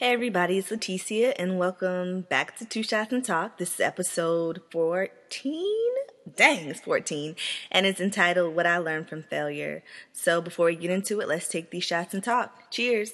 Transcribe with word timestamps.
Hey 0.00 0.14
everybody, 0.14 0.56
it's 0.56 0.70
Leticia 0.70 1.34
and 1.38 1.58
welcome 1.58 2.22
back 2.22 2.56
to 2.56 2.64
Two 2.64 2.82
Shots 2.82 3.12
and 3.12 3.22
Talk. 3.22 3.58
This 3.58 3.74
is 3.74 3.80
episode 3.80 4.62
14. 4.70 5.62
Dang, 6.36 6.70
it's 6.70 6.80
14. 6.80 7.36
And 7.70 7.84
it's 7.84 8.00
entitled 8.00 8.56
What 8.56 8.66
I 8.66 8.78
Learned 8.78 9.10
from 9.10 9.24
Failure. 9.24 9.82
So 10.10 10.40
before 10.40 10.64
we 10.68 10.76
get 10.76 10.90
into 10.90 11.20
it, 11.20 11.28
let's 11.28 11.48
take 11.48 11.70
these 11.70 11.84
shots 11.84 12.14
and 12.14 12.24
talk. 12.24 12.70
Cheers. 12.70 13.12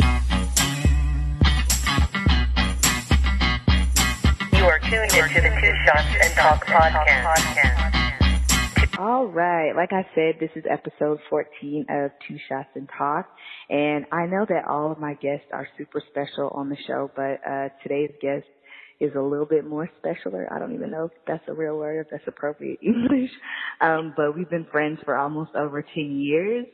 You 0.00 0.06
are 4.66 4.78
tuned 4.78 5.12
into 5.16 5.40
the 5.40 5.50
Two 5.60 5.74
Shots 5.84 6.14
and 6.22 6.32
Talk 6.34 6.64
podcast. 6.64 7.87
All 8.98 9.26
right. 9.28 9.76
Like 9.76 9.92
I 9.92 10.04
said, 10.16 10.40
this 10.40 10.50
is 10.56 10.64
episode 10.68 11.20
14 11.30 11.86
of 11.88 12.10
Two 12.26 12.36
Shots 12.48 12.70
and 12.74 12.88
Talk. 12.98 13.28
And 13.70 14.06
I 14.10 14.26
know 14.26 14.44
that 14.48 14.64
all 14.68 14.90
of 14.90 14.98
my 14.98 15.14
guests 15.14 15.46
are 15.52 15.68
super 15.78 16.02
special 16.10 16.48
on 16.52 16.68
the 16.68 16.76
show, 16.84 17.08
but 17.14 17.38
uh, 17.48 17.68
today's 17.80 18.10
guest 18.20 18.46
is 18.98 19.12
a 19.14 19.20
little 19.20 19.46
bit 19.46 19.64
more 19.64 19.88
specialer. 20.02 20.50
I 20.50 20.58
don't 20.58 20.74
even 20.74 20.90
know 20.90 21.04
if 21.04 21.12
that's 21.28 21.44
a 21.46 21.54
real 21.54 21.78
word, 21.78 22.00
if 22.00 22.10
that's 22.10 22.26
appropriate 22.26 22.80
English. 22.82 23.30
Um, 23.80 24.14
but 24.16 24.36
we've 24.36 24.50
been 24.50 24.66
friends 24.72 24.98
for 25.04 25.16
almost 25.16 25.54
over 25.54 25.80
10 25.80 26.18
years 26.18 26.66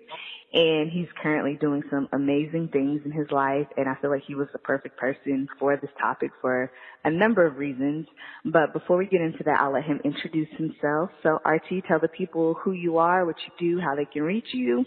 and 0.54 0.88
he's 0.88 1.08
currently 1.20 1.58
doing 1.60 1.82
some 1.90 2.08
amazing 2.12 2.68
things 2.72 3.00
in 3.04 3.10
his 3.10 3.26
life 3.32 3.66
and 3.76 3.88
I 3.88 4.00
feel 4.00 4.10
like 4.10 4.22
he 4.24 4.36
was 4.36 4.46
the 4.52 4.60
perfect 4.60 4.96
person 4.96 5.48
for 5.58 5.77
this 5.77 5.90
topic 6.00 6.30
for 6.40 6.70
a 7.04 7.10
number 7.10 7.44
of 7.44 7.56
reasons. 7.56 8.06
But 8.44 8.72
before 8.72 8.96
we 8.96 9.06
get 9.06 9.20
into 9.20 9.42
that, 9.44 9.60
I'll 9.60 9.72
let 9.72 9.82
him 9.82 10.00
introduce 10.04 10.48
himself. 10.56 11.10
So 11.24 11.40
Archie, 11.44 11.82
tell 11.86 11.98
the 11.98 12.08
people 12.08 12.54
who 12.54 12.70
you 12.70 12.98
are, 12.98 13.27
what 13.27 13.34
you 13.44 13.74
do, 13.74 13.80
how 13.80 13.96
they 13.96 14.04
can 14.04 14.22
reach 14.22 14.46
you. 14.52 14.84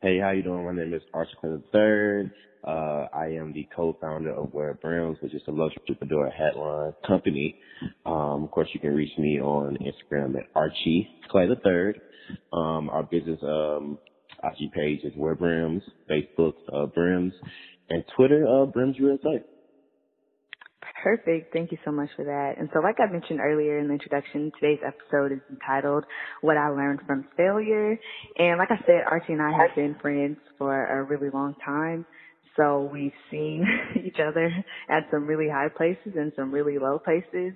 Hey, 0.00 0.20
how 0.20 0.30
you 0.30 0.44
doing? 0.44 0.64
My 0.64 0.72
name 0.72 0.94
is 0.94 1.02
Archie 1.12 1.32
Clinton 1.40 1.64
III. 1.74 2.30
Uh, 2.64 3.06
I 3.12 3.26
am 3.26 3.52
the 3.52 3.66
co-founder 3.74 4.34
of 4.34 4.52
Wear 4.52 4.74
Brims, 4.74 5.18
which 5.20 5.34
is 5.34 5.42
a 5.48 5.52
luxury 5.52 5.96
fedora 5.98 6.30
headline 6.30 6.92
company. 7.06 7.58
Um, 8.04 8.44
of 8.44 8.50
course, 8.52 8.68
you 8.72 8.78
can 8.78 8.94
reach 8.94 9.16
me 9.18 9.40
on 9.40 9.78
Instagram 9.78 10.36
at 10.36 10.44
Archie 10.54 11.08
Clay 11.28 11.46
III. 11.46 11.94
Um, 12.52 12.88
our 12.90 13.04
business 13.04 13.38
um, 13.42 13.98
IG 14.42 14.72
page 14.72 15.00
is 15.04 15.12
Wear 15.16 15.34
Brims, 15.34 15.82
Facebook 16.10 16.54
uh, 16.72 16.86
Brims, 16.86 17.32
and 17.90 18.04
Twitter 18.16 18.46
uh, 18.46 18.66
Brims 18.66 18.96
USA. 18.98 19.42
Perfect. 21.02 21.52
Thank 21.52 21.70
you 21.72 21.78
so 21.84 21.92
much 21.92 22.08
for 22.16 22.24
that. 22.24 22.54
And 22.58 22.68
so 22.72 22.80
like 22.80 22.96
I 22.98 23.10
mentioned 23.10 23.38
earlier 23.40 23.78
in 23.78 23.86
the 23.86 23.92
introduction, 23.92 24.50
today's 24.60 24.80
episode 24.84 25.30
is 25.30 25.40
entitled 25.50 26.04
What 26.40 26.56
I 26.56 26.70
Learned 26.70 27.00
from 27.06 27.28
Failure. 27.36 27.98
And 28.38 28.58
like 28.58 28.70
I 28.70 28.78
said, 28.86 29.02
Archie 29.08 29.34
and 29.34 29.42
I 29.42 29.52
have 29.52 29.76
been 29.76 29.94
friends 30.00 30.38
for 30.58 30.86
a 30.86 31.04
really 31.04 31.30
long 31.30 31.54
time. 31.64 32.06
So 32.56 32.88
we've 32.92 33.12
seen 33.30 33.64
each 34.04 34.16
other 34.18 34.50
at 34.88 35.06
some 35.10 35.26
really 35.26 35.48
high 35.48 35.68
places 35.68 36.14
and 36.16 36.32
some 36.34 36.50
really 36.50 36.78
low 36.78 36.98
places. 36.98 37.52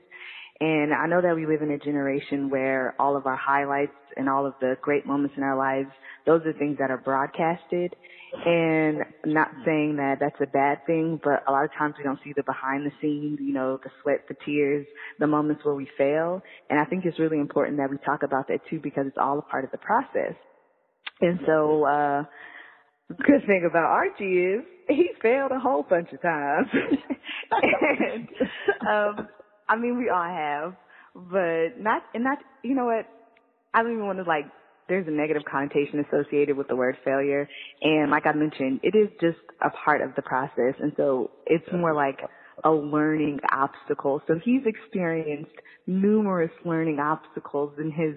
And 0.61 0.92
I 0.92 1.06
know 1.06 1.22
that 1.22 1.34
we 1.34 1.47
live 1.47 1.62
in 1.62 1.70
a 1.70 1.78
generation 1.78 2.50
where 2.50 2.94
all 3.00 3.16
of 3.16 3.27
our 3.27 3.36
highlights 3.36 3.92
and 4.16 4.28
all 4.28 4.44
of 4.44 4.53
the 4.61 4.77
great 4.83 5.06
moments 5.06 5.34
in 5.39 5.42
our 5.42 5.56
lives, 5.56 5.89
those 6.27 6.42
are 6.44 6.52
things 6.52 6.77
that 6.78 6.91
are 6.91 6.98
broadcasted. 6.98 7.97
And 8.44 8.98
not 9.25 9.48
saying 9.64 9.97
that 9.97 10.19
that's 10.20 10.41
a 10.41 10.47
bad 10.47 10.86
thing, 10.86 11.19
but 11.25 11.42
a 11.48 11.50
lot 11.50 11.64
of 11.64 11.70
times 11.77 11.94
we 11.98 12.05
don't 12.05 12.19
see 12.22 12.33
the 12.36 12.44
behind 12.44 12.86
the 12.86 12.92
scenes, 13.00 13.39
you 13.41 13.52
know, 13.52 13.80
the 13.83 13.91
sweat, 14.02 14.27
the 14.28 14.36
tears, 14.44 14.86
the 15.19 15.27
moments 15.27 15.64
where 15.64 15.75
we 15.75 15.89
fail. 15.98 16.42
And 16.69 16.78
I 16.78 16.84
think 16.84 17.05
it's 17.06 17.19
really 17.19 17.39
important 17.39 17.78
that 17.78 17.91
we 17.91 17.97
talk 18.05 18.22
about 18.22 18.47
that 18.48 18.61
too 18.69 18.78
because 18.80 19.06
it's 19.06 19.19
all 19.19 19.39
a 19.39 19.42
part 19.42 19.64
of 19.64 19.72
the 19.72 19.78
process. 19.78 20.34
And 21.20 21.41
so, 21.45 21.84
uh, 21.84 22.24
good 23.08 23.45
thing 23.47 23.67
about 23.69 23.84
Archie 23.84 24.45
is 24.45 24.61
he 24.89 25.08
failed 25.20 25.50
a 25.50 25.58
whole 25.58 25.83
bunch 25.83 26.12
of 26.12 26.22
times. 26.22 26.69
and, 27.50 28.28
um, 28.89 29.28
I 29.71 29.77
mean, 29.77 29.97
we 29.97 30.11
all 30.11 30.23
have, 30.23 30.75
but 31.15 31.81
not, 31.81 32.03
and 32.13 32.25
not, 32.25 32.39
you 32.65 32.75
know 32.75 32.86
what? 32.86 33.07
I 33.73 33.83
don't 33.83 33.92
even 33.92 34.05
want 34.05 34.19
to 34.19 34.25
like, 34.25 34.47
there's 34.89 35.07
a 35.07 35.13
negative 35.13 35.45
connotation 35.48 36.05
associated 36.11 36.57
with 36.57 36.67
the 36.67 36.75
word 36.75 36.97
failure. 37.05 37.48
And 37.80 38.11
like 38.11 38.27
I 38.27 38.33
mentioned, 38.33 38.80
it 38.83 38.97
is 38.97 39.09
just 39.20 39.39
a 39.63 39.70
part 39.70 40.03
of 40.03 40.17
the 40.17 40.23
process. 40.23 40.75
And 40.80 40.92
so 40.97 41.30
it's 41.47 41.64
more 41.73 41.95
like 41.95 42.19
a 42.64 42.70
learning 42.70 43.39
obstacle. 43.53 44.20
So 44.27 44.41
he's 44.45 44.63
experienced 44.67 45.53
numerous 45.86 46.51
learning 46.64 46.98
obstacles 46.98 47.73
in 47.79 47.92
his, 47.92 48.14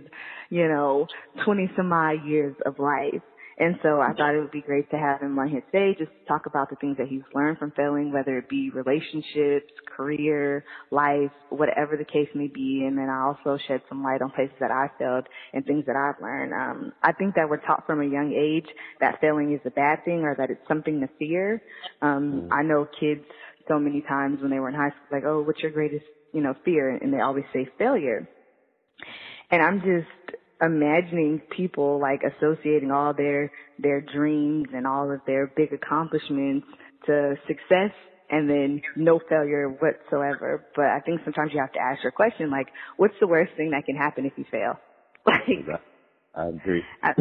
you 0.50 0.68
know, 0.68 1.06
20 1.46 1.70
some 1.78 1.94
odd 1.94 2.26
years 2.26 2.56
of 2.66 2.80
life. 2.80 3.22
And 3.58 3.76
so 3.84 4.02
I 4.02 4.14
thought 4.14 4.36
it 4.36 4.40
would 4.40 4.52
be 4.52 4.62
great 4.62 4.90
to 4.92 4.98
have 4.98 5.22
him 5.22 5.38
on 5.38 5.50
his 5.50 5.62
today 5.72 5.96
just 5.98 6.12
talk 6.28 6.46
about 6.46 6.70
the 6.70 6.76
things 6.78 6.98
that 6.98 7.08
he's 7.08 7.22
learned 7.34 7.58
from 7.58 7.72
failing, 7.72 8.12
whether 8.12 8.38
it 8.38 8.50
be 8.50 8.70
relationships, 8.72 9.72
career, 9.96 10.64
life, 10.92 11.32
whatever 11.50 11.98
the 11.98 12.06
case 12.06 12.30
may 12.34 12.48
be. 12.48 12.84
And 12.88 12.98
then 12.98 13.10
I 13.10 13.22
also 13.28 13.58
shed 13.68 13.82
some 13.90 14.04
light 14.04 14.22
on 14.22 14.32
places 14.32 14.56
that 14.60 14.72
I 14.72 14.90
failed 14.98 15.28
and 15.54 15.66
things 15.66 15.86
that 15.86 15.96
I've 15.96 16.22
learned. 16.22 16.54
Um, 16.54 16.94
I 17.04 17.12
think 17.12 17.36
that 17.36 17.50
we're 17.50 17.66
taught 17.66 17.86
from 17.86 18.02
a 18.02 18.06
young 18.06 18.34
age 18.34 18.68
that 19.00 19.20
failing 19.22 19.54
is 19.54 19.62
a 19.66 19.72
bad 19.72 20.04
thing 20.06 20.24
or 20.24 20.36
that 20.38 20.50
it's 20.50 20.68
something 20.68 21.00
to 21.02 21.10
fear. 21.20 21.62
Um, 22.02 22.50
I 22.52 22.64
know 22.64 22.88
kids 23.00 23.26
so 23.68 23.80
many 23.80 24.02
times 24.02 24.42
when 24.42 24.52
they 24.52 24.60
were 24.60 24.70
in 24.70 24.76
high 24.76 24.90
school, 24.90 25.08
like, 25.12 25.24
oh, 25.26 25.42
what's 25.42 25.62
your 25.62 25.72
greatest, 25.72 26.06
you 26.34 26.42
know, 26.42 26.56
fear? 26.66 26.90
And 26.90 27.14
they 27.14 27.20
always 27.20 27.46
say 27.54 27.68
failure. 27.78 28.28
And 29.52 29.62
I'm 29.62 29.80
just, 29.82 30.38
imagining 30.66 31.42
people 31.56 32.00
like 32.00 32.22
associating 32.24 32.92
all 32.92 33.14
their 33.14 33.52
their 33.80 34.02
dreams 34.02 34.68
and 34.74 34.86
all 34.88 35.12
of 35.12 35.20
their 35.26 35.48
big 35.56 35.74
accomplishments 35.74 36.68
to 37.06 37.36
success 37.48 37.92
and 38.30 38.50
then 38.50 38.82
no 38.96 39.20
failure 39.30 39.70
whatsoever. 39.70 40.66
But 40.76 40.86
I 40.86 41.00
think 41.02 41.22
sometimes 41.24 41.52
you 41.54 41.60
have 41.60 41.74
to 41.74 41.80
ask 41.80 42.02
your 42.04 42.12
question 42.12 42.50
like, 42.50 42.68
what's 42.98 43.14
the 43.20 43.28
worst 43.28 43.52
thing 43.58 43.72
that 43.72 43.86
can 43.86 43.96
happen 43.96 44.26
if 44.26 44.34
you 44.38 44.46
fail? 44.50 44.80
Like, 45.26 45.66
I 46.36 46.48
agree. 46.48 46.84
I, 47.04 47.12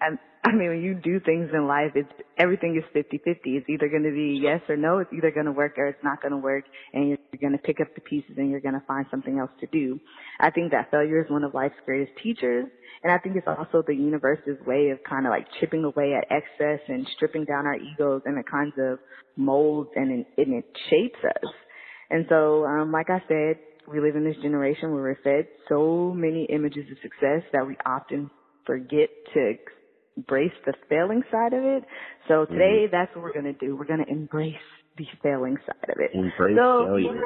I, 0.00 0.08
I 0.46 0.52
mean, 0.52 0.68
when 0.68 0.80
you 0.80 0.94
do 0.94 1.18
things 1.20 1.50
in 1.52 1.66
life, 1.66 1.92
it's 1.96 2.08
everything 2.38 2.76
is 2.76 2.84
50-50. 2.94 3.38
It's 3.44 3.68
either 3.68 3.88
going 3.88 4.04
to 4.04 4.12
be 4.12 4.38
yes 4.40 4.60
or 4.68 4.76
no. 4.76 4.98
It's 4.98 5.12
either 5.12 5.32
going 5.32 5.46
to 5.46 5.52
work 5.52 5.76
or 5.76 5.88
it's 5.88 6.02
not 6.04 6.22
going 6.22 6.32
to 6.32 6.38
work, 6.38 6.64
and 6.92 7.08
you're 7.08 7.18
going 7.40 7.52
to 7.52 7.58
pick 7.58 7.80
up 7.80 7.94
the 7.94 8.00
pieces 8.00 8.32
and 8.36 8.50
you're 8.50 8.60
going 8.60 8.74
to 8.74 8.82
find 8.86 9.06
something 9.10 9.38
else 9.40 9.50
to 9.60 9.66
do. 9.66 9.98
I 10.38 10.50
think 10.50 10.70
that 10.70 10.90
failure 10.92 11.24
is 11.24 11.30
one 11.30 11.42
of 11.42 11.52
life's 11.52 11.74
greatest 11.84 12.12
teachers, 12.22 12.66
and 13.02 13.12
I 13.12 13.18
think 13.18 13.34
it's 13.34 13.48
also 13.48 13.82
the 13.84 13.94
universe's 13.94 14.64
way 14.64 14.90
of 14.90 14.98
kind 15.02 15.26
of 15.26 15.30
like 15.30 15.48
chipping 15.58 15.84
away 15.84 16.14
at 16.14 16.30
excess 16.30 16.80
and 16.88 17.06
stripping 17.16 17.44
down 17.44 17.66
our 17.66 17.76
egos, 17.76 18.22
and 18.24 18.38
it 18.38 18.46
kinds 18.48 18.74
of 18.78 19.00
molds 19.36 19.90
and 19.96 20.10
and 20.10 20.54
it 20.54 20.64
shapes 20.88 21.18
us. 21.24 21.52
And 22.08 22.24
so, 22.28 22.64
um, 22.64 22.92
like 22.92 23.10
I 23.10 23.20
said, 23.26 23.58
we 23.90 24.00
live 24.00 24.14
in 24.14 24.24
this 24.24 24.36
generation 24.42 24.92
where 24.92 25.02
we're 25.02 25.18
fed 25.22 25.48
so 25.68 26.12
many 26.14 26.44
images 26.44 26.84
of 26.90 26.98
success 27.02 27.42
that 27.52 27.66
we 27.66 27.76
often 27.84 28.30
forget 28.66 29.08
to 29.34 29.54
embrace 30.16 30.52
the 30.64 30.74
failing 30.88 31.22
side 31.30 31.52
of 31.52 31.62
it. 31.62 31.84
So 32.28 32.44
today, 32.46 32.84
mm-hmm. 32.84 32.92
that's 32.92 33.14
what 33.14 33.22
we're 33.22 33.32
going 33.32 33.44
to 33.44 33.52
do. 33.52 33.76
We're 33.76 33.86
going 33.86 34.04
to 34.04 34.10
embrace 34.10 34.54
the 34.96 35.06
failing 35.22 35.56
side 35.66 35.90
of 35.90 35.96
it. 35.98 36.10
Embrace 36.14 36.56
so, 36.56 36.86
failure. 36.86 37.20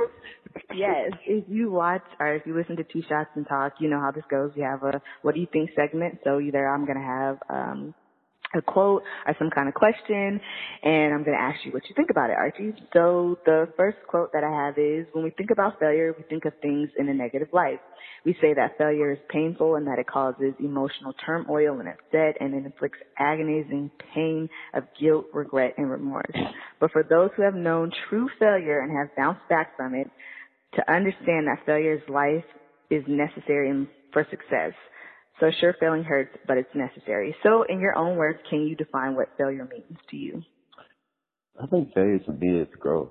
yes, 0.75 1.13
if 1.27 1.45
you 1.49 1.71
watch 1.71 2.03
or 2.19 2.35
if 2.35 2.43
you 2.47 2.57
listen 2.57 2.77
to 2.77 2.85
Two 2.85 3.03
Shots 3.09 3.31
and 3.37 3.47
Talk, 3.47 3.75
you 3.81 3.89
know 3.89 4.01
how 4.01 4.11
this 4.11 4.25
goes. 4.31 4.51
We 4.57 4.63
have 4.63 4.83
a 4.83 5.01
what 5.23 5.35
do 5.35 5.41
you 5.41 5.47
think 5.53 5.71
segment. 5.77 6.19
So 6.25 6.41
either 6.41 6.67
I'm 6.67 6.85
going 6.85 6.99
to 6.99 7.05
have 7.05 7.39
um 7.49 7.95
a 8.55 8.63
quote 8.63 9.03
or 9.27 9.35
some 9.39 9.51
kind 9.51 9.69
of 9.69 9.75
question 9.75 10.41
and 10.83 11.15
I'm 11.15 11.25
going 11.25 11.37
to 11.37 11.43
ask 11.43 11.59
you 11.65 11.73
what 11.73 11.83
you 11.89 11.95
think 11.95 12.11
about 12.11 12.31
it, 12.31 12.37
Archie. 12.37 12.75
So 12.93 13.39
the 13.45 13.69
first 13.77 13.99
quote 14.09 14.33
that 14.33 14.45
I 14.45 14.51
have 14.51 14.79
is 14.79 15.07
when 15.13 15.25
we 15.25 15.31
think 15.31 15.51
about 15.51 15.79
failure, 15.79 16.15
we 16.17 16.25
think 16.25 16.45
of 16.45 16.53
things 16.61 16.91
in 16.99 17.09
a 17.09 17.15
negative 17.15 17.49
light. 17.53 17.81
We 18.25 18.35
say 18.41 18.55
that 18.55 18.77
failure 18.77 19.13
is 19.13 19.19
painful 19.29 19.77
and 19.77 19.87
that 19.87 19.99
it 19.99 20.07
causes 20.07 20.55
emotional 20.59 21.15
turmoil 21.25 21.79
and 21.81 21.89
upset 21.89 22.37
and 22.41 22.55
it 22.55 22.65
inflicts 22.65 22.99
agonizing 23.19 23.91
pain 24.15 24.49
of 24.75 24.85
guilt, 25.01 25.27
regret, 25.33 25.75
and 25.79 25.91
remorse. 25.91 26.37
But 26.81 26.93
for 26.93 27.03
those 27.03 27.31
who 27.37 27.43
have 27.43 27.55
known 27.55 27.93
true 28.09 28.29
failure 28.39 28.81
and 28.81 28.91
have 28.97 29.15
bounced 29.17 29.49
back 29.49 29.77
from 29.77 29.95
it, 29.95 30.11
to 30.75 30.93
understand 30.93 31.47
that 31.49 31.59
failure's 31.67 32.03
life 32.09 32.45
is 32.91 33.03
necessary 33.07 33.89
for 34.13 34.27
success. 34.31 34.73
So 35.41 35.51
sure, 35.59 35.75
failing 35.81 36.05
hurts, 36.05 36.37
but 36.47 36.59
it's 36.59 36.75
necessary. 36.75 37.35
So 37.43 37.65
in 37.69 37.81
your 37.81 37.97
own 37.97 38.17
words, 38.17 38.39
can 38.49 38.67
you 38.67 38.77
define 38.77 39.15
what 39.15 39.29
failure 39.39 39.67
means 39.71 39.99
to 40.11 40.17
you? 40.17 40.43
I 41.61 41.67
think 41.67 41.93
failure 41.95 42.19
to 42.19 42.33
me 42.33 42.61
is 42.61 42.69
growth. 42.79 43.11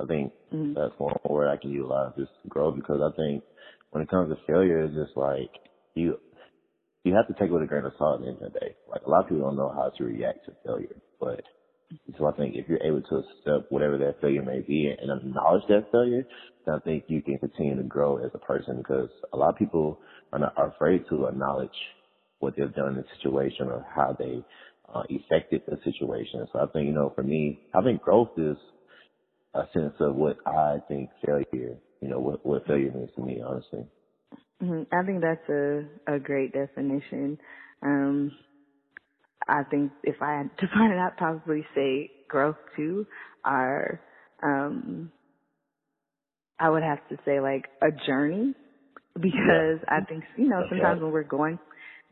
I 0.00 0.06
think 0.06 0.32
mm-hmm. 0.52 0.74
that's 0.74 0.92
one 0.98 1.14
word 1.28 1.48
I 1.48 1.56
can 1.56 1.70
utilize 1.70 2.12
is 2.18 2.28
growth 2.48 2.76
because 2.76 3.00
I 3.00 3.14
think 3.16 3.44
when 3.90 4.02
it 4.02 4.10
comes 4.10 4.30
to 4.30 4.52
failure, 4.52 4.84
it's 4.84 4.94
just 4.94 5.16
like 5.16 5.50
you 5.94 6.18
you 7.04 7.14
have 7.14 7.26
to 7.28 7.34
take 7.34 7.50
it 7.50 7.52
with 7.52 7.62
a 7.62 7.66
grain 7.66 7.84
of 7.84 7.92
salt 7.98 8.20
at 8.20 8.24
the 8.24 8.32
end 8.32 8.42
of 8.42 8.52
the 8.52 8.58
day. 8.58 8.76
Like 8.88 9.02
a 9.06 9.10
lot 9.10 9.24
of 9.24 9.28
people 9.28 9.44
don't 9.44 9.56
know 9.56 9.72
how 9.74 9.90
to 9.96 10.04
react 10.04 10.46
to 10.46 10.52
failure, 10.64 10.96
but 11.20 11.42
so 12.18 12.26
I 12.26 12.32
think 12.32 12.56
if 12.56 12.68
you're 12.68 12.82
able 12.82 13.02
to 13.02 13.16
accept 13.16 13.72
whatever 13.72 13.98
that 13.98 14.20
failure 14.20 14.42
may 14.42 14.60
be 14.60 14.86
and 14.86 15.10
acknowledge 15.10 15.62
that 15.68 15.90
failure, 15.92 16.24
then 16.66 16.74
I 16.74 16.78
think 16.80 17.04
you 17.08 17.22
can 17.22 17.38
continue 17.38 17.76
to 17.76 17.82
grow 17.82 18.18
as 18.18 18.30
a 18.34 18.38
person 18.38 18.78
because 18.78 19.10
a 19.32 19.36
lot 19.36 19.50
of 19.50 19.58
people 19.58 20.00
are, 20.32 20.38
not, 20.38 20.54
are 20.56 20.70
afraid 20.70 21.04
to 21.10 21.26
acknowledge 21.26 21.70
what 22.40 22.54
they've 22.56 22.74
done 22.74 22.90
in 22.90 22.96
the 22.96 23.04
situation 23.16 23.66
or 23.68 23.86
how 23.94 24.16
they 24.18 24.44
uh, 24.94 25.02
affected 25.10 25.62
the 25.66 25.78
situation. 25.84 26.46
So 26.52 26.60
I 26.60 26.66
think, 26.72 26.86
you 26.86 26.94
know, 26.94 27.12
for 27.14 27.22
me, 27.22 27.60
I 27.74 27.82
think 27.82 28.02
growth 28.02 28.30
is 28.36 28.56
a 29.54 29.64
sense 29.72 29.94
of 30.00 30.16
what 30.16 30.38
I 30.46 30.78
think 30.88 31.10
failure, 31.24 31.78
you 32.00 32.08
know, 32.08 32.18
what, 32.18 32.44
what 32.44 32.66
failure 32.66 32.92
means 32.92 33.10
to 33.16 33.22
me, 33.22 33.42
honestly. 33.46 33.86
Mm-hmm. 34.62 34.94
I 34.94 35.04
think 35.04 35.22
that's 35.22 35.48
a, 35.48 36.14
a 36.16 36.18
great 36.18 36.52
definition. 36.52 37.38
Um, 37.82 38.32
I 39.48 39.62
think 39.64 39.92
if 40.04 40.16
I 40.20 40.38
had 40.38 40.50
to 40.58 40.66
find 40.74 40.92
it, 40.92 40.98
I'd 40.98 41.16
probably 41.16 41.64
say 41.74 42.10
growth 42.28 42.56
too, 42.76 43.06
are, 43.44 44.00
um, 44.42 45.10
I 46.58 46.70
would 46.70 46.82
have 46.82 47.06
to 47.08 47.16
say 47.24 47.40
like 47.40 47.66
a 47.82 47.90
journey 48.06 48.54
because 49.14 49.80
yeah. 49.82 49.88
I 49.88 50.04
think, 50.04 50.24
you 50.36 50.48
know, 50.48 50.62
sometimes 50.68 50.96
okay. 50.96 51.04
when 51.04 51.12
we're 51.12 51.24
going 51.24 51.58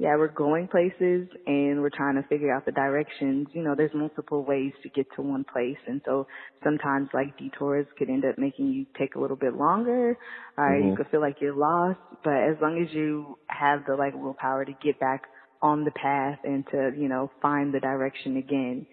yeah, 0.00 0.16
we're 0.16 0.28
going 0.28 0.66
places 0.66 1.28
and 1.46 1.82
we're 1.82 1.90
trying 1.94 2.14
to 2.14 2.26
figure 2.26 2.50
out 2.50 2.64
the 2.64 2.72
directions. 2.72 3.48
You 3.52 3.62
know, 3.62 3.74
there's 3.76 3.90
multiple 3.94 4.46
ways 4.46 4.72
to 4.82 4.88
get 4.88 5.04
to 5.16 5.20
one 5.20 5.44
place. 5.44 5.76
And 5.86 6.00
so 6.06 6.26
sometimes 6.64 7.10
like 7.12 7.36
detours 7.36 7.86
could 7.98 8.08
end 8.08 8.24
up 8.24 8.38
making 8.38 8.68
you 8.68 8.86
take 8.98 9.14
a 9.14 9.20
little 9.20 9.36
bit 9.36 9.54
longer 9.54 10.16
or 10.56 10.70
mm-hmm. 10.70 10.88
you 10.88 10.96
could 10.96 11.08
feel 11.10 11.20
like 11.20 11.36
you're 11.42 11.54
lost. 11.54 11.98
But 12.24 12.32
as 12.32 12.56
long 12.62 12.82
as 12.82 12.94
you 12.94 13.36
have 13.48 13.80
the 13.86 13.94
like 13.94 14.14
willpower 14.14 14.64
to 14.64 14.72
get 14.82 14.98
back 14.98 15.24
on 15.62 15.84
the 15.84 15.90
path 15.90 16.38
and 16.44 16.64
to, 16.70 16.92
you 16.96 17.08
know, 17.08 17.30
find 17.42 17.72
the 17.72 17.80
direction 17.80 18.36
again, 18.36 18.86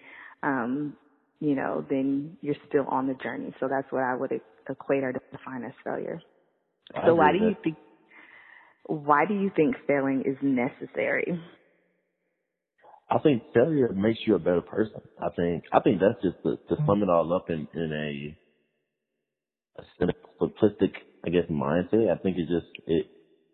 um, 0.43 0.95
you 1.39 1.55
know, 1.55 1.85
then 1.89 2.37
you're 2.41 2.55
still 2.67 2.85
on 2.89 3.07
the 3.07 3.13
journey. 3.15 3.53
So 3.59 3.67
that's 3.69 3.91
what 3.91 4.03
I 4.03 4.15
would 4.15 4.31
equate 4.69 5.03
or 5.03 5.13
define 5.13 5.63
as 5.63 5.73
failure. 5.83 6.21
I 6.95 7.07
so 7.07 7.15
why 7.15 7.31
do 7.31 7.39
you 7.39 7.55
think 7.63 7.77
why 8.87 9.25
do 9.27 9.33
you 9.33 9.51
think 9.55 9.75
failing 9.85 10.23
is 10.25 10.37
necessary? 10.41 11.39
I 13.09 13.19
think 13.19 13.43
failure 13.53 13.91
makes 13.93 14.19
you 14.25 14.35
a 14.35 14.39
better 14.39 14.61
person. 14.61 15.01
I 15.21 15.29
think 15.35 15.63
I 15.71 15.79
think 15.79 15.99
that's 15.99 16.21
just 16.21 16.41
to, 16.43 16.57
to 16.69 16.81
sum 16.85 17.03
it 17.03 17.09
all 17.09 17.33
up 17.33 17.49
in 17.49 17.67
in 17.73 18.35
a, 19.77 19.81
a 19.81 20.05
simplistic, 20.41 20.91
I 21.25 21.29
guess, 21.29 21.49
mindset. 21.49 22.11
I 22.11 22.17
think 22.21 22.37
it 22.37 22.47
just 22.47 22.67
it 22.85 23.07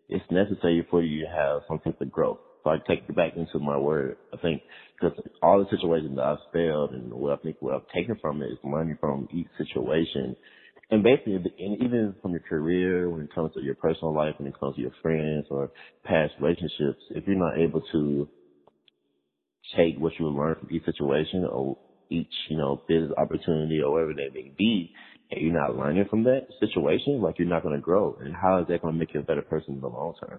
it's 0.08 0.24
necessary 0.30 0.86
for 0.90 1.02
you 1.02 1.24
to 1.24 1.30
have 1.30 1.62
some 1.68 1.78
type 1.80 2.00
of 2.00 2.10
growth. 2.10 2.38
So 2.64 2.70
I 2.70 2.78
take 2.88 3.04
it 3.08 3.14
back 3.14 3.36
into 3.36 3.58
my 3.58 3.76
word. 3.76 4.16
I 4.32 4.38
think 4.38 4.62
because 5.00 5.18
all 5.42 5.58
the 5.58 5.76
situations 5.76 6.16
that 6.16 6.24
I've 6.24 6.38
failed 6.52 6.92
and 6.92 7.12
what 7.12 7.38
I 7.38 7.42
think 7.42 7.56
what 7.60 7.74
I've 7.74 7.88
taken 7.94 8.16
from 8.20 8.42
it 8.42 8.46
is 8.46 8.58
learning 8.64 8.98
from 9.00 9.28
each 9.32 9.48
situation 9.58 10.34
and 10.90 11.02
basically, 11.02 11.34
and 11.34 11.82
even 11.82 12.14
from 12.20 12.32
your 12.32 12.40
career, 12.40 13.08
when 13.08 13.22
it 13.22 13.34
comes 13.34 13.52
to 13.54 13.62
your 13.62 13.74
personal 13.74 14.14
life, 14.14 14.34
when 14.38 14.48
it 14.48 14.58
comes 14.58 14.76
to 14.76 14.82
your 14.82 14.92
friends 15.02 15.46
or 15.50 15.70
past 16.04 16.34
relationships, 16.40 17.00
if 17.10 17.26
you're 17.26 17.36
not 17.36 17.58
able 17.58 17.82
to 17.92 18.28
take 19.76 19.98
what 19.98 20.12
you 20.18 20.28
learn 20.28 20.56
from 20.60 20.68
each 20.70 20.84
situation 20.84 21.46
or 21.50 21.78
each, 22.10 22.32
you 22.50 22.56
know, 22.56 22.82
business 22.86 23.12
opportunity 23.16 23.80
or 23.80 23.92
whatever 23.92 24.12
that 24.14 24.34
may 24.34 24.52
be, 24.56 24.92
and 25.30 25.40
you're 25.40 25.58
not 25.58 25.76
learning 25.76 26.06
from 26.10 26.22
that 26.24 26.46
situation, 26.60 27.22
like 27.22 27.38
you're 27.38 27.48
not 27.48 27.62
going 27.62 27.74
to 27.74 27.80
grow. 27.80 28.16
And 28.20 28.34
how 28.34 28.60
is 28.60 28.68
that 28.68 28.82
going 28.82 28.94
to 28.94 29.00
make 29.00 29.14
you 29.14 29.20
a 29.20 29.24
better 29.24 29.42
person 29.42 29.74
in 29.74 29.80
the 29.80 29.88
long 29.88 30.14
term? 30.20 30.38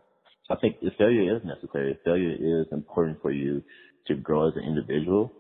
I 0.50 0.56
think 0.56 0.78
failure 0.98 1.36
is 1.36 1.44
necessary. 1.44 1.98
Failure 2.06 2.62
is 2.62 2.68
important 2.72 3.22
for 3.22 3.32
you 3.32 3.64
to 4.08 4.16
grow 4.16 4.48
as 4.48 4.54
an 4.56 4.64
individual 4.64 5.32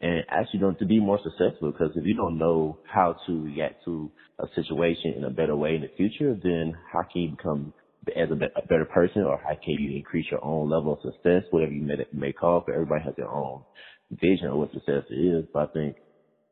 and 0.00 0.24
actually 0.28 0.60
to 0.78 0.86
be 0.86 1.00
more 1.00 1.18
successful 1.22 1.72
because 1.72 1.92
if 1.96 2.04
you 2.04 2.14
don't 2.14 2.38
know 2.38 2.78
how 2.86 3.16
to 3.26 3.44
react 3.44 3.84
to 3.84 4.10
a 4.38 4.46
situation 4.54 5.14
in 5.16 5.24
a 5.24 5.30
better 5.30 5.56
way 5.56 5.74
in 5.74 5.82
the 5.82 5.90
future, 5.96 6.38
then 6.42 6.74
how 6.92 7.02
can 7.02 7.22
you 7.22 7.30
become 7.30 7.72
as 8.14 8.28
a, 8.30 8.34
a 8.34 8.66
better 8.66 8.84
person 8.84 9.22
or 9.22 9.38
how 9.38 9.54
can 9.54 9.74
you 9.74 9.96
increase 9.96 10.26
your 10.30 10.44
own 10.44 10.70
level 10.70 10.92
of 10.92 11.00
success, 11.00 11.42
whatever 11.50 11.72
you 11.72 11.82
may, 11.82 11.96
may 12.12 12.32
call 12.32 12.64
it. 12.66 12.72
Everybody 12.72 13.04
has 13.04 13.14
their 13.16 13.30
own 13.30 13.62
vision 14.10 14.46
of 14.46 14.58
what 14.58 14.72
success 14.72 15.04
is. 15.10 15.44
But 15.52 15.70
I 15.70 15.72
think 15.72 15.96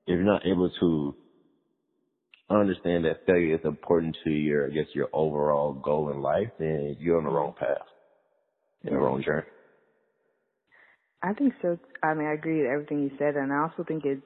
if 0.06 0.14
you're 0.14 0.22
not 0.24 0.46
able 0.46 0.70
to 0.80 1.14
understand 2.50 3.04
that 3.04 3.26
failure 3.26 3.54
is 3.54 3.64
important 3.64 4.16
to 4.24 4.30
your, 4.30 4.66
I 4.66 4.70
guess, 4.70 4.86
your 4.94 5.08
overall 5.12 5.72
goal 5.72 6.10
in 6.10 6.20
life, 6.20 6.48
then 6.58 6.96
you're 6.98 7.18
on 7.18 7.24
the 7.24 7.30
wrong 7.30 7.54
path, 7.58 7.86
in 8.84 8.94
the 8.94 8.98
wrong 8.98 9.22
journey. 9.22 9.46
I 11.24 11.32
think 11.32 11.54
so. 11.62 11.78
I 12.02 12.12
mean, 12.12 12.26
I 12.26 12.34
agree 12.34 12.58
with 12.58 12.70
everything 12.70 13.02
you 13.02 13.10
said, 13.18 13.36
and 13.36 13.50
I 13.50 13.62
also 13.62 13.82
think 13.82 14.04
it's 14.04 14.20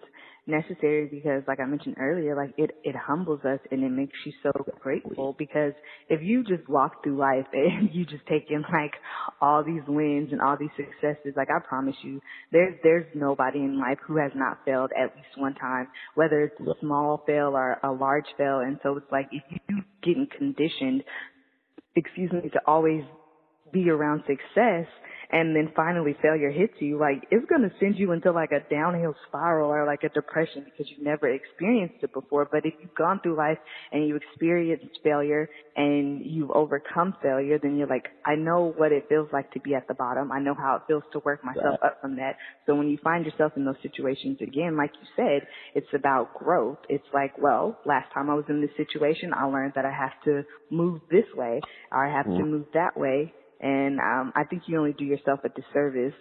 necessary 0.49 1.07
because, 1.07 1.45
like 1.47 1.61
I 1.61 1.65
mentioned 1.65 1.95
earlier, 2.01 2.35
like 2.35 2.55
it 2.57 2.73
it 2.83 2.97
humbles 2.97 3.41
us 3.45 3.61
and 3.71 3.85
it 3.85 3.91
makes 3.91 4.17
you 4.27 4.33
so 4.43 4.51
grateful. 4.81 5.37
Because 5.39 5.75
if 6.09 6.23
you 6.23 6.43
just 6.43 6.69
walk 6.69 7.05
through 7.05 7.17
life 7.17 7.47
and 7.53 7.91
you 7.93 8.05
just 8.05 8.27
take 8.27 8.51
in 8.51 8.63
like 8.63 8.95
all 9.41 9.63
these 9.63 9.83
wins 9.87 10.31
and 10.33 10.41
all 10.41 10.57
these 10.59 10.75
successes, 10.77 11.35
like 11.37 11.49
I 11.51 11.61
promise 11.65 11.95
you, 12.03 12.21
there's 12.51 12.75
there's 12.83 13.07
nobody 13.15 13.61
in 13.61 13.79
life 13.79 13.99
who 14.05 14.17
has 14.17 14.33
not 14.35 14.59
failed 14.65 14.91
at 14.99 15.15
least 15.15 15.37
one 15.37 15.55
time, 15.55 15.87
whether 16.17 16.43
it's 16.43 16.61
a 16.61 16.73
small 16.81 17.23
fail 17.29 17.53
or 17.55 17.79
a 17.85 17.93
large 17.93 18.27
fail. 18.37 18.59
And 18.59 18.81
so 18.83 18.97
it's 18.97 19.13
like 19.13 19.29
if 19.31 19.45
you 19.69 19.83
getting 20.03 20.27
conditioned, 20.37 21.05
excuse 21.95 22.33
me, 22.33 22.49
to 22.51 22.61
always 22.67 23.05
be 23.73 23.91
around 23.91 24.23
success 24.27 24.87
and 25.31 25.55
then 25.55 25.71
finally 25.77 26.17
failure 26.23 26.51
hits 26.51 26.75
you, 26.79 26.99
like 26.99 27.27
it's 27.31 27.45
going 27.47 27.61
to 27.61 27.71
send 27.79 27.99
you 27.99 28.13
into 28.13 28.33
like 28.33 28.51
a 28.53 28.61
downhill 28.71 29.15
spiral 29.27 29.71
or 29.71 29.85
like 29.85 30.03
a 30.03 30.09
depression 30.09 30.65
because 30.65 30.87
you've 30.91 31.05
never 31.05 31.29
experienced 31.29 31.97
it 32.03 32.13
before. 32.15 32.49
But 32.51 32.65
if 32.65 32.73
you've 32.81 32.95
gone 32.95 33.21
through 33.23 33.37
life 33.37 33.59
and 33.93 34.07
you 34.07 34.17
experienced 34.17 34.99
failure 35.05 35.51
and 35.77 36.25
you've 36.25 36.51
overcome 36.51 37.15
failure, 37.23 37.59
then 37.63 37.77
you're 37.77 37.89
like, 37.89 38.07
I 38.25 38.37
know 38.37 38.73
what 38.75 38.93
it 38.93 39.07
feels 39.09 39.29
like 39.31 39.53
to 39.53 39.61
be 39.61 39.75
at 39.75 39.87
the 39.87 39.95
bottom. 39.95 40.33
I 40.33 40.41
know 40.41 40.55
how 40.55 40.77
it 40.77 40.83
feels 40.87 41.03
to 41.13 41.19
work 41.19 41.45
myself 41.45 41.79
up 41.85 42.01
from 42.01 42.17
that. 42.17 42.37
So 42.65 42.75
when 42.75 42.89
you 42.89 42.99
find 43.05 43.27
yourself 43.27 43.53
in 43.57 43.67
those 43.67 43.77
situations 43.83 44.39
again, 44.41 44.79
like 44.79 44.93
you 44.95 45.09
said, 45.15 45.47
it's 45.75 45.93
about 45.95 46.39
growth. 46.39 46.79
It's 46.89 47.05
like, 47.13 47.37
well, 47.37 47.79
last 47.85 48.13
time 48.15 48.31
I 48.31 48.35
was 48.35 48.45
in 48.49 48.63
this 48.63 48.71
situation, 48.79 49.35
I 49.35 49.45
learned 49.45 49.75
that 49.75 49.85
I 49.85 49.93
have 49.93 50.13
to 50.25 50.45
move 50.71 51.03
this 51.11 51.27
way 51.35 51.61
or 51.93 52.07
I 52.07 52.17
have 52.17 52.27
mm. 52.27 52.39
to 52.39 52.45
move 52.45 52.67
that 52.73 52.97
way 52.97 53.35
and 53.61 53.99
um, 53.99 54.33
I 54.37 54.45
think 54.45 54.63
you 54.67 54.79
only 54.79 54.93
do 54.93 55.05
yourself 55.05 55.41
a 55.45 55.49
disservice 55.49 56.15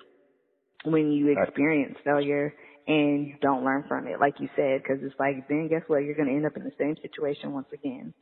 when 0.84 1.12
you 1.12 1.36
experience 1.38 1.96
failure 2.04 2.54
and 2.88 3.28
you 3.28 3.36
don't 3.42 3.66
learn 3.66 3.84
from 3.88 4.08
it, 4.08 4.20
like 4.20 4.36
you 4.40 4.50
said, 4.56 4.82
because 4.82 5.04
it's 5.04 5.16
like 5.20 5.48
then 5.50 5.68
guess 5.70 5.84
what? 5.88 6.04
You're 6.04 6.16
going 6.16 6.30
to 6.30 6.36
end 6.36 6.46
up 6.46 6.56
in 6.56 6.64
the 6.64 6.72
same 6.80 6.96
situation 7.02 7.54
once 7.54 7.68
again. 7.74 8.14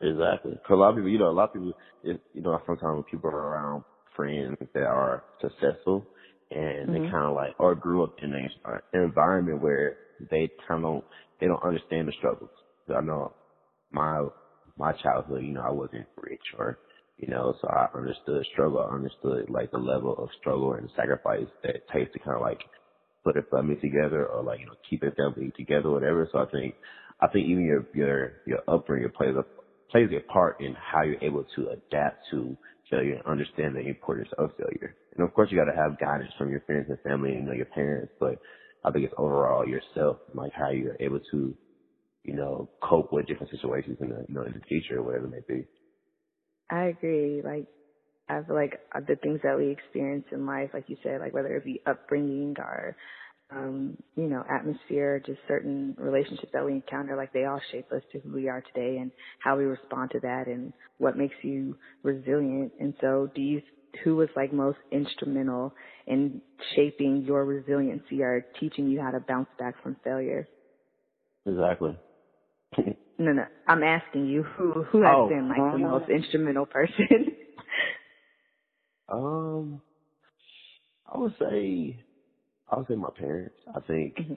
Exactly. 0.00 0.52
Because 0.52 0.70
a 0.70 0.74
lot 0.74 0.90
of 0.90 0.96
people, 0.96 1.10
you 1.10 1.18
know, 1.18 1.30
a 1.30 1.30
lot 1.30 1.50
of 1.50 1.54
people, 1.54 1.72
it, 2.02 2.20
you 2.34 2.42
know, 2.42 2.60
sometimes 2.66 2.94
when 2.94 3.02
people 3.04 3.30
are 3.30 3.36
around 3.36 3.84
friends 4.16 4.56
that 4.74 4.82
are 4.82 5.22
successful 5.40 6.04
and 6.50 6.88
mm-hmm. 6.88 7.04
they 7.04 7.10
kind 7.10 7.26
of 7.26 7.34
like, 7.34 7.54
or 7.58 7.74
grew 7.76 8.02
up 8.02 8.16
in 8.20 8.34
an 8.34 8.50
environment 8.92 9.62
where 9.62 9.96
they 10.30 10.50
kind 10.66 10.84
of, 10.84 11.02
they 11.40 11.46
don't 11.46 11.62
understand 11.62 12.08
the 12.08 12.12
struggles. 12.18 12.50
I 12.94 13.00
know 13.00 13.32
my, 13.92 14.26
my 14.76 14.92
childhood, 14.92 15.44
you 15.44 15.52
know, 15.52 15.62
I 15.62 15.70
wasn't 15.70 16.06
rich 16.16 16.42
or 16.58 16.78
you 17.22 17.28
know, 17.28 17.54
so 17.62 17.68
I 17.68 17.86
understood 17.96 18.44
struggle. 18.52 18.80
I 18.80 18.92
understood 18.92 19.48
like 19.48 19.70
the 19.70 19.78
level 19.78 20.16
of 20.18 20.28
struggle 20.40 20.74
and 20.74 20.90
sacrifice 20.96 21.46
that 21.62 21.76
it 21.76 21.86
takes 21.94 22.12
to 22.12 22.18
kind 22.18 22.34
of 22.34 22.42
like 22.42 22.58
put 23.22 23.36
a 23.36 23.42
family 23.42 23.76
together 23.76 24.26
or 24.26 24.42
like, 24.42 24.58
you 24.58 24.66
know, 24.66 24.74
keep 24.90 25.04
a 25.04 25.12
family 25.12 25.52
together 25.56 25.88
whatever. 25.88 26.28
So 26.32 26.40
I 26.40 26.46
think, 26.46 26.74
I 27.20 27.28
think 27.28 27.46
even 27.46 27.64
your, 27.64 27.86
your, 27.94 28.32
your 28.44 28.58
upbringing 28.66 29.10
plays 29.16 29.36
a, 29.36 29.44
plays 29.92 30.10
a 30.10 30.32
part 30.32 30.60
in 30.60 30.74
how 30.74 31.02
you're 31.02 31.22
able 31.22 31.44
to 31.54 31.68
adapt 31.68 32.24
to 32.32 32.56
failure 32.90 33.14
and 33.14 33.24
understand 33.24 33.76
the 33.76 33.80
importance 33.80 34.28
of 34.36 34.50
failure. 34.56 34.96
And 35.14 35.24
of 35.24 35.32
course 35.32 35.48
you 35.52 35.56
got 35.56 35.70
to 35.70 35.76
have 35.76 36.00
guidance 36.00 36.32
from 36.36 36.50
your 36.50 36.60
friends 36.62 36.86
and 36.88 36.98
family 37.02 37.30
and 37.30 37.44
you 37.44 37.46
know, 37.50 37.52
your 37.52 37.66
parents, 37.66 38.12
but 38.18 38.40
I 38.84 38.90
think 38.90 39.04
it's 39.04 39.14
overall 39.16 39.64
yourself, 39.64 40.16
like 40.34 40.52
how 40.52 40.70
you're 40.70 40.96
able 40.98 41.20
to, 41.30 41.54
you 42.24 42.34
know, 42.34 42.68
cope 42.82 43.12
with 43.12 43.26
different 43.26 43.52
situations 43.52 43.98
in 44.00 44.08
the, 44.08 44.24
you 44.28 44.34
know, 44.34 44.42
in 44.42 44.54
the 44.54 44.66
future 44.66 44.98
or 44.98 45.02
whatever 45.04 45.26
it 45.26 45.30
may 45.30 45.54
be. 45.54 45.66
I 46.72 46.86
agree. 46.86 47.42
Like, 47.44 47.66
I 48.28 48.42
feel 48.42 48.56
like 48.56 48.80
the 48.94 49.16
things 49.16 49.40
that 49.44 49.58
we 49.58 49.70
experience 49.70 50.26
in 50.32 50.46
life, 50.46 50.70
like 50.74 50.88
you 50.88 50.96
said, 51.02 51.20
like 51.20 51.34
whether 51.34 51.56
it 51.56 51.64
be 51.64 51.82
upbringing 51.86 52.56
or, 52.58 52.96
um, 53.50 53.96
you 54.16 54.28
know, 54.28 54.44
atmosphere, 54.50 55.22
just 55.26 55.40
certain 55.48 55.94
relationships 55.98 56.52
that 56.54 56.64
we 56.66 56.72
encounter, 56.72 57.16
like 57.16 57.32
they 57.32 57.44
all 57.46 57.60
shape 57.72 57.92
us 57.92 58.02
to 58.12 58.20
who 58.20 58.32
we 58.34 58.48
are 58.48 58.62
today 58.74 58.98
and 58.98 59.12
how 59.40 59.58
we 59.58 59.64
respond 59.64 60.12
to 60.12 60.20
that 60.20 60.48
and 60.48 60.74
what 60.98 61.18
makes 61.18 61.36
you 61.42 61.76
resilient. 62.04 62.72
And 62.80 62.94
so 63.00 63.28
do 63.34 63.42
you, 63.42 63.62
who 64.04 64.16
was 64.16 64.30
like 64.36 64.52
most 64.52 64.78
instrumental 64.92 65.74
in 66.06 66.42
shaping 66.76 67.22
your 67.26 67.44
resiliency 67.44 68.22
or 68.22 68.46
teaching 68.60 68.88
you 68.88 69.00
how 69.02 69.12
to 69.12 69.20
bounce 69.20 69.50
back 69.58 69.76
from 69.82 69.96
failure? 70.04 70.48
Exactly. 71.46 71.98
No, 73.18 73.32
no. 73.32 73.44
I'm 73.68 73.82
asking 73.82 74.26
you 74.26 74.42
who 74.42 74.84
who 74.84 75.02
has 75.02 75.14
oh, 75.16 75.28
been 75.28 75.48
like 75.48 75.72
the 75.72 75.78
most 75.78 76.10
instrumental 76.10 76.66
person. 76.66 77.06
um, 79.12 79.80
I 81.06 81.18
would 81.18 81.34
say, 81.38 82.00
I 82.70 82.76
would 82.76 82.88
say 82.88 82.94
my 82.94 83.10
parents. 83.16 83.56
I 83.74 83.80
think 83.80 84.16
mm-hmm. 84.16 84.34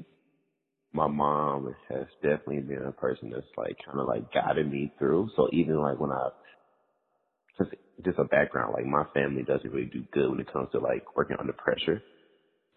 my 0.94 1.08
mom 1.08 1.74
has 1.90 2.06
definitely 2.22 2.60
been 2.60 2.86
a 2.86 2.92
person 2.92 3.32
that's 3.32 3.48
like 3.58 3.78
kind 3.86 4.00
of 4.00 4.08
like 4.08 4.32
guided 4.34 4.72
me 4.72 4.94
through. 5.00 5.30
So 5.36 5.48
even 5.52 5.82
like 5.82 6.00
when 6.00 6.12
I, 6.12 6.30
just 7.58 7.72
just 8.04 8.20
a 8.20 8.26
background, 8.26 8.74
like 8.74 8.86
my 8.86 9.06
family 9.14 9.44
doesn't 9.44 9.72
really 9.72 9.90
do 9.92 10.04
good 10.12 10.30
when 10.30 10.40
it 10.42 10.52
comes 10.52 10.70
to 10.74 10.80
like 10.80 11.16
working 11.16 11.38
under 11.40 11.54
pressure. 11.54 12.04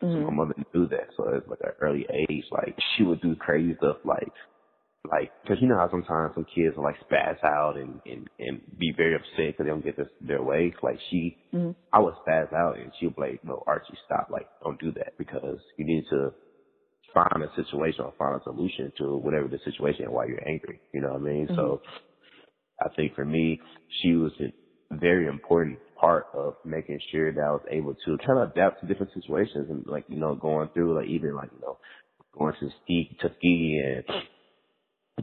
Mm-hmm. 0.03 0.15
So 0.15 0.31
my 0.31 0.37
mother 0.37 0.55
knew 0.73 0.87
that. 0.88 1.09
So 1.17 1.29
it's 1.35 1.49
like 1.49 1.59
an 1.62 1.73
early 1.81 2.07
age, 2.09 2.45
like 2.53 2.77
she 2.97 3.03
would 3.03 3.21
do 3.21 3.35
crazy 3.35 3.75
stuff 3.79 3.97
like, 4.05 4.33
like, 5.11 5.31
cause 5.47 5.57
you 5.61 5.69
know 5.69 5.77
how 5.77 5.91
sometimes 5.91 6.35
some 6.35 6.47
kids 6.55 6.77
will 6.77 6.85
like 6.85 6.97
spaz 7.09 7.43
out 7.45 7.77
and, 7.77 8.00
and, 8.07 8.29
and 8.38 8.61
be 8.79 8.93
very 8.97 9.15
upset 9.15 9.57
cause 9.57 9.65
they 9.65 9.71
don't 9.71 9.85
get 9.85 9.97
this, 9.97 10.09
their 10.21 10.43
way. 10.43 10.75
Like 10.83 10.99
she, 11.11 11.37
mm-hmm. 11.55 11.71
I 11.93 12.00
would 12.00 12.15
spaz 12.27 12.53
out 12.53 12.79
and 12.79 12.93
she 12.99 13.07
would 13.07 13.17
be 13.17 13.23
like, 13.23 13.45
no, 13.45 13.62
Archie, 13.67 13.99
stop. 14.05 14.29
Like, 14.31 14.49
don't 14.62 14.81
do 14.81 14.93
that 14.93 15.17
because 15.19 15.59
you 15.79 15.87
need 15.87 16.05
to 16.11 16.33
find 17.15 17.43
a 17.43 17.49
situation 17.57 18.05
or 18.05 18.12
find 18.19 18.41
a 18.41 18.45
solution 18.45 18.93
to 18.99 19.17
whatever 19.17 19.49
the 19.49 19.59
situation 19.65 20.05
and 20.05 20.12
why 20.12 20.27
you're 20.27 20.47
angry. 20.47 20.81
You 20.93 21.00
know 21.00 21.12
what 21.12 21.23
I 21.23 21.25
mean? 21.25 21.47
Mm-hmm. 21.47 21.57
So 21.57 21.81
I 22.81 22.88
think 22.95 23.15
for 23.15 23.25
me, 23.25 23.61
she 24.03 24.12
was 24.12 24.33
a 24.41 24.97
very 24.97 25.27
important 25.27 25.79
part 26.00 26.27
of 26.35 26.55
making 26.65 27.00
sure 27.11 27.33
that 27.33 27.41
I 27.41 27.50
was 27.50 27.65
able 27.71 27.95
to 27.95 28.19
kind 28.27 28.38
of 28.38 28.50
adapt 28.50 28.81
to 28.81 28.87
different 28.87 29.12
situations 29.15 29.69
and 29.71 29.85
like, 29.87 30.05
you 30.09 30.19
know, 30.19 30.35
going 30.35 30.69
through 30.75 30.97
like 30.97 31.09
even 31.09 31.35
like, 31.35 31.50
you 31.53 31.61
know, 31.61 31.79
going 32.38 32.55
to 32.61 32.71
Tuskegee 33.21 33.83
and 33.85 34.05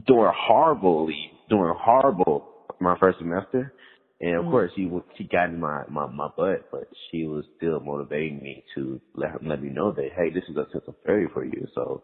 doing 0.06 0.30
horribly, 0.34 1.30
doing 1.48 1.72
horrible 1.76 2.48
my 2.80 2.98
first 2.98 3.18
semester. 3.18 3.72
And 4.20 4.36
of 4.36 4.42
mm-hmm. 4.42 4.50
course, 4.50 4.70
she 4.74 4.90
she 5.18 5.24
got 5.24 5.50
in 5.50 5.60
my, 5.60 5.84
my 5.90 6.06
my 6.06 6.28
butt, 6.36 6.68
but 6.70 6.88
she 7.10 7.24
was 7.24 7.44
still 7.56 7.80
motivating 7.80 8.42
me 8.42 8.64
to 8.74 9.00
let 9.14 9.30
her, 9.30 9.38
let 9.42 9.62
me 9.62 9.68
know 9.68 9.92
that 9.92 10.08
hey, 10.16 10.30
this 10.30 10.44
is 10.48 10.56
a 10.56 10.66
sense 10.72 10.84
of 10.88 10.94
failure 11.04 11.28
for 11.32 11.44
you. 11.44 11.66
So, 11.74 12.02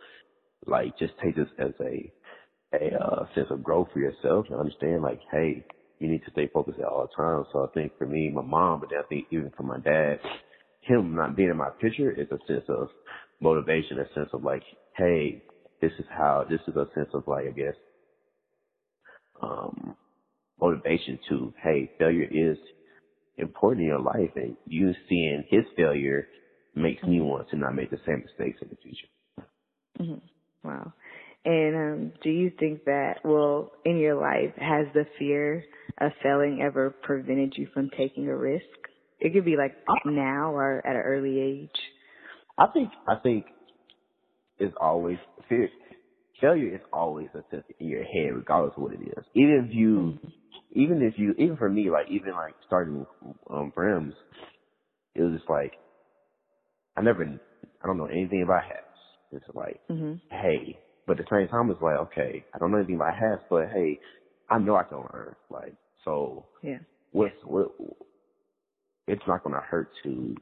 like, 0.66 0.98
just 0.98 1.14
take 1.22 1.36
this 1.36 1.48
as 1.58 1.72
a 1.80 2.12
a 2.74 2.94
uh, 2.96 3.26
sense 3.34 3.48
of 3.50 3.62
growth 3.62 3.88
for 3.92 4.00
yourself 4.00 4.46
and 4.50 4.58
understand 4.58 5.02
like, 5.02 5.20
hey, 5.30 5.64
you 5.98 6.08
need 6.08 6.24
to 6.24 6.30
stay 6.32 6.48
focused 6.52 6.78
at 6.80 6.86
all 6.86 7.08
times. 7.08 7.46
So 7.52 7.64
I 7.64 7.72
think 7.72 7.96
for 7.98 8.06
me, 8.06 8.30
my 8.30 8.42
mom, 8.42 8.80
but 8.80 8.90
I 8.96 9.02
think 9.08 9.26
even 9.30 9.52
for 9.56 9.62
my 9.62 9.78
dad, 9.78 10.18
him 10.80 11.14
not 11.14 11.36
being 11.36 11.50
in 11.50 11.56
my 11.56 11.70
picture 11.80 12.10
is 12.10 12.26
a 12.30 12.38
sense 12.46 12.64
of 12.68 12.88
motivation, 13.40 13.98
a 14.00 14.14
sense 14.14 14.30
of 14.32 14.42
like, 14.42 14.62
hey, 14.96 15.42
this 15.82 15.92
is 15.98 16.06
how, 16.08 16.46
this 16.48 16.60
is 16.66 16.76
a 16.76 16.86
sense 16.94 17.10
of 17.12 17.24
like, 17.26 17.44
I 17.46 17.50
guess, 17.50 17.74
um, 19.42 19.96
motivation 20.60 21.18
to, 21.28 21.52
hey, 21.62 21.90
failure 21.98 22.28
is 22.30 22.56
important 23.36 23.82
in 23.82 23.88
your 23.88 24.00
life 24.00 24.30
and 24.36 24.56
you 24.66 24.94
seeing 25.08 25.44
his 25.50 25.64
failure 25.76 26.28
makes 26.74 27.02
me 27.02 27.20
want 27.20 27.50
to 27.50 27.56
not 27.56 27.74
make 27.74 27.90
the 27.90 27.98
same 28.06 28.22
mistakes 28.24 28.60
in 28.62 28.68
the 28.70 28.76
future. 28.76 29.08
Mm-hmm. 30.00 30.68
Wow. 30.68 30.92
And 31.44 31.76
um, 31.76 32.12
do 32.22 32.30
you 32.30 32.52
think 32.58 32.84
that, 32.84 33.16
well, 33.24 33.72
in 33.84 33.98
your 33.98 34.14
life, 34.14 34.54
has 34.56 34.86
the 34.94 35.04
fear 35.18 35.64
of 36.00 36.12
failing 36.22 36.62
ever 36.62 36.90
prevented 36.90 37.54
you 37.56 37.68
from 37.74 37.90
taking 37.98 38.28
a 38.28 38.36
risk? 38.36 38.64
It 39.18 39.32
could 39.32 39.44
be 39.44 39.56
like 39.56 39.74
now 40.04 40.52
or 40.52 40.86
at 40.86 40.94
an 40.94 41.02
early 41.02 41.40
age. 41.40 41.80
I 42.58 42.66
think 42.66 42.90
I 43.08 43.16
think 43.16 43.46
it's 44.62 44.76
always 44.80 45.18
fear. 45.48 45.68
Failure 46.40 46.74
is 46.74 46.80
always 46.92 47.28
a 47.34 47.42
sense 47.50 47.64
in 47.78 47.88
your 47.88 48.04
head, 48.04 48.34
regardless 48.34 48.74
of 48.76 48.82
what 48.82 48.92
it 48.92 49.02
is. 49.02 49.24
Even 49.34 49.66
if 49.68 49.74
you, 49.74 50.18
even 50.72 51.02
if 51.02 51.14
you, 51.16 51.34
even 51.38 51.56
for 51.56 51.68
me, 51.68 51.90
like 51.90 52.06
even 52.10 52.32
like 52.32 52.54
starting 52.66 53.06
um 53.50 53.72
Brims, 53.74 54.14
it 55.14 55.22
was 55.22 55.34
just 55.38 55.50
like 55.50 55.72
I 56.96 57.02
never, 57.02 57.24
I 57.24 57.86
don't 57.86 57.96
know 57.96 58.06
anything 58.06 58.42
about 58.42 58.64
hats. 58.64 58.78
It's 59.32 59.44
like, 59.54 59.80
mm-hmm. 59.90 60.14
hey, 60.30 60.78
but 61.06 61.18
at 61.18 61.26
the 61.28 61.36
same 61.36 61.48
time, 61.48 61.70
it's 61.70 61.80
like, 61.80 61.96
okay, 61.96 62.44
I 62.54 62.58
don't 62.58 62.70
know 62.70 62.78
anything 62.78 62.96
about 62.96 63.14
hats, 63.14 63.42
but 63.48 63.68
hey, 63.72 63.98
I 64.50 64.58
know 64.58 64.76
I 64.76 64.82
can 64.84 64.98
learn. 64.98 65.34
Like, 65.48 65.74
so 66.04 66.46
yeah, 66.62 66.78
what's 67.12 67.34
what? 67.44 67.72
It's 69.08 69.22
not 69.26 69.42
going 69.42 69.54
to 69.54 69.60
hurt 69.60 69.90
to, 70.04 70.36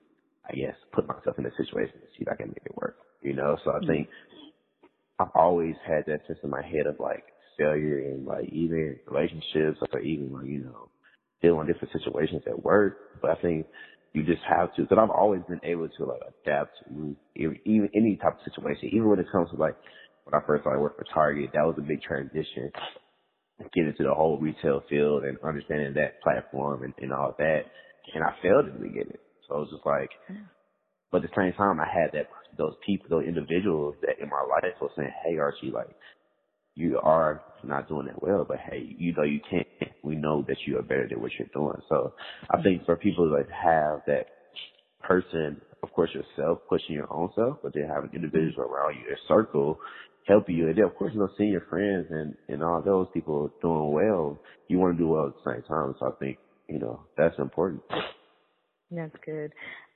I 0.48 0.54
guess, 0.54 0.74
put 0.92 1.06
myself 1.06 1.38
in 1.38 1.46
a 1.46 1.50
situation 1.56 2.00
to 2.00 2.06
see 2.12 2.22
if 2.22 2.28
I 2.28 2.34
can 2.34 2.48
make 2.48 2.62
it 2.64 2.76
work. 2.76 2.96
You 3.22 3.34
know, 3.34 3.56
so 3.64 3.70
I 3.70 3.74
mm-hmm. 3.74 3.86
think 3.86 4.08
I've 5.18 5.34
always 5.34 5.74
had 5.86 6.04
that 6.06 6.26
sense 6.26 6.38
in 6.42 6.50
my 6.50 6.62
head 6.62 6.86
of 6.86 6.98
like 6.98 7.24
failure 7.58 7.98
and 7.98 8.24
like 8.26 8.48
even 8.50 8.96
relationships 9.06 9.78
or 9.92 10.00
even 10.00 10.32
like 10.32 10.46
you 10.46 10.64
know 10.64 10.88
dealing 11.42 11.58
with 11.58 11.68
different 11.68 11.92
situations 11.92 12.42
at 12.46 12.62
work. 12.62 13.20
But 13.20 13.32
I 13.32 13.42
think 13.42 13.66
you 14.12 14.24
just 14.24 14.42
have 14.48 14.74
to. 14.74 14.82
Because 14.82 14.98
I've 15.00 15.10
always 15.10 15.42
been 15.48 15.60
able 15.62 15.88
to 15.88 16.04
like 16.04 16.20
adapt 16.44 16.76
to 16.88 17.16
even, 17.36 17.88
any 17.94 18.16
type 18.16 18.38
of 18.38 18.52
situation, 18.52 18.90
even 18.92 19.08
when 19.08 19.18
it 19.18 19.26
comes 19.30 19.50
to 19.50 19.56
like 19.56 19.76
when 20.24 20.40
I 20.40 20.44
first 20.46 20.62
started 20.62 20.80
working 20.80 21.04
for 21.04 21.14
Target, 21.14 21.50
that 21.54 21.64
was 21.64 21.76
a 21.78 21.82
big 21.82 22.02
transition. 22.02 22.70
Get 23.74 23.86
into 23.86 24.04
the 24.04 24.14
whole 24.14 24.38
retail 24.38 24.82
field 24.88 25.24
and 25.24 25.36
understanding 25.44 25.92
that 25.94 26.22
platform 26.22 26.82
and, 26.82 26.94
and 26.98 27.12
all 27.12 27.34
that. 27.38 27.62
And 28.14 28.24
I 28.24 28.34
failed 28.42 28.66
in 28.66 28.74
the 28.74 28.88
beginning. 28.88 29.18
So 29.46 29.56
it 29.56 29.58
was 29.58 29.70
just 29.70 29.84
like, 29.84 30.10
but 31.12 31.22
at 31.22 31.30
the 31.30 31.36
same 31.36 31.52
time, 31.52 31.78
I 31.78 31.86
had 31.86 32.12
that, 32.14 32.30
those 32.57 32.75
people, 32.85 33.07
those 33.11 33.26
individuals 33.26 33.95
that 34.02 34.19
in 34.23 34.28
my 34.28 34.42
life 34.49 34.75
were 34.80 34.90
saying, 34.97 35.11
Hey 35.25 35.38
Archie, 35.38 35.71
like, 35.73 35.88
you 36.75 36.99
are 37.02 37.42
not 37.62 37.88
doing 37.88 38.07
it 38.07 38.23
well, 38.23 38.45
but 38.47 38.59
hey, 38.59 38.95
you 38.97 39.12
know 39.14 39.23
you 39.23 39.40
can't. 39.50 39.66
We 40.02 40.16
know 40.16 40.45
that 40.49 40.57
you 40.66 40.78
are 40.78 40.83
better 40.83 41.07
than 41.09 41.21
what 41.21 41.33
you're 41.38 41.49
doing. 41.52 41.76
So 41.88 42.14
I 42.50 42.62
think 42.62 42.87
for 42.87 42.97
people 42.97 43.28
that 43.30 43.47
have 43.52 44.00
that 44.07 44.26
person, 45.02 45.61
of 45.83 45.92
course 45.92 46.11
yourself 46.14 46.61
pushing 46.69 46.95
your 46.95 47.12
own 47.12 47.30
self, 47.35 47.59
but 47.62 47.75
then 47.75 47.88
having 47.92 48.11
individuals 48.14 48.54
mm-hmm. 48.57 48.73
around 48.73 48.95
you, 48.95 49.12
a 49.12 49.28
circle 49.28 49.78
help 50.26 50.49
you. 50.49 50.69
And 50.69 50.76
then 50.76 50.85
of 50.85 50.95
course, 50.97 51.12
you 51.12 51.21
know, 51.21 51.28
seeing 51.37 51.50
your 51.50 51.66
friends 51.69 52.07
and, 52.11 52.35
and 52.49 52.62
all 52.62 52.80
those 52.83 53.09
people 53.12 53.50
doing 53.61 53.92
well, 53.92 54.38
you 54.69 54.78
want 54.78 54.97
to 54.97 55.02
do 55.02 55.09
well 55.09 55.26
at 55.26 55.35
the 55.45 55.52
same 55.52 55.62
time. 55.64 55.95
So 55.99 56.07
I 56.07 56.19
think, 56.19 56.38
you 56.69 56.78
know, 56.78 57.00
that's 57.16 57.38
important. 57.38 57.83
That's 58.90 59.14
good. 59.25 59.52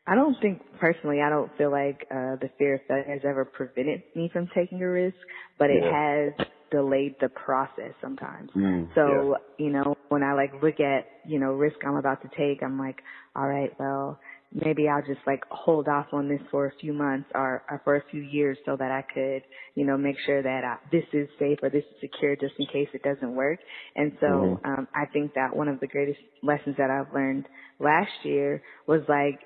I 0.07 0.15
don't 0.15 0.37
think 0.41 0.61
personally, 0.79 1.21
I 1.21 1.31
don't 1.31 1.51
feel 1.57 1.71
like 1.71 2.07
uh 2.11 2.37
the 2.37 2.51
fear 2.59 2.75
of 2.75 2.81
failure 2.87 3.05
has 3.09 3.23
ever 3.25 3.45
prevented 3.45 4.03
me 4.15 4.31
from 4.33 4.49
taking 4.55 4.83
a 4.83 4.89
risk, 4.89 5.17
but 5.59 5.71
it 5.71 5.83
yeah. 5.83 6.33
has 6.37 6.47
delayed 6.75 7.15
the 7.21 7.29
process 7.29 7.93
sometimes. 8.01 8.51
Mm, 8.57 8.89
so, 8.95 9.37
yeah. 9.59 9.65
you 9.65 9.73
know, 9.73 9.97
when 10.09 10.23
I 10.23 10.35
like 10.35 10.53
look 10.63 10.81
at, 10.81 11.07
you 11.25 11.39
know, 11.39 11.53
risk 11.53 11.77
I'm 11.87 11.97
about 11.97 12.21
to 12.23 12.29
take, 12.37 12.63
I'm 12.63 12.79
like, 12.79 12.97
all 13.37 13.47
right, 13.47 13.71
well, 13.79 14.19
maybe 14.53 14.89
I'll 14.89 15.03
just 15.03 15.21
like 15.27 15.43
hold 15.51 15.89
off 15.89 16.07
on 16.13 16.29
this 16.29 16.41
for 16.51 16.67
a 16.67 16.73
few 16.81 16.93
months 16.93 17.29
or, 17.35 17.63
or 17.71 17.81
for 17.85 17.97
a 17.97 18.03
few 18.11 18.23
years 18.23 18.59
so 18.67 18.77
that 18.77 18.91
I 18.91 19.03
could, 19.03 19.43
you 19.77 19.87
know, 19.87 19.97
make 19.97 20.17
sure 20.27 20.43
that 20.43 20.65
I, 20.65 20.77
this 20.91 21.05
is 21.13 21.29
safe 21.39 21.59
or 21.63 21.71
this 21.71 21.85
is 21.85 22.01
secure 22.01 22.35
just 22.35 22.55
in 22.59 22.67
case 22.67 22.89
it 22.93 23.03
doesn't 23.03 23.35
work. 23.35 23.61
And 23.95 24.13
so, 24.21 24.27
mm-hmm. 24.27 24.67
um, 24.67 24.89
I 24.95 25.07
think 25.13 25.35
that 25.35 25.55
one 25.55 25.69
of 25.69 25.79
the 25.81 25.87
greatest 25.87 26.21
lessons 26.43 26.77
that 26.79 26.91
I've 26.91 27.13
learned 27.15 27.47
last 27.79 28.11
year 28.25 28.63
was 28.87 29.03
like 29.09 29.41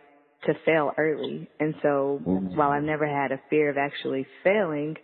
to 0.47 0.54
fail 0.64 0.92
early. 0.97 1.49
And 1.59 1.75
so 1.83 2.21
mm-hmm. 2.25 2.57
while 2.57 2.71
I've 2.71 2.83
never 2.83 3.07
had 3.07 3.33
a 3.33 3.40
fear 3.50 3.71
of 3.71 3.76
actually 3.76 4.26
failing, 4.45 4.97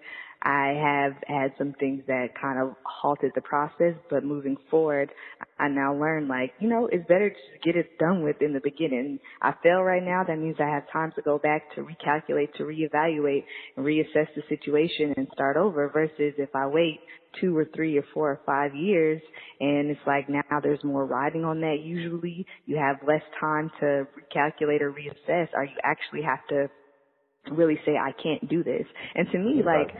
I 0.44 0.74
have 0.78 1.12
had 1.26 1.52
some 1.56 1.72
things 1.80 2.02
that 2.06 2.38
kind 2.40 2.58
of 2.58 2.74
halted 2.84 3.32
the 3.34 3.40
process, 3.40 3.94
but 4.10 4.24
moving 4.24 4.56
forward, 4.70 5.10
I 5.58 5.68
now 5.68 5.94
learn 5.94 6.28
like, 6.28 6.52
you 6.60 6.68
know, 6.68 6.86
it's 6.92 7.06
better 7.08 7.30
to 7.30 7.58
get 7.64 7.76
it 7.76 7.98
done 7.98 8.22
with 8.22 8.42
in 8.42 8.52
the 8.52 8.60
beginning. 8.62 9.20
I 9.40 9.54
fail 9.62 9.80
right 9.80 10.02
now, 10.02 10.22
that 10.22 10.38
means 10.38 10.56
I 10.60 10.68
have 10.68 10.84
time 10.92 11.12
to 11.16 11.22
go 11.22 11.38
back 11.38 11.74
to 11.76 11.80
recalculate, 11.80 12.52
to 12.54 12.64
reevaluate 12.64 13.44
and 13.76 13.86
reassess 13.86 14.28
the 14.36 14.42
situation 14.48 15.14
and 15.16 15.28
start 15.32 15.56
over 15.56 15.88
versus 15.88 16.34
if 16.36 16.54
I 16.54 16.66
wait 16.66 17.00
two 17.40 17.56
or 17.56 17.66
three 17.74 17.96
or 17.96 18.04
four 18.12 18.30
or 18.30 18.40
five 18.46 18.76
years 18.76 19.20
and 19.58 19.90
it's 19.90 20.00
like 20.06 20.28
now 20.28 20.60
there's 20.62 20.84
more 20.84 21.04
riding 21.04 21.44
on 21.44 21.60
that 21.62 21.78
usually 21.82 22.46
you 22.64 22.76
have 22.76 22.96
less 23.04 23.22
time 23.40 23.72
to 23.80 24.06
recalculate 24.14 24.80
or 24.80 24.92
reassess 24.92 25.48
or 25.52 25.64
you 25.64 25.76
actually 25.82 26.22
have 26.22 26.38
to 26.48 26.68
really 27.50 27.78
say 27.84 27.96
I 27.96 28.12
can't 28.22 28.48
do 28.48 28.62
this. 28.62 28.86
And 29.14 29.26
to 29.32 29.38
me, 29.38 29.62
like, 29.64 29.94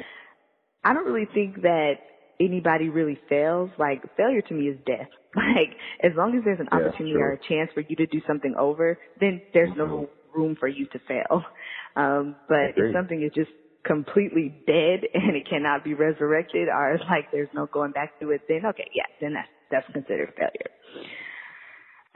I 0.85 0.93
don't 0.93 1.07
really 1.07 1.29
think 1.33 1.63
that 1.63 1.95
anybody 2.41 2.89
really 2.89 3.19
fails. 3.29 3.71
Like 3.79 4.03
failure 4.17 4.43
to 4.43 4.55
me 4.55 4.69
is 4.69 4.79
death. 4.87 5.09
Like 5.37 5.75
as 6.01 6.13
long 6.17 6.39
as 6.39 6.45
there's 6.45 6.61
an 6.61 6.69
yeah, 6.71 6.79
opportunity 6.79 7.17
or 7.17 7.33
a 7.33 7.39
chance 7.49 7.69
for 7.75 7.81
you 7.81 7.97
to 7.97 8.07
do 8.07 8.21
something 8.25 8.55
over, 8.57 8.97
then 9.19 9.43
there's 9.53 9.71
mm-hmm. 9.71 9.79
no 9.79 10.09
room 10.33 10.57
for 10.59 10.69
you 10.69 10.87
to 10.87 10.99
fail. 11.09 11.43
Um, 11.97 12.35
but 12.49 12.75
if 12.77 12.93
something 12.93 13.23
is 13.23 13.31
just 13.37 13.53
completely 13.87 14.53
dead 14.67 15.07
and 15.15 15.37
it 15.37 15.49
cannot 15.49 15.85
be 15.85 15.95
resurrected 15.95 16.67
or 16.67 16.99
like 17.09 17.31
there's 17.31 17.49
no 17.55 17.67
going 17.67 17.93
back 17.93 18.19
to 18.19 18.31
it, 18.31 18.41
then 18.49 18.67
okay, 18.67 18.91
yeah, 18.95 19.05
then 19.21 19.35
that's 19.35 19.49
that's 19.71 19.93
considered 19.93 20.33
failure. 20.37 20.71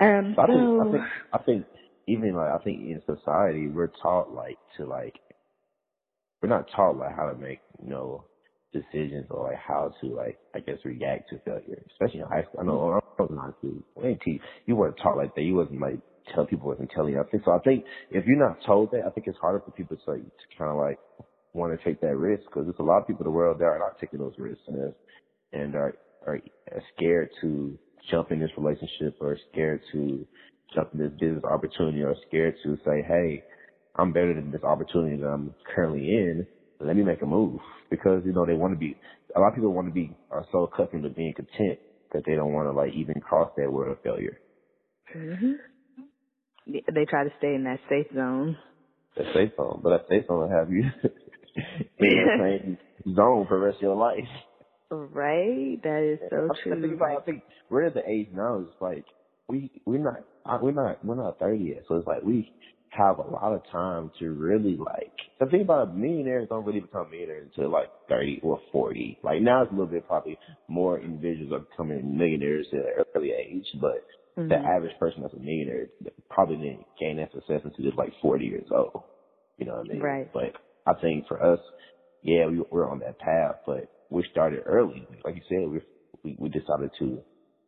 Um, 0.00 0.34
so 0.34 0.42
I 0.42 0.46
think 0.46 0.80
I 0.80 0.90
think 0.90 1.04
I 1.32 1.38
think 1.38 1.66
even 2.08 2.34
like 2.34 2.50
I 2.50 2.64
think 2.64 2.80
in 2.80 3.00
society 3.06 3.68
we're 3.68 3.92
taught 4.02 4.32
like 4.32 4.58
to 4.78 4.84
like 4.84 5.14
we're 6.42 6.48
not 6.48 6.68
taught 6.74 6.96
like 6.96 7.14
how 7.14 7.30
to 7.30 7.38
make 7.38 7.60
you 7.82 7.90
know 7.90 8.24
decisions 8.72 9.26
or 9.30 9.48
like 9.48 9.58
how 9.58 9.92
to 10.00 10.06
like 10.08 10.38
I 10.54 10.60
guess 10.60 10.76
react 10.84 11.30
to 11.30 11.38
failure, 11.44 11.82
especially 11.92 12.20
in 12.20 12.26
high 12.26 12.42
school. 12.42 12.60
I 12.60 12.64
know 12.64 12.78
mm-hmm. 12.78 13.22
I 13.22 13.22
was 13.22 13.30
in 13.30 13.36
high 13.36 13.58
school. 13.58 13.82
When 13.94 14.18
you 14.66 14.76
weren't 14.76 14.96
taught 15.02 15.16
like 15.16 15.34
that. 15.34 15.42
You 15.42 15.56
wasn't 15.56 15.80
like 15.80 16.00
tell 16.34 16.46
people 16.46 16.68
wasn't 16.68 16.90
telling 16.94 17.14
you. 17.14 17.20
I 17.20 17.24
think 17.24 17.44
so. 17.44 17.52
I 17.52 17.58
think 17.60 17.84
if 18.10 18.26
you're 18.26 18.38
not 18.38 18.58
told 18.66 18.90
that, 18.92 19.02
I 19.06 19.10
think 19.10 19.26
it's 19.26 19.38
harder 19.38 19.60
for 19.60 19.70
people 19.70 19.96
to 19.96 20.10
like 20.10 20.24
to 20.24 20.58
kind 20.58 20.70
of 20.70 20.76
like 20.76 20.98
want 21.54 21.78
to 21.78 21.84
take 21.84 22.00
that 22.02 22.16
risk 22.16 22.44
because 22.44 22.64
there's 22.66 22.76
a 22.78 22.82
lot 22.82 23.00
of 23.00 23.06
people 23.06 23.22
in 23.22 23.32
the 23.32 23.36
world 23.36 23.58
that 23.58 23.64
are 23.64 23.78
not 23.78 23.98
taking 24.00 24.18
those 24.18 24.34
risks 24.38 24.62
and 24.68 24.92
and 25.52 25.74
are 25.74 25.94
are 26.26 26.40
scared 26.94 27.30
to 27.40 27.78
jump 28.10 28.30
in 28.30 28.40
this 28.40 28.50
relationship 28.56 29.16
or 29.20 29.36
scared 29.50 29.80
to 29.92 30.26
jump 30.74 30.90
in 30.92 31.00
this 31.00 31.12
business 31.18 31.44
opportunity 31.44 32.02
or 32.02 32.14
scared 32.28 32.54
to 32.62 32.76
say, 32.84 33.02
hey, 33.06 33.42
I'm 33.96 34.12
better 34.12 34.34
than 34.34 34.50
this 34.50 34.62
opportunity 34.62 35.16
that 35.16 35.28
I'm 35.28 35.54
currently 35.74 36.08
in. 36.08 36.46
Let 36.80 36.96
me 36.96 37.04
make 37.04 37.22
a 37.22 37.26
move 37.26 37.60
because 37.90 38.22
you 38.26 38.32
know 38.32 38.46
they 38.46 38.54
want 38.54 38.74
to 38.74 38.78
be. 38.78 38.96
A 39.36 39.40
lot 39.40 39.48
of 39.50 39.54
people 39.54 39.72
want 39.72 39.88
to 39.88 39.94
be 39.94 40.16
are 40.30 40.46
so 40.52 40.64
accustomed 40.64 41.04
to 41.04 41.10
being 41.10 41.34
content 41.34 41.80
that 42.12 42.24
they 42.26 42.34
don't 42.34 42.52
want 42.52 42.68
to 42.68 42.72
like 42.72 42.92
even 42.94 43.20
cross 43.20 43.52
that 43.56 43.72
word 43.72 43.90
of 43.90 44.02
failure. 44.02 44.38
hmm 45.12 45.52
They 46.66 47.04
try 47.08 47.24
to 47.24 47.30
stay 47.38 47.54
in 47.54 47.64
that 47.64 47.80
safe 47.88 48.08
zone. 48.14 48.56
That 49.16 49.26
safe 49.34 49.52
zone, 49.56 49.80
but 49.82 49.90
that 49.90 50.06
safe 50.08 50.26
zone 50.28 50.40
will 50.40 50.50
have 50.58 50.70
you 50.70 50.84
in 51.98 52.22
the 52.22 52.30
same 52.38 52.78
zone 53.16 53.46
for 53.48 53.58
the 53.58 53.66
rest 53.66 53.76
of 53.76 53.82
your 53.82 53.96
life. 53.96 54.28
Right, 54.90 55.82
that 55.82 56.02
is 56.14 56.20
so 56.30 56.50
I 56.50 56.54
true. 56.62 56.80
think 56.80 56.94
about, 56.94 57.22
I 57.22 57.24
think 57.24 57.42
we're 57.70 57.84
at 57.86 57.94
the 57.94 58.08
age 58.08 58.28
now. 58.32 58.60
It's 58.60 58.80
like 58.80 59.04
we 59.48 59.70
we're 59.86 59.98
not 59.98 60.24
we're 60.62 60.72
not 60.72 61.04
we're 61.04 61.16
not 61.16 61.38
thirty 61.40 61.64
yet, 61.64 61.84
so 61.88 61.96
it's 61.96 62.06
like 62.06 62.22
we 62.22 62.52
have 62.90 63.18
a 63.18 63.22
lot 63.22 63.52
of 63.52 63.62
time 63.70 64.10
to 64.18 64.30
really 64.30 64.76
like. 64.76 65.12
The 65.40 65.46
thing 65.46 65.62
about 65.62 65.88
it, 65.88 65.94
millionaires 65.94 66.48
don't 66.48 66.64
really 66.64 66.80
become 66.80 67.10
millionaires 67.10 67.50
until 67.54 67.70
like 67.70 67.88
thirty 68.08 68.40
or 68.42 68.60
forty. 68.72 69.18
Like 69.22 69.40
now 69.42 69.62
it's 69.62 69.70
a 69.70 69.74
little 69.74 69.86
bit 69.86 70.06
probably 70.06 70.38
more 70.68 70.98
individuals 70.98 71.52
are 71.52 71.66
becoming 71.70 72.16
millionaires 72.16 72.66
at 72.72 72.78
an 72.80 73.04
early 73.14 73.32
age, 73.32 73.66
but 73.80 74.04
Mhm. 74.36 74.48
the 74.50 74.56
average 74.56 74.96
person 74.98 75.22
that's 75.22 75.34
a 75.34 75.38
millionaire 75.38 75.88
probably 76.30 76.56
didn't 76.56 76.86
gain 76.98 77.16
that 77.16 77.32
success 77.32 77.60
until 77.64 77.84
just 77.84 77.98
like 77.98 78.12
forty 78.22 78.46
years 78.46 78.68
old. 78.70 79.02
You 79.58 79.66
know 79.66 79.76
what 79.76 79.86
I 79.86 79.92
mean? 79.92 80.02
Right. 80.02 80.32
But 80.32 80.52
I 80.86 80.94
think 81.00 81.26
for 81.26 81.42
us, 81.42 81.60
yeah, 82.22 82.46
we, 82.46 82.62
we're 82.70 82.88
on 82.88 83.00
that 83.00 83.18
path, 83.18 83.56
but 83.66 83.90
we 84.10 84.24
started 84.30 84.62
early. 84.66 85.06
Like 85.24 85.36
you 85.36 85.42
said, 85.48 85.68
we 85.68 85.80
we, 86.24 86.36
we 86.38 86.48
decided 86.48 86.90
to, 86.98 87.22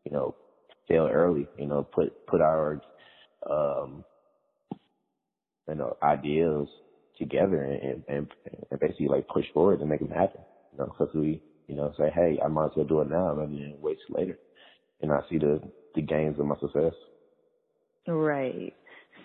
you 0.05 0.13
know, 0.13 0.35
fail 0.89 1.07
early. 1.13 1.47
You 1.59 1.67
know, 1.67 1.83
put 1.83 2.27
put 2.27 2.41
our 2.41 2.81
um, 3.49 4.05
know, 5.75 5.97
ideas 6.03 6.69
together 7.19 7.63
and 7.63 8.03
and, 8.09 8.27
and 8.71 8.81
basically 8.81 9.09
like 9.09 9.29
push 9.29 9.45
forward 9.53 9.81
and 9.81 9.89
make 9.89 10.01
them 10.01 10.11
happen. 10.11 10.41
You 10.73 10.79
know, 10.79 10.87
because 10.87 11.15
we, 11.15 11.43
you 11.67 11.77
know, 11.77 11.93
say, 11.99 12.11
hey, 12.15 12.39
I 12.45 12.49
might 12.49 12.67
as 12.67 12.71
well 12.77 12.87
do 12.87 13.01
it 13.01 13.11
now 13.11 13.35
rather 13.35 13.53
than 13.53 13.77
wait 13.81 13.99
till 14.07 14.21
later, 14.21 14.39
and 15.01 15.13
I 15.13 15.21
see 15.29 15.39
the 15.39 15.61
the 15.95 16.03
gains 16.03 16.39
of 16.39 16.47
my 16.47 16.57
success. 16.61 16.95
Right. 18.07 18.73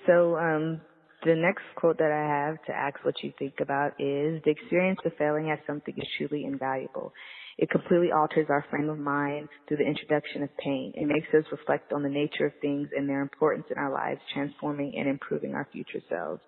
So, 0.07 0.35
um, 0.37 0.81
the 1.23 1.35
next 1.35 1.63
quote 1.75 1.97
that 1.97 2.11
I 2.11 2.47
have 2.47 2.63
to 2.65 2.71
ask 2.73 3.03
what 3.03 3.15
you 3.23 3.33
think 3.39 3.55
about 3.59 3.93
is 3.99 4.41
the 4.43 4.51
experience 4.51 4.99
of 5.05 5.13
failing 5.17 5.49
at 5.49 5.59
something 5.65 5.93
is 5.97 6.07
truly 6.17 6.45
invaluable. 6.45 7.13
It 7.57 7.69
completely 7.69 8.11
alters 8.11 8.47
our 8.49 8.65
frame 8.69 8.89
of 8.89 8.99
mind 8.99 9.47
through 9.67 9.77
the 9.77 9.87
introduction 9.87 10.43
of 10.43 10.49
pain. 10.57 10.91
It 10.95 11.07
makes 11.07 11.27
us 11.33 11.45
reflect 11.51 11.93
on 11.93 12.03
the 12.03 12.09
nature 12.09 12.47
of 12.47 12.53
things 12.61 12.89
and 12.95 13.07
their 13.07 13.21
importance 13.21 13.65
in 13.71 13.77
our 13.77 13.91
lives, 13.91 14.19
transforming 14.33 14.93
and 14.97 15.07
improving 15.07 15.53
our 15.53 15.67
future 15.71 16.01
selves. 16.09 16.41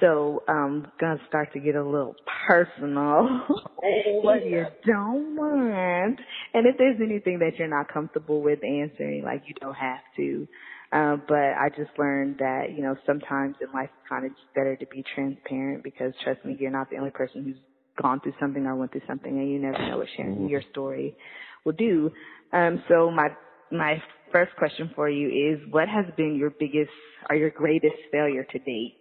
So 0.00 0.44
I'm 0.48 0.86
gonna 1.00 1.20
start 1.28 1.52
to 1.54 1.60
get 1.60 1.74
a 1.74 1.84
little 1.84 2.14
personal. 2.46 3.40
if 3.82 4.74
you 4.86 4.92
don't 4.92 5.34
mind. 5.34 6.18
And 6.54 6.66
if 6.66 6.76
there's 6.78 7.00
anything 7.02 7.40
that 7.40 7.58
you're 7.58 7.68
not 7.68 7.92
comfortable 7.92 8.40
with 8.40 8.60
answering, 8.64 9.24
like 9.24 9.42
you 9.46 9.54
don't 9.60 9.74
have 9.74 10.00
to. 10.16 10.48
Um, 10.90 11.22
but 11.28 11.36
I 11.36 11.68
just 11.76 11.90
learned 11.98 12.38
that, 12.38 12.72
you 12.74 12.82
know, 12.82 12.96
sometimes 13.04 13.56
in 13.60 13.70
life 13.72 13.90
it's 13.92 14.08
kind 14.08 14.24
of 14.24 14.32
better 14.54 14.76
to 14.76 14.86
be 14.86 15.04
transparent 15.14 15.84
because 15.84 16.14
trust 16.24 16.44
me, 16.44 16.56
you're 16.58 16.70
not 16.70 16.88
the 16.90 16.96
only 16.96 17.10
person 17.10 17.44
who's 17.44 17.56
gone 18.00 18.20
through 18.20 18.34
something 18.40 18.66
or 18.66 18.76
went 18.76 18.92
through 18.92 19.02
something 19.06 19.38
and 19.38 19.50
you 19.50 19.58
never 19.58 19.78
know 19.78 19.98
what 19.98 20.08
sharing 20.16 20.48
your 20.48 20.62
story 20.70 21.16
will 21.64 21.72
do. 21.72 22.10
Um, 22.52 22.82
so 22.88 23.10
my, 23.10 23.28
my 23.70 24.02
first 24.32 24.54
question 24.56 24.90
for 24.94 25.08
you 25.08 25.28
is 25.28 25.60
what 25.72 25.88
has 25.88 26.04
been 26.16 26.36
your 26.36 26.50
biggest 26.50 26.90
or 27.28 27.36
your 27.36 27.50
greatest 27.50 27.96
failure 28.10 28.44
to 28.44 28.58
date? 28.58 28.96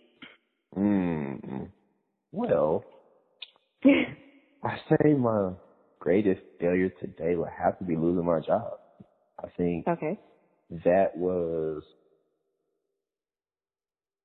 Mm. 0.78 1.70
Well, 2.32 2.84
I 3.86 4.78
say 4.90 5.14
my 5.14 5.52
greatest 6.00 6.42
failure 6.60 6.90
today 7.00 7.36
would 7.36 7.50
have 7.50 7.78
to 7.80 7.86
be 7.86 7.96
losing 7.96 8.26
my 8.26 8.40
job. 8.40 8.74
I 9.44 9.48
think 9.56 9.88
okay. 9.88 10.20
that 10.84 11.16
was 11.16 11.84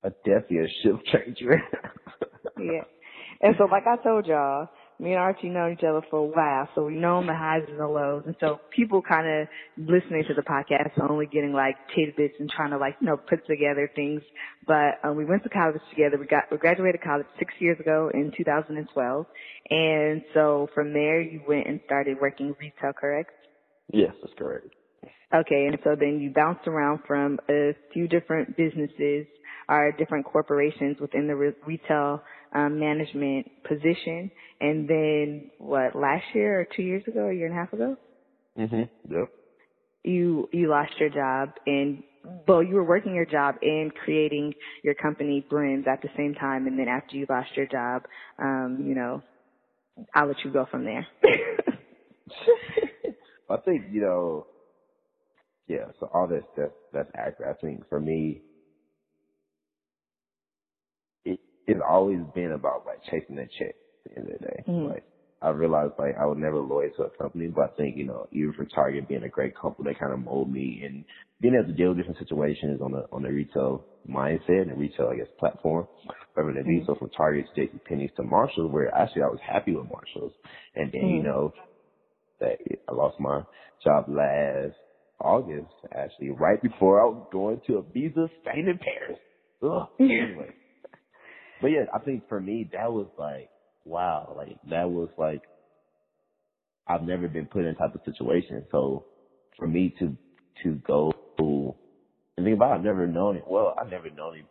a 0.02 0.10
definitely 0.24 0.58
a 0.58 0.68
shift 0.82 1.04
changer. 1.06 1.62
Yeah. 2.58 2.82
And 3.42 3.54
so 3.58 3.64
like 3.64 3.84
I 3.86 3.96
told 4.02 4.26
y'all, 4.26 4.68
me 5.00 5.10
and 5.10 5.18
Archie 5.18 5.48
know 5.48 5.68
each 5.68 5.82
other 5.82 6.00
for 6.10 6.20
a 6.20 6.22
while, 6.22 6.68
so 6.74 6.84
we 6.84 6.94
know 6.94 7.26
the 7.26 7.34
highs 7.34 7.64
and 7.68 7.78
the 7.78 7.88
lows. 7.88 8.22
And 8.24 8.36
so 8.38 8.60
people 8.74 9.02
kind 9.02 9.26
of 9.26 9.48
listening 9.76 10.24
to 10.28 10.34
the 10.34 10.42
podcast 10.42 10.96
are 10.98 11.10
only 11.10 11.26
getting 11.26 11.52
like 11.52 11.74
tidbits 11.94 12.34
and 12.38 12.48
trying 12.48 12.70
to 12.70 12.78
like, 12.78 12.96
you 13.00 13.08
know, 13.08 13.16
put 13.16 13.44
together 13.48 13.90
things. 13.96 14.22
But 14.64 15.00
um, 15.02 15.16
we 15.16 15.24
went 15.24 15.42
to 15.42 15.48
college 15.48 15.80
together. 15.90 16.18
We 16.18 16.26
got, 16.26 16.44
we 16.52 16.58
graduated 16.58 17.02
college 17.02 17.26
six 17.38 17.52
years 17.58 17.80
ago 17.80 18.12
in 18.14 18.32
2012. 18.36 19.26
And 19.70 20.22
so 20.34 20.68
from 20.72 20.92
there 20.92 21.20
you 21.20 21.42
went 21.48 21.66
and 21.66 21.80
started 21.84 22.18
working 22.20 22.54
retail, 22.60 22.92
correct? 22.92 23.32
yes, 23.92 24.12
that's 24.22 24.34
correct. 24.38 24.68
Okay, 25.34 25.66
and 25.66 25.78
so 25.82 25.96
then 25.98 26.20
you 26.20 26.30
bounced 26.30 26.68
around 26.68 27.00
from 27.06 27.40
a 27.48 27.74
few 27.92 28.06
different 28.06 28.56
businesses 28.56 29.26
or 29.68 29.90
different 29.92 30.26
corporations 30.26 30.98
within 31.00 31.26
the 31.26 31.34
re- 31.34 31.54
retail 31.66 32.22
um, 32.54 32.78
management 32.80 33.50
position, 33.68 34.30
and 34.60 34.88
then 34.88 35.50
what? 35.58 35.96
Last 35.96 36.24
year 36.34 36.60
or 36.60 36.66
two 36.76 36.82
years 36.82 37.04
ago, 37.08 37.28
a 37.28 37.34
year 37.34 37.46
and 37.46 37.54
a 37.54 37.58
half 37.58 37.72
ago, 37.72 37.96
Mhm. 38.58 38.88
Yep. 39.08 39.28
you 40.04 40.48
you 40.52 40.68
lost 40.68 40.98
your 41.00 41.10
job, 41.10 41.50
and 41.66 42.02
well, 42.48 42.62
you 42.62 42.74
were 42.76 42.84
working 42.84 43.14
your 43.14 43.26
job 43.26 43.56
and 43.62 43.94
creating 43.94 44.54
your 44.84 44.94
company 44.94 45.46
Brims 45.48 45.86
at 45.88 46.02
the 46.02 46.10
same 46.16 46.34
time, 46.34 46.66
and 46.66 46.78
then 46.78 46.88
after 46.88 47.16
you 47.16 47.26
lost 47.28 47.56
your 47.56 47.66
job, 47.66 48.04
um, 48.38 48.78
you 48.86 48.94
know, 48.94 49.22
I'll 50.14 50.28
let 50.28 50.44
you 50.44 50.52
go 50.52 50.66
from 50.70 50.84
there. 50.84 51.06
I 53.50 53.56
think 53.58 53.86
you 53.92 54.00
know. 54.02 54.46
Yeah. 55.68 55.86
So 56.00 56.08
all 56.12 56.28
this 56.28 56.44
that's 56.56 56.72
that's 56.92 57.10
accurate. 57.16 57.56
I 57.56 57.60
think 57.60 57.88
for 57.88 58.00
me, 58.00 58.42
it 61.24 61.40
it's 61.66 61.80
always 61.88 62.20
been 62.34 62.52
about 62.52 62.86
like 62.86 63.02
chasing 63.10 63.36
that 63.36 63.48
check 63.58 63.74
at 64.06 64.12
the 64.14 64.18
end 64.18 64.28
of 64.32 64.40
the 64.40 64.46
day. 64.46 64.64
Mhm. 64.68 64.88
Like 64.90 65.04
I 65.42 65.50
realized 65.50 65.94
like 65.98 66.16
I 66.20 66.26
would 66.26 66.38
never 66.38 66.58
loyal 66.58 66.90
to 66.96 67.04
a 67.04 67.10
company, 67.10 67.48
but 67.48 67.72
I 67.72 67.76
think, 67.76 67.96
you 67.96 68.04
know, 68.06 68.26
even 68.32 68.52
for 68.54 68.64
Target 68.66 69.08
being 69.08 69.24
a 69.24 69.28
great 69.28 69.54
company, 69.56 69.90
they 69.92 69.98
kind 69.98 70.12
of 70.12 70.20
mold 70.20 70.52
me 70.52 70.82
and 70.84 71.04
being 71.40 71.54
able 71.54 71.66
to 71.68 71.74
deal 71.74 71.88
with 71.90 71.98
different 71.98 72.18
situations 72.18 72.80
on 72.82 72.92
the 72.92 73.06
on 73.12 73.22
the 73.22 73.30
retail 73.32 73.86
mindset 74.08 74.70
and 74.70 74.78
retail 74.80 75.08
I 75.12 75.16
guess 75.16 75.28
platform, 75.38 75.86
whatever 76.34 76.52
they 76.54 76.62
be. 76.68 76.80
Mhm. 76.80 76.86
So 76.86 76.94
from 76.96 77.10
Target 77.10 77.46
to 77.54 77.60
JC 77.60 77.78
Penney's 77.84 78.12
to 78.16 78.22
Marshalls 78.22 78.70
where 78.72 78.94
actually 78.94 79.22
I 79.22 79.28
was 79.28 79.40
happy 79.40 79.74
with 79.74 79.88
Marshalls. 79.90 80.32
And 80.74 80.92
then, 80.92 81.02
you 81.08 81.20
Mhm. 81.20 81.24
know, 81.24 81.52
that 82.40 82.58
I 82.88 82.92
lost 82.92 83.20
my 83.20 83.42
job 83.84 84.08
last 84.08 84.76
August, 85.20 85.72
actually, 85.92 86.30
right 86.30 86.60
before 86.62 87.00
I 87.00 87.04
was 87.06 87.28
going 87.32 87.60
to 87.68 87.78
a 87.78 87.82
visa 87.82 88.28
Spain 88.40 88.68
in 88.68 88.78
Paris. 88.78 89.18
Ugh. 89.62 89.88
Anyway. 90.00 90.50
But 91.62 91.68
yeah, 91.68 91.84
I 91.94 92.00
think 92.00 92.28
for 92.28 92.40
me 92.40 92.68
that 92.72 92.92
was 92.92 93.06
like 93.18 93.48
wow, 93.84 94.34
like 94.36 94.58
that 94.68 94.90
was 94.90 95.08
like 95.16 95.42
I've 96.86 97.02
never 97.02 97.28
been 97.28 97.46
put 97.46 97.60
in 97.60 97.66
that 97.66 97.78
type 97.78 97.94
of 97.94 98.02
situation. 98.04 98.64
So 98.70 99.06
for 99.56 99.66
me 99.66 99.94
to 100.00 100.16
to 100.64 100.74
go 100.86 101.12
and 102.36 102.44
think 102.44 102.56
about 102.56 102.72
it, 102.72 102.74
I've 102.78 102.84
never 102.84 103.06
known 103.06 103.36
it. 103.36 103.44
Well, 103.46 103.74
I've 103.80 103.90
never 103.90 104.10
known 104.10 104.42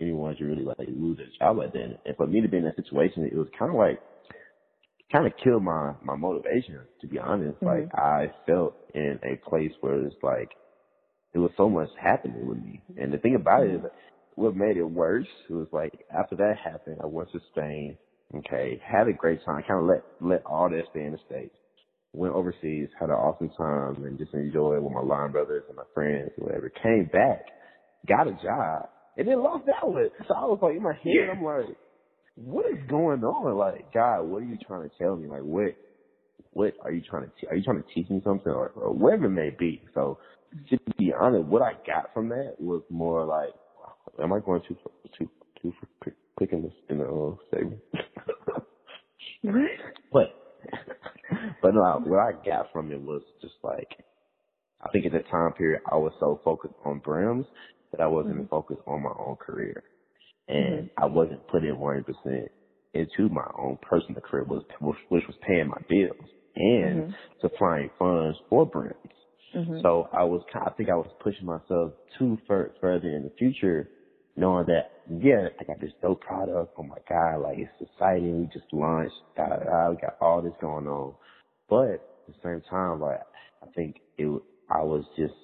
anyone 0.00 0.36
to 0.36 0.44
really 0.44 0.64
like 0.64 0.76
lose 0.88 1.16
their 1.18 1.26
job 1.38 1.58
like 1.58 1.72
that. 1.72 1.98
And 2.04 2.16
for 2.16 2.26
me 2.26 2.40
to 2.40 2.48
be 2.48 2.58
in 2.58 2.64
that 2.64 2.76
situation, 2.76 3.24
it 3.24 3.34
was 3.34 3.48
kind 3.58 3.70
of 3.70 3.76
like 3.78 4.00
kind 5.10 5.26
of 5.26 5.32
killed 5.42 5.62
my 5.62 5.94
my 6.02 6.16
motivation. 6.16 6.80
To 7.00 7.06
be 7.06 7.18
honest, 7.18 7.58
Mhm. 7.60 7.66
like 7.66 7.94
I 7.94 8.32
felt 8.46 8.76
in 8.94 9.18
a 9.22 9.36
place 9.48 9.72
where 9.80 10.04
it's 10.04 10.22
like 10.22 10.50
it 11.34 11.38
was 11.38 11.50
so 11.56 11.68
much 11.68 11.88
happening 12.00 12.46
with 12.46 12.58
me. 12.58 12.82
And 12.96 13.12
the 13.12 13.18
thing 13.18 13.34
about 13.34 13.64
it 13.64 13.74
is, 13.76 13.82
what 14.38 14.56
made 14.56 14.76
it 14.76 14.84
worse 14.84 15.26
was 15.50 15.66
like 15.72 16.06
after 16.16 16.36
that 16.36 16.54
happened, 16.62 16.98
I 17.02 17.06
went 17.06 17.32
to 17.32 17.40
Spain. 17.52 17.98
Okay, 18.34 18.80
had 18.86 19.08
a 19.08 19.12
great 19.12 19.44
time. 19.44 19.62
Kind 19.66 19.80
of 19.80 19.86
let 19.86 20.04
let 20.20 20.46
all 20.46 20.70
that 20.70 20.84
stay 20.90 21.04
in 21.04 21.12
the 21.12 21.18
states. 21.26 21.56
Went 22.12 22.34
overseas, 22.34 22.88
had 23.00 23.10
an 23.10 23.16
awesome 23.16 23.50
time, 23.58 24.04
and 24.04 24.18
just 24.18 24.32
enjoyed 24.34 24.82
with 24.82 24.92
my 24.92 25.02
line 25.02 25.32
brothers 25.32 25.64
and 25.68 25.76
my 25.76 25.84
friends, 25.92 26.30
whatever. 26.38 26.70
Came 26.82 27.10
back, 27.12 27.46
got 28.06 28.28
a 28.28 28.32
job, 28.42 28.88
and 29.16 29.26
then 29.26 29.42
lost 29.42 29.66
that 29.66 29.86
one. 29.86 30.08
So 30.28 30.34
I 30.34 30.44
was 30.44 30.60
like 30.62 30.76
in 30.76 30.82
my 30.82 30.94
head, 30.94 31.30
I'm 31.32 31.42
like, 31.44 31.76
what 32.36 32.66
is 32.66 32.78
going 32.88 33.24
on? 33.24 33.58
Like, 33.58 33.92
God, 33.92 34.22
what 34.22 34.42
are 34.42 34.46
you 34.46 34.58
trying 34.66 34.88
to 34.88 34.96
tell 34.98 35.16
me? 35.16 35.28
Like, 35.28 35.42
what, 35.42 35.74
what 36.52 36.74
are 36.82 36.92
you 36.92 37.02
trying 37.08 37.24
to, 37.24 37.30
te- 37.40 37.48
are 37.48 37.56
you 37.56 37.64
trying 37.64 37.82
to 37.82 37.88
teach 37.94 38.08
me 38.10 38.20
something 38.24 38.52
or, 38.52 38.68
or 38.70 38.92
whatever 38.92 39.26
it 39.26 39.30
may 39.30 39.50
be? 39.58 39.82
So, 39.94 40.18
to 40.70 40.78
be 40.96 41.12
honest, 41.18 41.46
what 41.46 41.62
I 41.62 41.72
got 41.86 42.14
from 42.14 42.28
that 42.30 42.54
was 42.58 42.82
more 42.90 43.24
like, 43.24 43.50
am 44.22 44.32
I 44.32 44.40
going 44.40 44.62
too, 44.66 44.76
too, 45.18 45.28
too 45.62 45.72
quick, 46.00 46.14
quick 46.36 46.52
in 46.52 46.62
this, 46.62 46.72
in 46.88 46.98
the 46.98 47.04
uh, 47.04 47.36
segment? 47.50 47.80
but, 50.12 50.34
but 51.62 51.74
no, 51.74 52.02
what 52.04 52.18
I 52.18 52.32
got 52.44 52.72
from 52.72 52.92
it 52.92 53.00
was 53.00 53.22
just 53.40 53.54
like, 53.62 53.88
I 54.80 54.88
think 54.90 55.06
at 55.06 55.12
the 55.12 55.20
time 55.30 55.52
period, 55.52 55.82
I 55.90 55.96
was 55.96 56.12
so 56.20 56.40
focused 56.44 56.74
on 56.84 57.00
brims 57.00 57.46
that 57.92 58.00
I 58.00 58.06
wasn't 58.06 58.48
focused 58.50 58.82
on 58.86 59.02
my 59.02 59.12
own 59.18 59.36
career. 59.36 59.82
and 60.48 60.88
mm-hmm. 60.88 61.02
I 61.02 61.06
wasn't 61.06 61.46
putting 61.48 61.74
100% 61.74 62.48
into 62.94 63.28
my 63.28 63.46
own 63.58 63.78
personal 63.82 64.20
career, 64.20 64.44
was, 64.44 64.64
which 64.80 65.24
was 65.26 65.36
paying 65.46 65.68
my 65.68 65.80
bills 65.88 66.30
and 66.56 67.02
mm-hmm. 67.02 67.10
supplying 67.40 67.90
funds 67.98 68.38
for 68.48 68.66
Brims. 68.66 68.94
Mm-hmm. 69.54 69.80
So 69.82 70.08
I 70.12 70.24
was, 70.24 70.42
I 70.54 70.70
think 70.70 70.90
I 70.90 70.94
was 70.94 71.08
pushing 71.20 71.46
myself 71.46 71.92
too 72.18 72.38
fur- 72.46 72.72
further 72.80 73.08
in 73.08 73.22
the 73.22 73.32
future, 73.38 73.88
knowing 74.38 74.66
that, 74.66 74.92
yeah, 75.20 75.48
I 75.60 75.64
got 75.64 75.80
this 75.80 75.92
dope 76.00 76.20
product. 76.20 76.74
Oh 76.78 76.82
my 76.82 76.98
God, 77.08 77.42
like 77.42 77.58
it's 77.58 77.90
exciting. 77.90 78.40
We 78.40 78.46
just 78.46 78.72
launched, 78.72 79.14
da, 79.36 79.48
da, 79.48 79.56
da, 79.56 79.90
we 79.90 79.96
got 79.96 80.16
all 80.20 80.40
this 80.40 80.52
going 80.60 80.86
on. 80.86 81.14
But 81.68 81.94
at 81.94 82.26
the 82.28 82.34
same 82.42 82.62
time, 82.70 83.00
like, 83.00 83.20
I 83.62 83.66
think 83.74 83.96
it, 84.16 84.42
I 84.70 84.82
was 84.82 85.04
just 85.16 85.34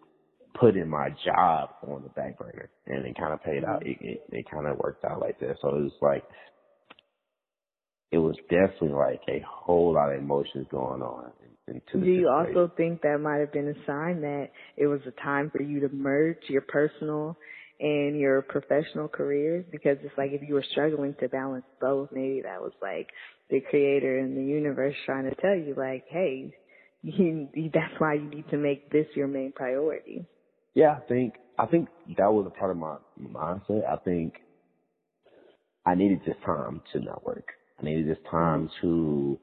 putting 0.58 0.88
my 0.88 1.08
job 1.24 1.70
on 1.88 2.02
the 2.04 2.08
back 2.10 2.38
burner 2.38 2.70
and 2.86 3.04
it 3.04 3.18
kind 3.18 3.32
of 3.32 3.42
paid 3.42 3.64
out. 3.64 3.82
Mm-hmm. 3.82 4.04
It, 4.04 4.22
it, 4.30 4.36
it 4.38 4.50
kind 4.50 4.66
of 4.66 4.78
worked 4.78 5.04
out 5.04 5.20
like 5.20 5.40
that. 5.40 5.56
So 5.60 5.68
it 5.68 5.82
was 5.82 5.92
like, 6.00 6.22
it 8.12 8.18
was 8.18 8.36
definitely 8.48 8.90
like 8.90 9.22
a 9.28 9.44
whole 9.44 9.92
lot 9.92 10.12
of 10.12 10.20
emotions 10.20 10.68
going 10.70 11.02
on. 11.02 11.32
Do 11.66 12.04
you 12.04 12.28
also 12.28 12.70
think 12.76 13.00
that 13.02 13.18
might 13.18 13.38
have 13.38 13.50
been 13.50 13.68
a 13.68 13.86
sign 13.86 14.20
that 14.20 14.50
it 14.76 14.86
was 14.86 15.00
a 15.06 15.22
time 15.22 15.50
for 15.50 15.62
you 15.62 15.80
to 15.80 15.88
merge 15.88 16.36
your 16.48 16.60
personal 16.60 17.36
and 17.80 18.18
your 18.18 18.42
professional 18.42 19.08
careers? 19.08 19.64
Because 19.70 19.98
it's 20.02 20.16
like 20.16 20.32
if 20.32 20.46
you 20.46 20.54
were 20.54 20.64
struggling 20.70 21.14
to 21.20 21.28
balance 21.28 21.64
both, 21.80 22.10
maybe 22.12 22.42
that 22.42 22.60
was 22.60 22.72
like 22.80 23.08
the 23.50 23.60
creator 23.60 24.18
and 24.18 24.36
the 24.36 24.44
universe 24.44 24.94
trying 25.06 25.28
to 25.28 25.34
tell 25.36 25.54
you 25.54 25.74
like, 25.76 26.04
hey, 26.08 26.54
you, 27.02 27.48
that's 27.72 27.94
why 27.98 28.14
you 28.14 28.28
need 28.28 28.48
to 28.50 28.56
make 28.56 28.90
this 28.90 29.06
your 29.14 29.28
main 29.28 29.52
priority. 29.52 30.26
Yeah, 30.74 30.96
I 30.96 31.00
think 31.08 31.34
I 31.58 31.66
think 31.66 31.88
that 32.16 32.32
was 32.32 32.46
a 32.46 32.58
part 32.58 32.70
of 32.70 32.76
my 32.76 32.96
mindset. 33.20 33.88
I 33.88 33.96
think 33.96 34.34
I 35.86 35.94
needed 35.94 36.20
this 36.26 36.36
time 36.44 36.80
to 36.92 37.00
not 37.00 37.24
work. 37.24 37.48
I 37.80 37.84
needed 37.84 38.08
this 38.08 38.22
time 38.30 38.70
to 38.80 39.38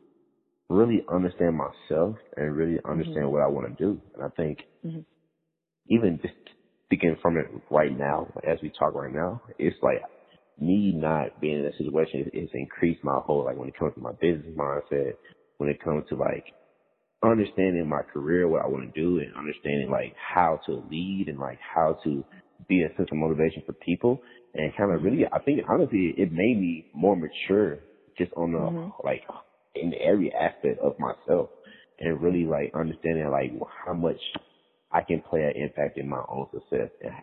really 0.69 1.03
understand 1.11 1.57
myself 1.57 2.15
and 2.35 2.55
really 2.55 2.79
understand 2.85 3.17
mm-hmm. 3.17 3.31
what 3.31 3.41
I 3.41 3.47
want 3.47 3.77
to 3.77 3.83
do. 3.83 4.01
And 4.15 4.23
I 4.23 4.29
think 4.29 4.59
mm-hmm. 4.85 5.01
even 5.87 6.19
just 6.21 6.33
speaking 6.91 7.15
from 7.21 7.37
it 7.37 7.47
right 7.69 7.97
now, 7.97 8.27
as 8.45 8.57
we 8.61 8.69
talk 8.77 8.93
right 8.93 9.13
now, 9.13 9.41
it's 9.57 9.77
like 9.81 10.01
me 10.59 10.91
not 10.93 11.39
being 11.39 11.59
in 11.59 11.63
that 11.63 11.77
situation 11.77 12.19
is, 12.21 12.43
is 12.43 12.49
increased 12.53 13.01
my 13.01 13.17
whole 13.23 13.45
like 13.45 13.55
when 13.55 13.69
it 13.69 13.79
comes 13.79 13.93
to 13.95 14.01
my 14.01 14.11
business 14.19 14.53
mindset, 14.57 15.13
when 15.57 15.69
it 15.69 15.81
comes 15.81 16.03
to 16.09 16.15
like 16.15 16.43
understanding 17.23 17.87
my 17.87 18.01
career, 18.13 18.45
what 18.47 18.63
I 18.65 18.67
want 18.67 18.93
to 18.93 19.01
do, 19.01 19.19
and 19.19 19.33
understanding 19.37 19.89
like 19.89 20.13
how 20.17 20.59
to 20.65 20.83
lead 20.91 21.25
and 21.29 21.39
like 21.39 21.59
how 21.61 21.97
to 22.03 22.25
be 22.67 22.83
a 22.83 22.93
sense 22.97 23.07
of 23.09 23.17
motivation 23.17 23.63
for 23.65 23.73
people, 23.73 24.19
and 24.53 24.75
kind 24.75 24.91
of 24.91 25.01
really, 25.01 25.25
I 25.31 25.39
think 25.39 25.61
honestly, 25.69 26.13
it 26.17 26.33
made 26.33 26.59
me 26.59 26.87
more 26.93 27.15
mature 27.15 27.79
just 28.17 28.33
on 28.35 28.51
the 28.51 28.59
mm-hmm. 28.59 28.89
like 29.07 29.21
in 29.75 29.93
every 30.03 30.33
aspect 30.33 30.79
of 30.79 30.99
myself, 30.99 31.51
and 32.01 32.21
really 32.21 32.43
like 32.43 32.73
understanding 32.75 33.29
like 33.31 33.53
how 33.85 33.93
much 33.93 34.19
I 34.93 35.01
can 35.01 35.21
play 35.21 35.43
an 35.43 35.61
impact 35.61 35.97
in 35.97 36.07
my 36.09 36.23
own 36.29 36.47
success, 36.53 36.89
and 37.01 37.13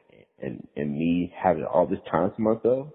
and, 0.40 0.68
and 0.76 0.92
me 0.92 1.32
having 1.36 1.64
all 1.64 1.86
this 1.86 1.98
time 2.10 2.32
to 2.34 2.40
myself, 2.40 2.88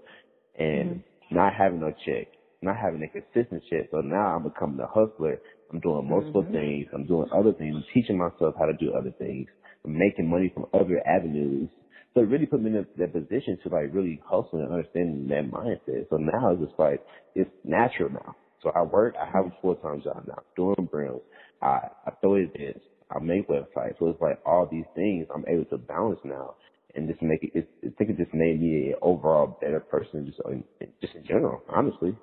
and 0.58 0.90
mm-hmm. 0.90 1.36
not 1.36 1.54
having 1.54 1.82
no 1.82 1.94
check, 2.06 2.28
not 2.62 2.78
having 2.78 3.04
a 3.04 3.08
consistent 3.08 3.64
check. 3.70 3.90
So 3.92 4.02
now 4.02 4.36
I'm 4.36 4.44
becoming 4.44 4.80
a 4.80 4.88
hustler 4.88 5.40
I'm 5.74 5.80
doing 5.80 6.08
multiple 6.08 6.44
mm-hmm. 6.44 6.54
things. 6.54 6.88
I'm 6.94 7.08
doing 7.08 7.28
other 7.34 7.52
things. 7.52 7.76
I'm 7.76 7.84
teaching 7.94 8.18
myself 8.18 8.54
how 8.60 8.66
to 8.66 8.74
do 8.74 8.94
other 8.94 9.12
things. 9.18 9.48
I'm 9.84 9.98
making 9.98 10.30
money 10.30 10.52
from 10.54 10.68
other 10.74 11.02
avenues. 11.06 11.70
So 12.14 12.22
it 12.22 12.30
really 12.30 12.46
put 12.46 12.62
me 12.62 12.70
in 12.70 12.86
that, 12.98 13.12
position 13.12 13.58
to 13.64 13.70
like 13.70 13.90
really 13.92 14.22
hustle 14.24 14.60
and 14.60 14.72
understanding 14.72 15.28
that 15.30 15.50
mindset. 15.50 16.08
So 16.12 16.18
now 16.18 16.52
it's 16.52 16.62
just 16.62 16.80
like, 16.80 17.04
it's 17.34 17.50
natural 17.64 18.12
now. 18.12 18.36
So 18.62 18.72
I 18.76 18.84
work, 18.84 19.16
I 19.20 19.26
have 19.26 19.48
a 19.48 19.54
full-time 19.62 20.04
job 20.04 20.24
now, 20.28 20.44
doing 20.56 20.88
Brims. 20.90 21.22
I, 21.62 21.88
I 22.06 22.12
throw 22.22 22.36
events. 22.36 22.86
I 23.12 23.20
make 23.20 23.48
websites. 23.48 24.00
So 24.00 24.10
it's 24.10 24.22
like 24.22 24.40
all 24.46 24.68
these 24.70 24.86
things 24.96 25.28
I'm 25.34 25.46
able 25.48 25.66
to 25.66 25.78
balance 25.78 26.20
now 26.24 26.56
and 26.96 27.08
just 27.08 27.22
make 27.22 27.44
it, 27.44 27.52
it 27.56 27.70
I 27.84 27.90
think 27.98 28.12
it 28.12 28.18
just 28.18 28.34
made 28.34 28.62
me 28.62 28.90
an 28.90 28.96
overall 29.02 29.58
better 29.62 29.80
person 29.80 30.26
just 30.26 30.40
in, 30.48 30.64
just 31.02 31.16
in 31.16 31.26
general, 31.26 31.62
honestly. 31.70 32.16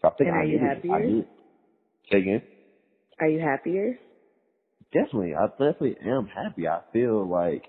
So 0.00 0.08
I 0.08 0.10
think 0.12 0.28
and 0.28 0.36
are 0.36 0.42
I 0.42 0.44
you 0.44 0.58
happier? 0.58 0.94
I 0.94 2.10
Say 2.10 2.18
again? 2.18 2.42
Are 3.20 3.28
you 3.28 3.40
happier? 3.40 3.98
Definitely. 4.92 5.34
I 5.34 5.46
definitely 5.48 5.96
am 6.04 6.26
happy. 6.26 6.68
I 6.68 6.80
feel 6.92 7.26
like 7.28 7.64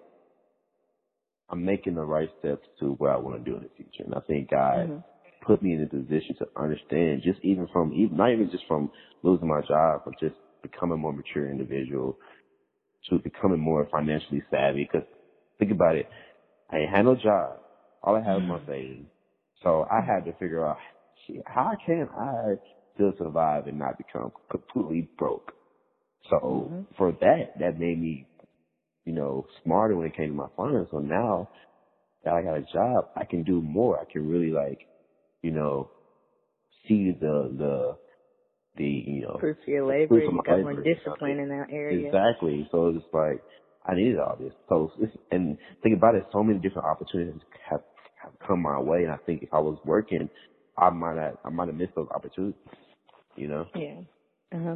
I'm 1.49 1.63
making 1.63 1.95
the 1.95 2.03
right 2.03 2.29
steps 2.39 2.65
to 2.79 2.93
what 2.93 3.11
I 3.11 3.17
want 3.17 3.43
to 3.43 3.49
do 3.49 3.55
in 3.57 3.63
the 3.63 3.69
future. 3.77 4.03
And 4.05 4.15
I 4.15 4.19
think 4.21 4.49
God 4.49 4.89
mm-hmm. 4.89 5.45
put 5.45 5.61
me 5.61 5.73
in 5.73 5.83
a 5.83 5.87
position 5.87 6.35
to 6.39 6.47
understand 6.57 7.21
just 7.23 7.39
even 7.43 7.67
from, 7.71 7.93
even, 7.93 8.17
not 8.17 8.31
even 8.31 8.49
just 8.51 8.65
from 8.67 8.91
losing 9.21 9.47
my 9.47 9.61
job, 9.61 10.01
but 10.03 10.19
just 10.19 10.35
becoming 10.61 10.95
a 10.95 10.97
more 10.97 11.13
mature 11.13 11.49
individual 11.49 12.17
to 13.09 13.19
becoming 13.19 13.59
more 13.59 13.87
financially 13.91 14.43
savvy. 14.49 14.87
Cause 14.91 15.03
think 15.59 15.71
about 15.71 15.95
it. 15.95 16.07
I 16.71 16.77
ain't 16.77 16.89
had 16.89 17.05
no 17.05 17.15
job. 17.15 17.59
All 18.01 18.15
I 18.15 18.19
had 18.19 18.35
was 18.35 18.43
my 18.47 18.57
mm-hmm. 18.57 18.71
savings. 18.71 19.07
So 19.63 19.87
I 19.89 20.01
had 20.01 20.25
to 20.25 20.33
figure 20.33 20.65
out 20.65 20.77
how 21.45 21.71
can 21.85 22.09
I 22.17 22.55
still 22.93 23.13
survive 23.17 23.67
and 23.67 23.79
not 23.79 23.97
become 23.97 24.31
completely 24.51 25.09
broke. 25.17 25.53
So 26.29 26.37
mm-hmm. 26.71 26.81
for 26.97 27.11
that, 27.11 27.59
that 27.59 27.79
made 27.79 27.99
me, 27.99 28.27
you 29.05 29.13
know, 29.13 29.45
smarter 29.63 29.95
when 29.95 30.07
it 30.07 30.15
came 30.15 30.29
to 30.29 30.33
my 30.33 30.47
finance. 30.55 30.89
So 30.91 30.99
now 30.99 31.49
that 32.23 32.33
I 32.33 32.41
got 32.41 32.57
a 32.57 32.65
job, 32.73 33.09
I 33.15 33.25
can 33.25 33.43
do 33.43 33.61
more. 33.61 33.99
I 33.99 34.11
can 34.11 34.27
really 34.27 34.51
like, 34.51 34.79
you 35.41 35.51
know, 35.51 35.89
see 36.87 37.11
the, 37.19 37.53
the, 37.57 37.97
the, 38.77 38.83
you 38.83 39.21
know, 39.21 39.37
proof 39.39 39.57
of 39.61 39.67
your 39.67 39.85
labor, 39.85 40.19
you 40.19 40.41
got 40.45 40.61
more 40.61 40.73
discipline 40.73 41.39
in 41.39 41.49
that 41.49 41.67
area. 41.71 42.07
Exactly. 42.07 42.67
So 42.71 42.89
it's 42.89 43.05
like, 43.13 43.43
I 43.85 43.95
needed 43.95 44.19
all 44.19 44.37
this. 44.39 44.53
So, 44.69 44.91
and 45.31 45.57
think 45.83 45.97
about 45.97 46.15
it, 46.15 46.25
so 46.31 46.43
many 46.43 46.59
different 46.59 46.87
opportunities 46.87 47.41
have, 47.69 47.81
have 48.23 48.31
come 48.47 48.61
my 48.61 48.79
way. 48.79 49.03
And 49.03 49.11
I 49.11 49.17
think 49.17 49.43
if 49.43 49.53
I 49.53 49.59
was 49.59 49.77
working, 49.85 50.29
I 50.77 50.89
might 50.89 51.17
have, 51.17 51.37
I 51.45 51.49
might 51.49 51.67
have 51.67 51.75
missed 51.75 51.95
those 51.95 52.07
opportunities 52.15 52.55
you 53.35 53.47
know? 53.47 53.67
Yeah. 53.75 54.01
Uh 54.53 54.63
huh. 54.63 54.75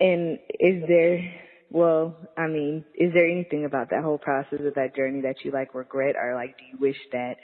And 0.00 0.38
is 0.60 0.82
there, 0.88 1.32
well, 1.70 2.16
I 2.36 2.46
mean, 2.46 2.84
is 2.94 3.12
there 3.14 3.28
anything 3.28 3.64
about 3.64 3.90
that 3.90 4.02
whole 4.02 4.18
process 4.18 4.60
of 4.66 4.74
that 4.74 4.96
journey 4.96 5.22
that 5.22 5.36
you 5.44 5.52
like 5.52 5.74
regret 5.74 6.16
or 6.20 6.34
like 6.34 6.56
do 6.58 6.64
you 6.72 6.78
wish 6.80 6.96
that 7.12 7.36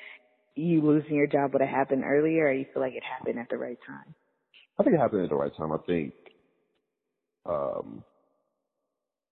you 0.56 0.82
losing 0.82 1.14
your 1.14 1.26
job 1.26 1.52
would 1.52 1.62
have 1.62 1.70
happened 1.70 2.04
earlier 2.04 2.46
or 2.46 2.52
you 2.52 2.66
feel 2.72 2.82
like 2.82 2.94
it 2.94 3.04
happened 3.04 3.38
at 3.38 3.48
the 3.50 3.56
right 3.56 3.78
time? 3.86 4.14
I 4.80 4.82
think 4.82 4.94
it 4.94 5.00
happened 5.00 5.24
at 5.24 5.28
the 5.28 5.36
right 5.36 5.54
time. 5.56 5.72
I 5.72 5.78
think, 5.86 6.14
um, 7.44 8.02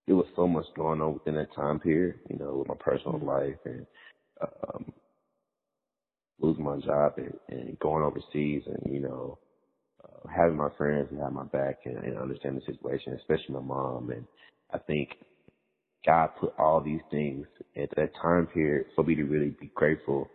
there 0.07 0.17
was 0.17 0.27
so 0.37 0.47
much 0.47 0.67
going 0.77 1.01
on 1.01 1.15
within 1.15 1.35
that 1.35 1.55
time 1.55 1.81
period, 1.81 2.17
you 2.29 2.39
know, 2.39 2.57
with 2.59 2.69
my 2.69 2.75
personal 2.79 3.19
mm-hmm. 3.19 3.27
life 3.27 3.57
and, 3.65 3.87
um, 4.43 4.93
losing 6.41 6.65
my 6.65 6.77
job 6.79 7.15
and, 7.17 7.35
and 7.49 7.79
going 7.79 8.05
overseas 8.05 8.63
and, 8.67 8.95
you 8.95 9.01
know, 9.01 9.39
having 10.35 10.57
my 10.57 10.69
friends 10.77 11.09
and 11.11 11.21
have 11.21 11.33
my 11.33 11.45
back 11.45 11.81
and, 11.85 11.97
and 11.99 12.19
understand 12.19 12.57
the 12.57 12.73
situation, 12.73 13.15
especially 13.15 13.55
my 13.55 13.61
mom. 13.61 14.11
And 14.11 14.25
I 14.73 14.79
think 14.79 15.11
God 16.07 16.31
put 16.41 16.55
all 16.59 16.81
these 16.81 17.01
things 17.11 17.47
at 17.77 17.91
that 17.97 18.11
time 18.21 18.47
period 18.47 18.87
for 18.95 19.05
me 19.05 19.15
to 19.15 19.25
really 19.25 19.55
be 19.61 19.71
grateful 19.75 20.29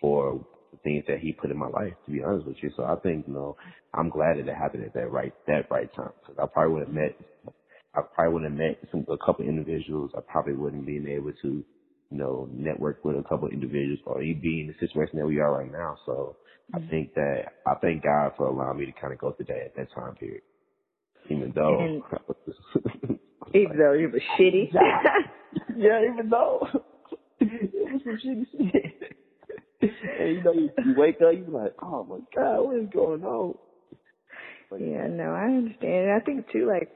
for 0.00 0.44
things 0.82 1.04
that 1.08 1.18
He 1.18 1.32
put 1.32 1.50
in 1.50 1.56
my 1.56 1.68
life. 1.68 1.94
To 2.06 2.12
be 2.12 2.22
honest 2.22 2.46
with 2.46 2.56
you, 2.62 2.70
so 2.76 2.84
I 2.84 2.96
think 2.96 3.26
you 3.26 3.34
know 3.34 3.56
I'm 3.94 4.08
glad 4.08 4.38
that 4.38 4.48
it 4.48 4.56
happened 4.56 4.84
at 4.84 4.94
that 4.94 5.10
right 5.10 5.34
that 5.46 5.70
right 5.70 5.92
time 5.94 6.12
because 6.20 6.36
I 6.42 6.46
probably 6.46 6.74
would 6.74 6.86
have 6.86 6.94
met 6.94 7.16
I 7.94 8.02
probably 8.02 8.34
would 8.34 8.44
have 8.44 8.52
met 8.52 8.78
some 8.90 9.04
a 9.08 9.18
couple 9.18 9.44
individuals. 9.44 10.12
I 10.16 10.20
probably 10.20 10.54
wouldn't 10.54 10.86
been 10.86 11.08
able 11.08 11.32
to 11.42 11.48
you 12.10 12.16
know 12.16 12.48
network 12.52 13.04
with 13.04 13.16
a 13.16 13.22
couple 13.28 13.48
individuals 13.48 14.00
or 14.06 14.22
even 14.22 14.40
be 14.40 14.60
in 14.60 14.66
the 14.68 14.86
situation 14.86 15.18
that 15.18 15.26
we 15.26 15.40
are 15.40 15.52
right 15.52 15.72
now. 15.72 15.96
So 16.06 16.36
I 16.72 16.78
mm-hmm. 16.78 16.88
think 16.88 17.14
that 17.14 17.44
I 17.66 17.74
thank 17.80 18.04
God 18.04 18.32
for 18.36 18.46
allowing 18.46 18.78
me 18.78 18.86
to 18.86 18.92
kind 18.92 19.12
of 19.12 19.18
go 19.18 19.32
through 19.32 19.46
that 19.46 19.58
at 19.58 19.76
that 19.76 19.92
time 19.92 20.14
period, 20.14 20.42
even 21.28 21.52
though 21.54 21.80
and, 21.80 22.02
even 23.54 23.76
though 23.76 23.92
it 23.92 24.12
was 24.12 24.22
shitty. 24.38 24.72
yeah, 25.76 26.00
even 26.12 26.30
though 26.30 26.68
it 27.40 27.92
was 27.92 28.02
some 28.04 28.18
shitty 28.24 28.72
shit. 28.72 29.16
And 29.82 30.36
you 30.36 30.42
know, 30.42 30.52
you, 30.52 30.70
you 30.84 30.94
wake 30.96 31.16
up, 31.16 31.32
you're 31.32 31.62
like, 31.62 31.74
oh 31.82 32.04
my 32.04 32.18
God, 32.34 32.62
what 32.62 32.76
is 32.76 32.88
going 32.92 33.24
on? 33.24 33.54
Yeah, 34.78 35.08
no, 35.08 35.32
I 35.32 35.46
understand. 35.46 36.10
And 36.10 36.12
I 36.12 36.20
think 36.24 36.46
too, 36.52 36.66
like 36.66 36.90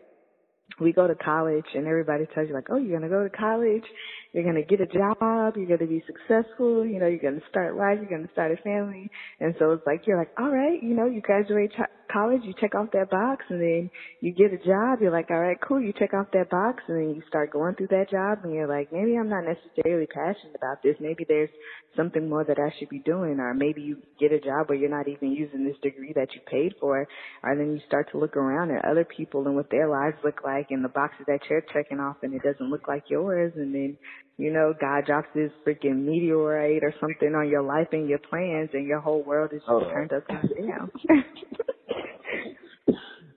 we 0.80 0.92
go 0.92 1.06
to 1.06 1.14
college 1.14 1.64
and 1.74 1.86
everybody 1.86 2.26
tells 2.34 2.48
you 2.48 2.54
like, 2.54 2.68
oh, 2.70 2.76
you're 2.76 2.98
going 2.98 3.08
to 3.08 3.14
go 3.14 3.22
to 3.22 3.30
college, 3.30 3.84
you're 4.32 4.44
going 4.44 4.56
to 4.56 4.62
get 4.62 4.80
a 4.80 4.86
job, 4.86 5.54
you're 5.56 5.66
going 5.66 5.80
to 5.80 5.86
be 5.86 6.02
successful, 6.06 6.84
you 6.84 6.98
know, 6.98 7.06
you're 7.06 7.18
going 7.18 7.40
to 7.40 7.48
start 7.48 7.76
life, 7.76 7.98
you're 8.00 8.10
going 8.10 8.26
to 8.26 8.32
start 8.32 8.52
a 8.52 8.56
family. 8.62 9.10
And 9.40 9.54
so 9.58 9.72
it's 9.72 9.86
like, 9.86 10.06
you're 10.06 10.18
like, 10.18 10.30
all 10.38 10.50
right, 10.50 10.82
you 10.82 10.94
know, 10.94 11.06
you 11.06 11.20
graduate 11.20 11.72
college, 12.14 12.42
you 12.44 12.54
check 12.60 12.74
off 12.76 12.88
that 12.92 13.10
box, 13.10 13.44
and 13.50 13.60
then 13.60 13.90
you 14.20 14.32
get 14.32 14.52
a 14.52 14.58
job. 14.58 15.00
You're 15.00 15.10
like, 15.10 15.30
all 15.30 15.40
right, 15.40 15.58
cool. 15.60 15.80
You 15.80 15.92
check 15.98 16.14
off 16.14 16.28
that 16.32 16.48
box, 16.48 16.82
and 16.86 16.96
then 16.96 17.14
you 17.16 17.22
start 17.28 17.50
going 17.50 17.74
through 17.74 17.88
that 17.88 18.10
job, 18.10 18.44
and 18.44 18.54
you're 18.54 18.68
like, 18.68 18.92
maybe 18.92 19.16
I'm 19.18 19.28
not 19.28 19.42
necessarily 19.44 20.06
passionate 20.06 20.54
about 20.54 20.82
this. 20.82 20.94
Maybe 21.00 21.26
there's 21.26 21.50
something 21.96 22.28
more 22.28 22.44
that 22.44 22.58
I 22.58 22.72
should 22.78 22.88
be 22.88 23.00
doing, 23.00 23.40
or 23.40 23.52
maybe 23.52 23.82
you 23.82 23.98
get 24.20 24.32
a 24.32 24.38
job 24.38 24.68
where 24.68 24.78
you're 24.78 24.88
not 24.88 25.08
even 25.08 25.32
using 25.32 25.66
this 25.66 25.76
degree 25.82 26.12
that 26.14 26.28
you 26.34 26.40
paid 26.46 26.74
for, 26.80 27.08
or 27.42 27.56
then 27.56 27.72
you 27.72 27.80
start 27.86 28.10
to 28.12 28.18
look 28.18 28.36
around 28.36 28.70
at 28.70 28.84
other 28.84 29.04
people 29.04 29.46
and 29.46 29.56
what 29.56 29.70
their 29.70 29.88
lives 29.88 30.16
look 30.24 30.40
like, 30.44 30.68
and 30.70 30.84
the 30.84 30.88
boxes 30.88 31.26
that 31.26 31.40
you're 31.50 31.64
checking 31.72 31.98
off, 31.98 32.16
and 32.22 32.32
it 32.32 32.42
doesn't 32.42 32.70
look 32.70 32.86
like 32.86 33.04
yours, 33.08 33.52
and 33.56 33.74
then 33.74 33.98
you 34.36 34.52
know, 34.52 34.74
God 34.80 35.06
drops 35.06 35.28
this 35.32 35.52
freaking 35.64 36.04
meteorite 36.04 36.82
or 36.82 36.92
something 37.00 37.36
on 37.36 37.48
your 37.48 37.62
life 37.62 37.86
and 37.92 38.08
your 38.08 38.18
plans, 38.18 38.70
and 38.72 38.84
your 38.84 38.98
whole 38.98 39.22
world 39.22 39.50
is 39.52 39.60
just 39.60 39.70
oh. 39.70 39.88
turned 39.90 40.12
upside 40.12 40.50
down. 40.56 40.90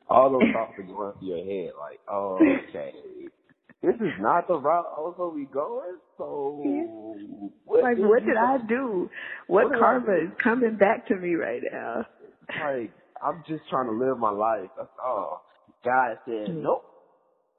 All 0.09 0.31
those 0.31 0.51
thoughts 0.53 0.73
are 0.77 0.83
going 0.83 1.13
through 1.19 1.27
your 1.27 1.45
head, 1.45 1.73
like, 1.79 1.99
oh, 2.09 2.39
okay, 2.69 2.93
this 3.83 3.95
is 3.95 4.13
not 4.19 4.47
the 4.47 4.57
route 4.57 4.85
also 4.97 5.31
we 5.33 5.45
going 5.45 5.95
to 5.95 5.99
So, 6.17 6.61
yeah. 6.65 7.49
what 7.65 7.83
like, 7.83 7.97
what 7.97 8.25
did 8.25 8.37
I 8.37 8.57
do? 8.67 9.09
What, 9.47 9.69
what 9.69 9.79
karma 9.79 10.13
is 10.13 10.31
coming 10.41 10.77
back 10.77 11.07
to 11.07 11.15
me 11.15 11.35
right 11.35 11.61
now? 11.71 12.05
Like, 12.49 12.91
I'm 13.21 13.43
just 13.47 13.63
trying 13.69 13.87
to 13.87 13.91
live 13.91 14.17
my 14.17 14.31
life. 14.31 14.69
That's 14.77 14.89
all. 15.03 15.43
God 15.83 16.17
said, 16.25 16.47
mm-hmm. 16.47 16.63
nope 16.63 16.85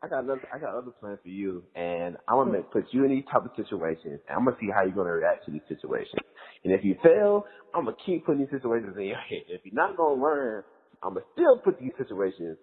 I 0.02 0.06
got 0.06 0.24
another, 0.24 0.48
I 0.54 0.58
got 0.58 0.74
other 0.74 0.92
plans 0.92 1.18
for 1.22 1.28
you, 1.28 1.64
and 1.74 2.16
I'm 2.28 2.36
gonna 2.36 2.52
make, 2.52 2.70
put 2.70 2.86
you 2.92 3.04
in 3.04 3.10
these 3.10 3.24
type 3.32 3.44
of 3.44 3.50
situations, 3.56 4.20
and 4.28 4.38
I'm 4.38 4.44
gonna 4.44 4.56
see 4.60 4.68
how 4.72 4.82
you're 4.82 4.94
gonna 4.94 5.10
react 5.10 5.44
to 5.46 5.50
these 5.50 5.66
situations. 5.68 6.22
And 6.64 6.72
if 6.72 6.84
you 6.84 6.96
fail, 7.02 7.44
I'm 7.74 7.84
gonna 7.84 7.96
keep 8.06 8.24
putting 8.24 8.42
these 8.42 8.50
situations 8.50 8.94
in 8.96 9.04
your 9.04 9.16
head. 9.16 9.42
If 9.48 9.62
you're 9.64 9.74
not 9.74 9.96
gonna 9.96 10.22
learn, 10.22 10.62
I'm 11.02 11.14
gonna 11.14 11.26
still 11.32 11.58
put 11.58 11.80
these 11.80 11.92
situations 11.98 12.58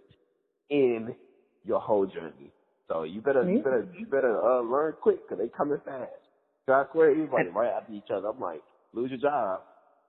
in 0.69 1.15
your 1.63 1.79
whole 1.79 2.05
journey. 2.05 2.51
So 2.87 3.03
you 3.03 3.21
better, 3.21 3.43
mm-hmm. 3.43 3.57
you 3.57 3.63
better, 3.63 3.87
you 3.97 4.05
better 4.05 4.41
uh, 4.41 4.61
learn 4.61 4.93
quick, 5.01 5.27
cause 5.27 5.37
they 5.39 5.49
coming 5.49 5.79
fast. 5.85 6.11
So 6.65 6.73
I 6.73 6.85
swear, 6.91 7.11
everybody 7.11 7.49
right 7.49 7.71
after 7.71 7.93
each 7.93 8.09
other. 8.13 8.29
I'm 8.29 8.39
like, 8.39 8.61
lose 8.93 9.09
your 9.11 9.19
job, 9.19 9.61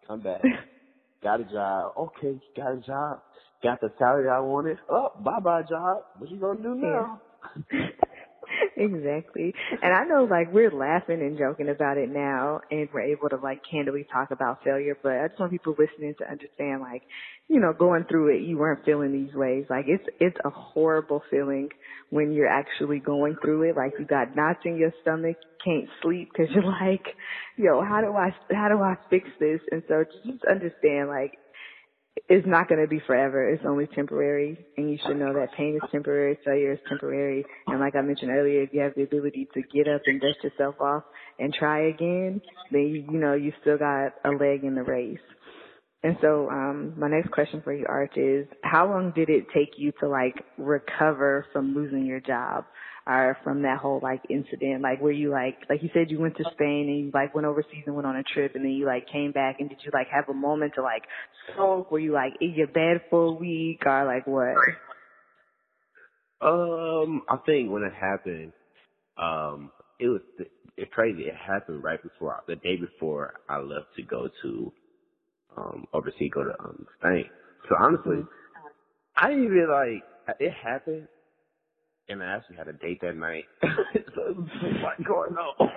come 0.07 0.21
back. 0.21 0.43
got 1.23 1.41
a 1.41 1.45
job. 1.45 1.93
Okay, 1.97 2.41
got 2.57 2.73
a 2.73 2.81
job 2.81 3.21
got 3.63 3.81
the 3.81 3.91
salary 3.99 4.29
I 4.29 4.41
wanted. 4.41 4.79
Oh, 4.91 5.13
bye 5.25 5.41
bye 5.41 5.63
job. 5.63 6.03
What 6.19 6.31
you 6.31 6.39
gonna 6.39 6.63
do 6.63 6.75
now? 6.75 7.21
exactly. 8.77 9.55
And 9.83 9.93
I 9.95 10.05
know 10.05 10.25
like 10.25 10.53
we're 10.53 10.71
laughing 10.71 11.21
and 11.21 11.39
joking 11.39 11.69
about 11.69 11.99
it 11.99 12.09
now 12.09 12.61
and 12.71 12.89
we're 12.93 13.03
able 13.03 13.29
to 13.31 13.37
like 13.37 13.63
candidly 13.71 14.07
talk 14.13 14.31
about 14.31 14.63
failure, 14.65 14.97
but 15.03 15.13
I 15.13 15.29
just 15.29 15.41
want 15.41 15.53
people 15.53 15.75
listening 15.79 16.15
to 16.19 16.31
understand 16.31 16.81
like, 16.81 17.03
you 17.49 17.61
know, 17.61 17.73
going 17.73 18.05
through 18.09 18.37
it, 18.37 18.43
you 18.43 18.59
weren't 18.59 18.85
feeling 18.85 19.13
these 19.13 19.35
ways. 19.35 19.67
Like 19.71 19.87
it's, 19.89 20.05
it's 20.21 20.37
a 20.45 20.51
horrible 20.51 21.23
feeling 21.31 21.69
when 22.11 22.33
you're 22.33 22.49
actually 22.49 22.99
going 22.99 23.37
through 23.43 23.71
it. 23.71 23.77
Like 23.77 23.95
you 23.99 24.05
got 24.05 24.35
knots 24.37 24.61
in 24.65 24.77
your 24.77 24.93
stomach, 25.03 25.37
can't 25.65 25.89
sleep 26.03 26.31
because 26.33 26.53
you're 26.55 26.65
like, 26.65 27.05
yo, 27.57 27.83
how 27.83 28.01
do 28.01 28.13
I, 28.13 28.35
how 28.55 28.69
do 28.69 28.83
I 28.83 28.97
fix 29.11 29.29
this? 29.39 29.61
And 29.71 29.83
so 29.89 30.05
just 30.25 30.45
understand 30.51 31.09
like 31.09 31.39
it's 32.29 32.47
not 32.47 32.69
going 32.69 32.81
to 32.81 32.89
be 32.89 33.01
forever. 33.07 33.49
It's 33.49 33.65
only 33.67 33.87
temporary, 33.87 34.59
and 34.77 34.91
you 34.91 34.99
should 35.07 35.19
know 35.19 35.33
that 35.35 35.55
pain 35.57 35.79
is 35.83 35.91
temporary, 35.91 36.39
failure 36.45 36.73
is 36.73 36.79
temporary. 36.89 37.45
And 37.67 37.79
like 37.81 37.95
I 37.95 38.01
mentioned 38.01 38.31
earlier, 38.31 38.63
if 38.63 38.71
you 38.73 38.81
have 38.81 38.95
the 38.97 39.03
ability 39.03 39.49
to 39.55 39.63
get 39.63 39.89
up 39.89 40.03
and 40.07 40.21
dust 40.21 40.39
yourself 40.43 40.77
off 40.81 41.05
and 41.39 41.53
try 41.55 41.89
again, 41.89 42.41
then 42.73 42.83
you, 42.83 43.05
you 43.11 43.19
know 43.19 43.35
you 43.35 43.53
still 43.61 43.79
got 43.79 44.15
a 44.25 44.31
leg 44.31 44.65
in 44.65 44.75
the 44.75 44.83
race. 44.83 45.19
And 46.03 46.17
so, 46.21 46.49
um, 46.51 46.95
my 46.97 47.09
next 47.09 47.31
question 47.33 47.63
for 47.63 47.73
you, 47.73 47.87
Arch, 47.89 48.17
is 48.17 48.47
how 48.63 48.89
long 48.89 49.13
did 49.15 49.29
it 49.29 49.47
take 49.55 49.71
you 49.77 49.93
to 50.01 50.09
like 50.09 50.35
recover 50.59 51.47
from 51.53 51.75
losing 51.75 52.07
your 52.07 52.21
job? 52.21 52.65
or 53.07 53.39
from 53.45 53.63
that 53.63 53.79
whole 53.79 54.01
like 54.03 54.21
incident? 54.29 54.83
Like 54.83 55.01
where 55.01 55.13
you 55.13 55.31
like 55.31 55.59
like 55.71 55.83
you 55.83 55.91
said 55.95 56.11
you 56.11 56.19
went 56.19 56.37
to 56.37 56.45
Spain 56.53 56.89
and 56.89 56.99
you 56.99 57.11
like 57.15 57.35
went 57.35 57.47
overseas 57.47 57.85
and 57.87 57.95
went 57.95 58.07
on 58.07 58.17
a 58.17 58.23
trip 58.23 58.55
and 58.55 58.65
then 58.65 58.73
you 58.73 58.85
like 58.87 59.07
came 59.11 59.33
back 59.33 59.61
and 59.61 59.69
did 59.69 59.79
you 59.85 59.91
like 59.95 60.09
have 60.09 60.29
a 60.29 60.35
moment 60.35 60.73
to 60.75 60.83
like 60.83 61.03
soak? 61.57 61.91
Were 61.91 61.99
you 61.99 62.13
like 62.13 62.35
in 62.41 62.55
your 62.55 62.69
bed 62.69 63.03
for 63.11 63.27
a 63.27 63.33
week 63.33 63.83
or 63.87 64.05
like 64.05 64.27
what? 64.27 64.57
Um, 66.41 67.23
I 67.29 67.37
think 67.47 67.71
when 67.71 67.83
it 67.83 67.95
happened, 67.95 68.53
um, 69.17 69.71
it 69.99 70.09
was 70.09 70.21
it's 70.77 70.93
crazy. 70.93 71.23
It 71.23 71.35
happened 71.35 71.83
right 71.83 72.03
before 72.03 72.43
the 72.47 72.57
day 72.57 72.77
before 72.77 73.35
I 73.49 73.59
left 73.59 73.95
to 73.97 74.03
go 74.03 74.29
to 74.43 74.73
um 75.57 75.87
overseas, 75.93 76.31
go 76.35 76.45
to 76.45 76.61
um 76.61 76.87
Spain. 76.99 77.27
So 77.69 77.77
honestly, 77.79 78.17
mm-hmm. 78.17 79.17
I 79.17 79.29
didn't 79.31 79.45
even 79.45 79.69
like 79.71 80.39
it 80.41 80.53
happened 80.53 81.09
and 82.09 82.23
I 82.23 82.37
actually 82.37 82.57
had 82.57 82.69
a 82.69 82.73
date 82.73 83.01
that 83.03 83.17
night. 83.17 83.45
so 83.63 83.69
it 84.63 84.83
like 84.83 85.05
going 85.07 85.37
on. 85.37 85.71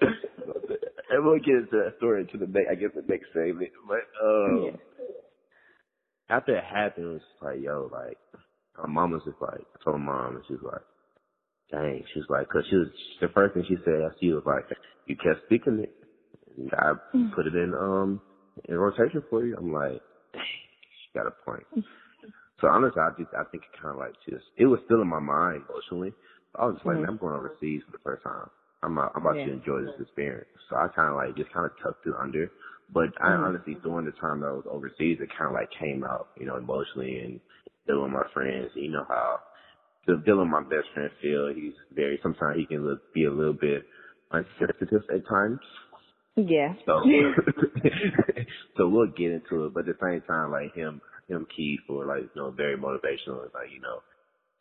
and 1.10 1.24
we'll 1.24 1.38
get 1.38 1.66
into 1.66 1.70
that 1.72 1.94
story 1.98 2.26
to 2.26 2.38
the 2.38 2.46
next, 2.46 2.70
I 2.70 2.74
guess 2.74 2.90
the 2.94 3.04
next 3.08 3.26
segment. 3.34 3.70
But 3.86 4.06
um, 4.24 4.64
yeah. 4.64 6.36
after 6.36 6.56
it 6.56 6.64
happened, 6.64 7.06
it 7.06 7.12
was 7.12 7.28
like, 7.42 7.60
yo, 7.60 7.90
like 7.92 8.18
my 8.78 8.88
mom 8.88 9.10
was 9.12 9.22
just 9.24 9.40
like, 9.40 9.60
I 9.60 9.84
told 9.84 10.00
my 10.00 10.12
mom, 10.12 10.36
and 10.36 10.44
she 10.46 10.54
was 10.54 10.62
like, 10.64 10.82
dang, 11.70 12.04
she 12.12 12.20
was 12.20 12.28
like, 12.30 12.48
cause 12.48 12.64
she 12.70 12.76
was 12.76 12.88
the 13.20 13.28
first 13.28 13.54
thing 13.54 13.64
she 13.68 13.76
said, 13.84 14.10
she 14.20 14.32
was 14.32 14.44
like, 14.46 14.64
you 15.06 15.16
kept 15.16 15.44
speaking 15.46 15.80
it, 15.82 15.94
and 16.56 16.70
I 16.72 16.92
mm. 17.14 17.34
put 17.34 17.46
it 17.46 17.54
in 17.54 17.74
um 17.74 18.20
in 18.68 18.76
rotation 18.76 19.22
for 19.28 19.44
you. 19.44 19.56
I'm 19.58 19.72
like, 19.72 20.00
dang, 20.32 20.42
she 20.42 21.18
got 21.18 21.26
a 21.26 21.34
point. 21.44 21.66
So 22.60 22.68
honestly, 22.68 23.02
I 23.02 23.10
just 23.18 23.34
I 23.34 23.44
think 23.50 23.64
it 23.64 23.82
kind 23.82 23.94
of 23.94 23.98
like 23.98 24.14
just 24.28 24.44
it 24.56 24.66
was 24.66 24.80
still 24.84 25.02
in 25.02 25.08
my 25.08 25.20
mind 25.20 25.62
emotionally. 25.68 26.12
I 26.54 26.66
was 26.66 26.74
just 26.76 26.86
like, 26.86 26.96
mm-hmm. 26.96 27.02
man, 27.02 27.10
I'm 27.10 27.18
going 27.18 27.34
overseas 27.34 27.82
for 27.86 27.92
the 27.92 28.02
first 28.04 28.22
time. 28.22 28.50
I'm 28.82 28.98
uh, 28.98 29.08
I'm 29.14 29.22
about 29.22 29.36
yeah. 29.36 29.46
to 29.46 29.52
enjoy 29.52 29.80
this 29.82 30.00
experience. 30.00 30.48
So 30.68 30.76
I 30.76 30.88
kind 30.88 31.10
of 31.10 31.16
like 31.16 31.36
just 31.36 31.52
kind 31.52 31.66
of 31.66 31.72
tucked 31.82 32.06
it 32.06 32.14
under. 32.18 32.50
But 32.92 33.10
I 33.20 33.30
mm-hmm. 33.30 33.44
honestly, 33.44 33.76
during 33.82 34.06
the 34.06 34.12
time 34.12 34.40
that 34.40 34.46
I 34.48 34.52
was 34.52 34.66
overseas, 34.68 35.18
it 35.20 35.30
kind 35.36 35.48
of 35.48 35.54
like 35.54 35.70
came 35.78 36.02
out, 36.04 36.28
you 36.38 36.46
know, 36.46 36.56
emotionally 36.56 37.18
and 37.18 37.40
dealing 37.86 38.04
with 38.04 38.12
my 38.12 38.26
friends. 38.34 38.70
You 38.74 38.90
know 38.90 39.04
how 39.08 39.40
the 40.06 40.22
dealing 40.24 40.50
with 40.50 40.62
my 40.62 40.62
best 40.62 40.88
friend 40.94 41.10
Phil. 41.22 41.54
He's 41.54 41.74
very 41.94 42.18
sometimes 42.22 42.58
he 42.58 42.66
can 42.66 42.86
look, 42.86 43.12
be 43.14 43.24
a 43.24 43.30
little 43.30 43.54
bit 43.54 43.84
unsensitive 44.30 45.02
at 45.12 45.28
times. 45.28 45.60
Yeah. 46.36 46.74
So 46.86 47.02
so 48.76 48.88
we'll 48.88 49.08
get 49.08 49.32
into 49.32 49.66
it, 49.66 49.74
but 49.74 49.88
at 49.88 49.98
the 49.98 50.06
same 50.06 50.22
time, 50.22 50.50
like 50.52 50.74
him 50.74 51.00
him 51.28 51.46
key 51.54 51.78
for 51.86 52.04
like 52.04 52.22
you 52.22 52.42
know 52.42 52.50
very 52.50 52.76
motivational 52.76 53.42
and 53.42 53.54
like 53.54 53.70
you 53.72 53.80
know 53.80 54.02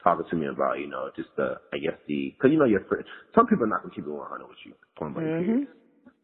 talking 0.04 0.26
to 0.30 0.36
me 0.36 0.48
about 0.48 0.80
you 0.80 0.88
know 0.88 1.10
just 1.16 1.30
the 1.38 1.56
I 1.74 1.78
guess 1.78 1.98
the 2.08 2.34
because 2.36 2.52
you 2.52 2.60
know 2.60 2.66
your 2.66 2.86
friends 2.86 3.06
some 3.36 3.48
people 3.48 3.66
are 3.66 3.68
not 3.68 3.84
gonna 3.84 3.94
keep 3.94 4.06
it 4.06 4.10
100 4.10 4.48
with 4.48 4.58
you 4.66 4.74
point 4.98 5.14
blank 5.14 5.28
mm-hmm. 5.28 5.64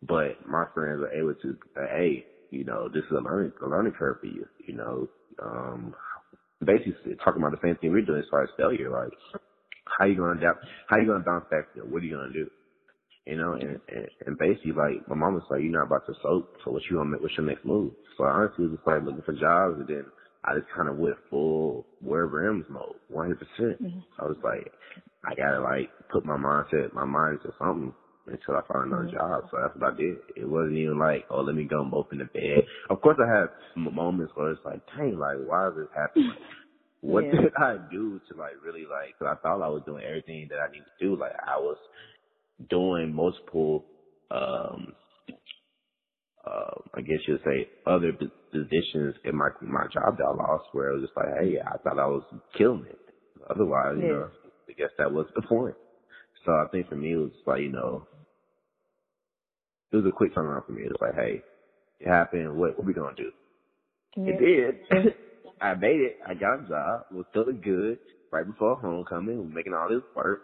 but 0.03 0.39
my 0.47 0.65
friends 0.73 1.01
are 1.01 1.11
able 1.11 1.35
to 1.35 1.57
uh, 1.77 1.87
hey 1.97 2.25
you 2.51 2.63
know 2.63 2.87
this 2.87 3.03
is 3.03 3.11
a 3.11 3.21
learning 3.21 3.51
a 3.61 3.67
learning 3.67 3.93
curve 3.97 4.17
for 4.19 4.27
you 4.27 4.45
you 4.65 4.73
know 4.75 5.07
um 5.43 5.93
basically 6.63 6.93
talking 7.23 7.41
about 7.41 7.51
the 7.51 7.63
same 7.63 7.75
thing 7.77 7.91
we're 7.91 8.01
doing 8.01 8.19
as 8.19 8.29
far 8.31 8.43
as 8.43 8.49
failure 8.57 8.89
like 8.89 9.11
how 9.99 10.05
you 10.05 10.15
gonna 10.15 10.39
adapt 10.39 10.65
how 10.87 10.97
you 10.97 11.07
gonna 11.07 11.23
bounce 11.23 11.45
back 11.51 11.67
what 11.89 12.01
are 12.01 12.05
you 12.05 12.15
gonna 12.15 12.33
do 12.33 12.49
you 13.25 13.37
know, 13.37 13.53
and, 13.53 13.79
and, 13.89 14.07
and 14.27 14.37
basically 14.37 14.71
like 14.71 15.07
my 15.09 15.15
mom 15.15 15.33
was 15.33 15.43
like, 15.49 15.61
You're 15.61 15.71
not 15.71 15.87
about 15.87 16.05
to 16.05 16.13
soak, 16.21 16.47
so 16.63 16.71
what 16.71 16.83
you 16.89 16.97
gonna 16.97 17.09
make 17.09 17.21
what's 17.21 17.35
your 17.37 17.45
next 17.45 17.65
move? 17.65 17.93
So 18.17 18.23
I 18.23 18.29
honestly 18.29 18.67
was 18.67 18.77
just 18.77 18.87
like 18.87 19.03
looking 19.03 19.23
for 19.23 19.33
jobs 19.33 19.79
and 19.79 19.87
then 19.87 20.05
I 20.45 20.55
just 20.55 20.67
kind 20.75 20.89
of 20.89 20.97
went 20.97 21.15
full 21.29 21.85
Wear 22.01 22.27
Brims 22.27 22.65
mode, 22.69 22.95
100%. 23.13 23.39
percent 23.39 23.81
mm 23.81 23.93
hmm 23.93 23.99
I 24.19 24.25
was 24.25 24.37
like, 24.43 24.71
I 25.25 25.35
gotta 25.35 25.59
like 25.59 25.89
put 26.11 26.25
my 26.25 26.37
mindset, 26.37 26.93
my 26.93 27.05
mind 27.05 27.39
to 27.43 27.51
something 27.59 27.93
until 28.27 28.55
I 28.55 28.61
found 28.71 28.87
another 28.87 29.05
mm-hmm. 29.05 29.17
job. 29.17 29.43
So 29.51 29.57
that's 29.61 29.75
what 29.75 29.93
I 29.93 29.97
did. 29.97 30.17
It 30.35 30.47
wasn't 30.47 30.77
even 30.77 30.97
like, 30.97 31.25
oh, 31.29 31.41
let 31.41 31.55
me 31.55 31.65
go 31.65 31.83
mope 31.83 32.11
in 32.11 32.19
the 32.19 32.25
bed. 32.25 32.65
Of 32.89 33.01
course, 33.01 33.17
I 33.19 33.27
had 33.27 33.47
moments 33.75 34.33
where 34.35 34.51
it's 34.51 34.61
like, 34.63 34.81
dang, 34.95 35.17
like, 35.17 35.37
why 35.45 35.67
is 35.67 35.73
this 35.75 35.87
happening? 35.95 36.31
what 37.01 37.25
yeah. 37.25 37.41
did 37.41 37.53
I 37.57 37.77
do 37.91 38.19
to 38.29 38.37
like 38.37 38.53
really 38.63 38.85
like? 38.89 39.17
Cause 39.19 39.27
I 39.29 39.41
thought 39.41 39.61
I 39.61 39.69
was 39.69 39.83
doing 39.85 40.03
everything 40.03 40.47
that 40.49 40.59
I 40.59 40.71
needed 40.71 40.85
to 40.99 41.05
do. 41.05 41.15
Like 41.15 41.33
I 41.45 41.57
was 41.57 41.77
doing 42.69 43.13
multiple 43.13 43.85
um 44.31 44.93
uh, 46.45 46.81
I 46.93 47.01
guess 47.01 47.19
you'd 47.27 47.41
say 47.43 47.67
other 47.85 48.11
positions 48.51 49.15
in 49.23 49.35
my 49.35 49.49
my 49.61 49.85
job 49.93 50.17
that 50.17 50.23
I 50.25 50.35
lost 50.35 50.65
where 50.73 50.89
it 50.89 50.95
was 50.95 51.03
just 51.03 51.17
like, 51.17 51.27
hey, 51.39 51.57
I 51.59 51.77
thought 51.77 51.99
I 51.99 52.05
was 52.05 52.23
killing 52.57 52.85
it. 52.89 52.99
Otherwise, 53.49 53.95
yeah. 53.99 54.05
you 54.05 54.11
know, 54.13 54.29
I 54.69 54.73
guess 54.73 54.89
that 54.97 55.11
was 55.11 55.25
the 55.35 55.41
point. 55.41 55.75
So 56.45 56.51
I 56.51 56.65
think 56.71 56.89
for 56.89 56.95
me 56.95 57.13
it 57.13 57.17
was 57.17 57.31
like, 57.47 57.61
you 57.61 57.71
know, 57.71 58.07
it 59.91 59.97
was 59.97 60.05
a 60.05 60.11
quick 60.11 60.35
turnaround 60.35 60.65
for 60.65 60.73
me. 60.73 60.83
It 60.83 60.91
was 60.91 61.01
like, 61.01 61.15
hey, 61.15 61.41
it 61.99 62.07
happened. 62.07 62.55
What 62.55 62.77
what 62.77 62.85
we 62.85 62.93
gonna 62.93 63.15
do? 63.15 63.31
Yeah. 64.15 64.33
It 64.33 64.39
did. 64.91 65.13
I 65.61 65.73
made 65.73 66.01
it. 66.01 66.19
I 66.27 66.33
got 66.33 66.65
a 66.65 66.67
job. 66.67 67.01
Was 67.11 67.25
feeling 67.33 67.61
good. 67.63 67.99
Right 68.31 68.45
before 68.45 68.75
homecoming, 68.75 69.37
we're 69.37 69.55
making 69.55 69.73
all 69.73 69.87
this 69.87 70.01
work. 70.15 70.41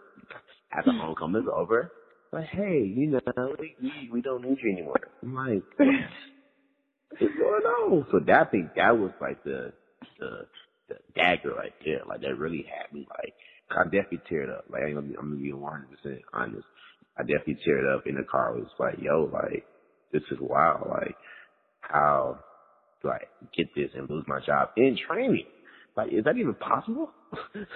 After 0.72 0.92
homecoming's 0.92 1.48
over, 1.54 1.92
like, 2.32 2.46
hey, 2.46 2.82
you 2.84 3.10
know, 3.10 3.54
we, 3.58 3.76
we, 3.82 4.10
we 4.12 4.22
don't 4.22 4.42
need 4.42 4.58
you 4.62 4.72
anymore. 4.72 5.00
I'm 5.22 5.34
like, 5.34 5.62
what's 5.76 7.34
going 7.34 7.62
on? 7.62 8.06
So 8.10 8.20
that, 8.26 8.46
I 8.48 8.50
think 8.50 8.74
that 8.76 8.98
was 8.98 9.12
like 9.20 9.44
the, 9.44 9.72
the 10.18 10.46
the 10.88 10.96
dagger 11.14 11.54
right 11.54 11.72
there. 11.84 12.00
Like 12.06 12.20
that 12.22 12.38
really 12.38 12.66
had 12.68 12.92
me 12.92 13.06
like 13.10 13.34
I 13.70 13.84
definitely 13.84 14.22
teared 14.30 14.50
up. 14.56 14.64
Like 14.70 14.82
I'm 14.82 14.94
gonna 14.94 15.06
be, 15.06 15.14
I'm 15.18 15.30
gonna 15.30 15.42
be 15.42 15.52
100 15.52 15.88
percent 15.90 16.22
honest. 16.32 16.66
I 17.16 17.22
definitely 17.22 17.58
teared 17.66 17.94
up 17.94 18.06
in 18.06 18.16
the 18.16 18.24
car. 18.24 18.56
It 18.56 18.60
was 18.60 18.70
like, 18.78 18.96
yo, 19.00 19.30
like 19.32 19.64
this 20.12 20.22
is 20.30 20.38
wild. 20.40 20.88
Like 20.88 21.16
how 21.80 22.38
do 23.02 23.08
I 23.08 23.18
get 23.56 23.74
this 23.74 23.90
and 23.94 24.08
lose 24.08 24.24
my 24.26 24.40
job 24.44 24.70
in 24.76 24.96
training? 25.08 25.46
Like, 25.96 26.12
is 26.12 26.24
that 26.24 26.36
even 26.38 26.54
possible? 26.54 27.10
this, 27.54 27.68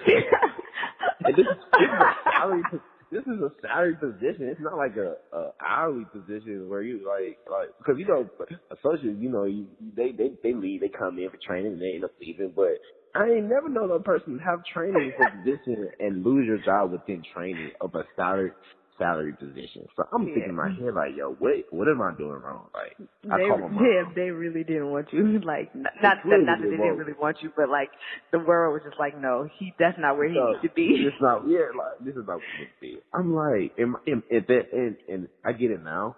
this, 1.35 1.45
is 1.45 1.45
a 1.79 2.31
salary. 2.31 2.63
This 3.11 3.23
is 3.23 3.39
a 3.41 3.51
salary 3.61 3.95
position. 3.95 4.49
It's 4.49 4.61
not 4.61 4.77
like 4.77 4.97
a, 4.97 5.15
a 5.35 5.51
hourly 5.65 6.05
position 6.11 6.69
where 6.69 6.83
you 6.83 7.07
like 7.07 7.39
like 7.49 7.69
because 7.79 7.95
you 7.99 8.07
know 8.07 8.29
associates. 8.71 9.19
You 9.19 9.29
know, 9.29 9.45
you, 9.45 9.67
they 9.95 10.11
they 10.11 10.31
they 10.43 10.53
leave. 10.53 10.81
They 10.81 10.89
come 10.89 11.17
in 11.19 11.29
for 11.31 11.37
training 11.45 11.73
and 11.73 11.81
they 11.81 11.95
end 11.95 12.05
up 12.05 12.11
leaving. 12.21 12.53
But 12.55 12.83
I 13.15 13.25
ain't 13.31 13.49
never 13.49 13.69
known 13.69 13.91
a 13.91 13.99
person 14.03 14.39
have 14.45 14.59
training 14.73 15.13
for 15.17 15.29
position 15.39 15.89
and 15.99 16.23
lose 16.25 16.47
your 16.47 16.59
job 16.65 16.91
within 16.91 17.23
training 17.33 17.71
of 17.81 17.95
a 17.95 18.03
salary 18.17 18.51
salary 18.97 19.33
position. 19.33 19.87
So 19.95 20.03
I'm 20.13 20.27
yeah. 20.27 20.33
thinking 20.33 20.49
in 20.49 20.55
my 20.55 20.69
head 20.69 20.93
like, 20.95 21.15
yo, 21.15 21.33
what 21.39 21.53
what 21.71 21.87
am 21.87 22.01
I 22.01 22.11
doing 22.17 22.41
wrong? 22.41 22.69
Like 22.73 22.97
I 23.31 23.37
they, 23.37 23.47
call 23.47 23.57
my 23.57 23.67
mom. 23.67 23.83
They, 23.83 24.01
they 24.21 24.29
really 24.31 24.63
didn't 24.63 24.91
want 24.91 25.07
you. 25.13 25.39
Like 25.47 25.73
not 25.75 25.93
not 26.01 26.17
that, 26.25 26.43
not 26.43 26.59
that 26.59 26.69
they 26.69 26.77
didn't 26.77 26.97
really 26.97 27.17
want 27.17 27.37
you, 27.41 27.51
but 27.55 27.69
like 27.69 27.89
the 28.31 28.39
world 28.39 28.73
was 28.73 28.81
just 28.83 28.99
like, 28.99 29.19
no, 29.19 29.47
he 29.59 29.73
that's 29.79 29.97
not 29.99 30.17
where 30.17 30.27
he 30.29 30.35
no, 30.35 30.51
needs 30.51 30.63
to 30.63 30.71
be. 30.73 31.05
It's 31.07 31.21
not 31.21 31.47
yeah, 31.47 31.71
like 31.77 32.03
this 32.03 32.15
is 32.15 32.25
not 32.27 32.41
where 32.41 32.51
he 32.57 32.63
needs 32.63 32.75
to 32.75 32.81
be. 32.81 32.97
I'm 33.13 33.33
like, 33.33 33.73
am, 33.79 33.95
am, 34.07 34.23
am 34.31 34.45
that 34.47 34.65
and 34.73 34.97
and 35.07 35.27
I 35.45 35.53
get 35.53 35.71
it 35.71 35.83
now, 35.83 36.15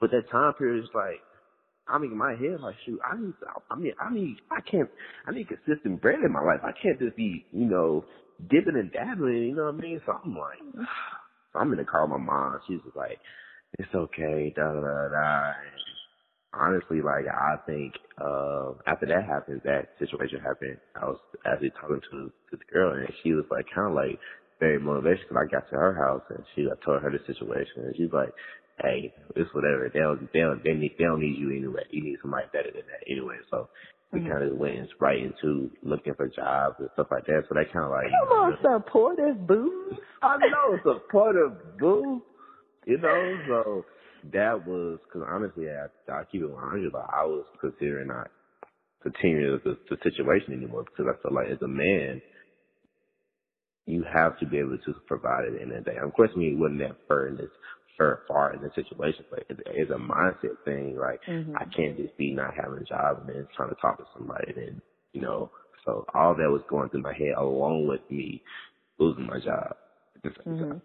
but 0.00 0.10
that 0.12 0.30
time 0.30 0.54
period 0.54 0.84
is 0.84 0.90
like. 0.94 1.20
I 1.88 1.98
mean, 1.98 2.10
in 2.10 2.18
my 2.18 2.32
head, 2.32 2.58
like, 2.62 2.74
shoot, 2.84 2.98
I 3.06 3.16
need, 3.16 3.32
I 3.70 3.76
mean, 3.76 3.92
I 4.00 4.12
need, 4.12 4.38
I 4.50 4.60
can't, 4.60 4.90
I 5.24 5.30
need 5.30 5.46
consistent 5.46 6.02
bread 6.02 6.18
in 6.18 6.32
my 6.32 6.42
life. 6.42 6.58
I 6.64 6.72
can't 6.72 6.98
just 6.98 7.14
be, 7.14 7.46
you 7.52 7.66
know, 7.66 8.04
dipping 8.40 8.74
and 8.74 8.92
dabbling, 8.92 9.42
you 9.44 9.54
know 9.54 9.66
what 9.66 9.74
I 9.74 9.80
mean? 9.80 10.00
So 10.04 10.12
I'm 10.12 10.34
like, 10.36 10.58
I'm 11.58 11.70
gonna 11.70 11.84
call 11.84 12.08
my 12.08 12.18
mom. 12.18 12.60
She's 12.68 12.80
just 12.84 12.96
like, 12.96 13.18
it's 13.78 13.94
okay, 13.94 14.52
da 14.56 14.72
da 14.74 14.80
da 14.80 15.08
da. 15.10 15.52
Honestly, 16.54 17.02
like 17.02 17.26
I 17.28 17.56
think 17.66 17.94
uh 18.20 18.74
after 18.86 19.06
that 19.06 19.24
happened, 19.26 19.62
that 19.64 19.92
situation 19.98 20.40
happened. 20.40 20.78
I 20.96 21.06
was 21.06 21.20
actually 21.46 21.72
talking 21.80 22.00
to 22.00 22.32
to 22.50 22.56
the 22.56 22.66
girl, 22.72 22.94
and 22.94 23.08
she 23.22 23.32
was 23.34 23.44
like 23.50 23.66
kind 23.74 23.88
of 23.88 23.94
like 23.94 24.18
very 24.60 24.80
motivational. 24.80 25.28
Cause 25.28 25.38
I 25.44 25.52
got 25.52 25.68
to 25.70 25.76
her 25.76 25.94
house, 25.94 26.24
and 26.30 26.44
she 26.56 26.64
I 26.66 26.76
told 26.84 27.02
her 27.02 27.10
the 27.12 27.20
situation, 27.28 27.84
and 27.84 27.94
she's 27.96 28.12
like, 28.12 28.32
"Hey, 28.80 29.12
it's 29.36 29.52
whatever. 29.54 29.90
They 29.92 30.00
don't 30.00 30.32
they 30.32 30.40
don't 30.40 30.64
they, 30.64 30.74
need, 30.74 30.96
they 30.98 31.04
don't 31.04 31.20
need 31.20 31.36
you 31.38 31.52
anyway. 31.52 31.84
You 31.90 32.02
need 32.04 32.18
somebody 32.22 32.46
better 32.52 32.72
than 32.72 32.88
that 32.88 33.04
anyway." 33.10 33.36
So 33.50 33.68
we 34.12 34.20
kind 34.20 34.42
of 34.42 34.56
went 34.56 34.88
right 35.00 35.18
into 35.18 35.70
looking 35.82 36.14
for 36.14 36.28
jobs 36.28 36.76
and 36.78 36.88
stuff 36.94 37.08
like 37.10 37.26
that. 37.26 37.42
So 37.48 37.54
that 37.54 37.72
kind 37.72 37.84
of 37.84 37.90
like 37.90 38.06
come 38.06 38.38
on, 38.38 38.58
supportive 38.62 39.46
boo. 39.46 39.96
I 40.22 40.38
know 40.38 40.78
supportive 40.84 41.78
boo. 41.78 42.22
You 42.86 42.98
know, 42.98 43.36
so 43.48 43.84
that 44.32 44.66
was 44.66 44.98
because 45.04 45.26
honestly, 45.28 45.66
I, 45.68 46.12
I 46.12 46.24
keep 46.30 46.42
it 46.42 46.50
100, 46.50 46.92
but 46.92 47.06
I 47.12 47.24
was 47.24 47.44
considering 47.60 48.08
not 48.08 48.30
continuing 49.02 49.60
the, 49.64 49.76
the 49.90 49.96
situation 50.02 50.52
anymore 50.54 50.84
because 50.84 51.06
I 51.12 51.20
feel 51.22 51.34
like 51.34 51.48
as 51.50 51.62
a 51.62 51.68
man, 51.68 52.22
you 53.86 54.04
have 54.12 54.38
to 54.38 54.46
be 54.46 54.58
able 54.58 54.78
to 54.78 54.94
provide 55.06 55.44
it 55.44 55.62
in 55.62 55.70
that 55.70 55.84
day. 55.84 55.96
Of 56.02 56.12
course, 56.12 56.30
me 56.36 56.54
wasn't 56.56 56.80
that 56.80 56.96
far 57.06 57.28
this 57.98 58.20
far 58.28 58.54
in 58.54 58.62
the 58.62 58.70
situation, 58.74 59.24
but 59.30 59.44
it's, 59.48 59.60
it's 59.66 59.90
a 59.90 59.94
mindset 59.94 60.56
thing. 60.64 60.96
Like 60.98 61.20
mm-hmm. 61.28 61.56
I 61.56 61.64
can't 61.64 61.96
just 61.96 62.16
be 62.16 62.32
not 62.32 62.54
having 62.54 62.78
a 62.78 62.84
job 62.84 63.20
and 63.20 63.28
then 63.28 63.48
trying 63.56 63.70
to 63.70 63.76
talk 63.76 63.98
to 63.98 64.04
somebody 64.16 64.52
and 64.56 64.80
you 65.12 65.20
know. 65.20 65.50
So 65.84 66.04
all 66.14 66.34
that 66.34 66.50
was 66.50 66.62
going 66.68 66.90
through 66.90 67.02
my 67.02 67.14
head 67.14 67.34
along 67.38 67.86
with 67.86 68.00
me 68.10 68.42
losing 68.98 69.26
my 69.26 69.38
job. 69.38 69.76
Mm-hmm. 70.24 70.78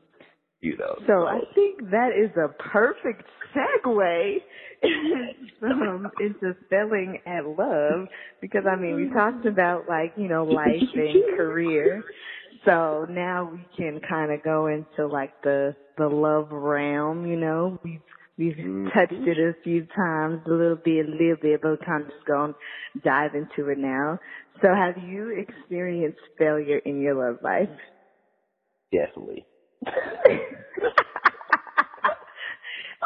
You 0.62 0.78
know. 0.78 0.95
So, 1.00 1.06
so 1.08 1.13
I 1.26 1.39
think 1.56 1.89
that 1.89 2.12
is 2.15 2.30
a 2.38 2.50
perfect 2.62 3.24
segue 3.56 4.38
um, 5.63 6.08
into 6.19 6.56
failing 6.69 7.19
at 7.26 7.45
love 7.45 8.08
because 8.41 8.63
I 8.71 8.76
mean 8.76 8.95
we 8.95 9.10
talked 9.10 9.45
about 9.45 9.86
like 9.89 10.13
you 10.17 10.28
know 10.28 10.43
life 10.43 10.67
and 10.93 11.38
career. 11.38 12.04
So 12.65 13.08
now 13.10 13.50
we 13.52 13.65
can 13.76 14.00
kind 14.08 14.32
of 14.32 14.43
go 14.43 14.67
into 14.67 15.08
like 15.08 15.41
the 15.41 15.76
the 15.97 16.08
love 16.08 16.52
realm. 16.52 17.26
You 17.26 17.38
know, 17.38 17.80
we've 17.84 18.02
we've 18.38 18.56
mm-hmm. 18.56 18.88
touched 18.89 19.13
it 19.13 19.38
a 19.38 19.54
few 19.63 19.88
times, 19.95 20.41
a 20.45 20.50
little 20.50 20.76
bit, 20.76 21.08
a 21.08 21.12
little 21.12 21.38
bit, 21.41 21.62
but 21.62 21.69
of 21.69 21.80
just 21.80 22.26
going 22.28 22.54
to 22.54 23.00
dive 23.04 23.34
into 23.34 23.69
it 23.69 23.80
now. 23.80 24.19
So, 24.62 24.67
have 24.74 24.97
you 25.04 25.30
experienced 25.30 26.19
failure 26.38 26.78
in 26.78 27.02
your 27.02 27.15
love 27.15 27.39
life? 27.43 27.69
Definitely. 28.91 29.45
uh, 29.88 29.91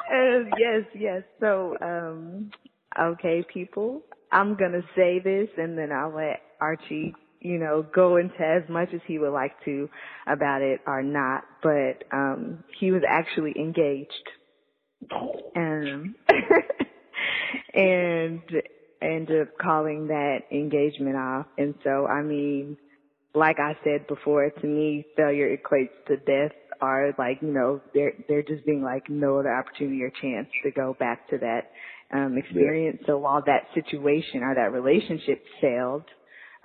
yes, 0.58 0.84
yes. 0.94 1.24
So, 1.40 1.78
um, 1.82 2.52
okay, 3.00 3.44
people, 3.54 4.02
I'm 4.34 4.56
gonna 4.56 4.84
say 4.98 5.20
this, 5.24 5.48
and 5.58 5.78
then 5.78 5.94
I'll 5.94 6.14
let 6.14 6.42
Archie 6.60 7.14
you 7.40 7.60
know, 7.60 7.86
go 7.94 8.18
into 8.18 8.40
as 8.42 8.68
much 8.70 8.90
as 8.94 9.02
he 9.08 9.20
would 9.20 9.32
like 9.34 9.54
to 9.66 9.90
about 10.28 10.62
it 10.62 10.82
or 10.88 11.04
not, 11.04 11.44
but 11.62 12.04
um 12.12 12.64
he 12.80 12.92
was 12.92 13.02
actually 13.08 13.54
engaged. 13.58 14.12
Um 15.56 16.16
and 17.74 18.42
ended 19.02 19.42
up 19.42 19.58
calling 19.62 20.08
that 20.08 20.40
engagement 20.52 21.16
off. 21.16 21.46
And 21.58 21.76
so 21.84 22.08
I 22.08 22.22
mean, 22.22 22.78
like 23.34 23.58
I 23.60 23.78
said 23.84 24.08
before, 24.08 24.50
to 24.50 24.68
me 24.68 25.06
failure 25.16 25.56
equates 25.56 25.90
to 26.08 26.18
death 26.18 26.56
or 26.82 27.14
like, 27.18 27.42
you 27.42 27.54
know, 27.54 27.82
there 27.94 28.14
there 28.28 28.42
just 28.44 28.66
being 28.66 28.84
like 28.84 29.10
no 29.10 29.40
other 29.40 29.54
opportunity 29.54 30.02
or 30.04 30.12
chance 30.22 30.48
to 30.64 30.72
go 30.72 30.96
back 31.00 31.30
to 31.30 31.38
that 31.40 31.72
um 32.14 32.38
experience. 32.38 32.98
Yeah. 33.02 33.08
So 33.08 33.18
while 33.18 33.44
that 33.46 33.68
situation 33.74 34.42
or 34.44 34.56
that 34.56 34.72
relationship 34.72 35.44
failed, 35.62 36.06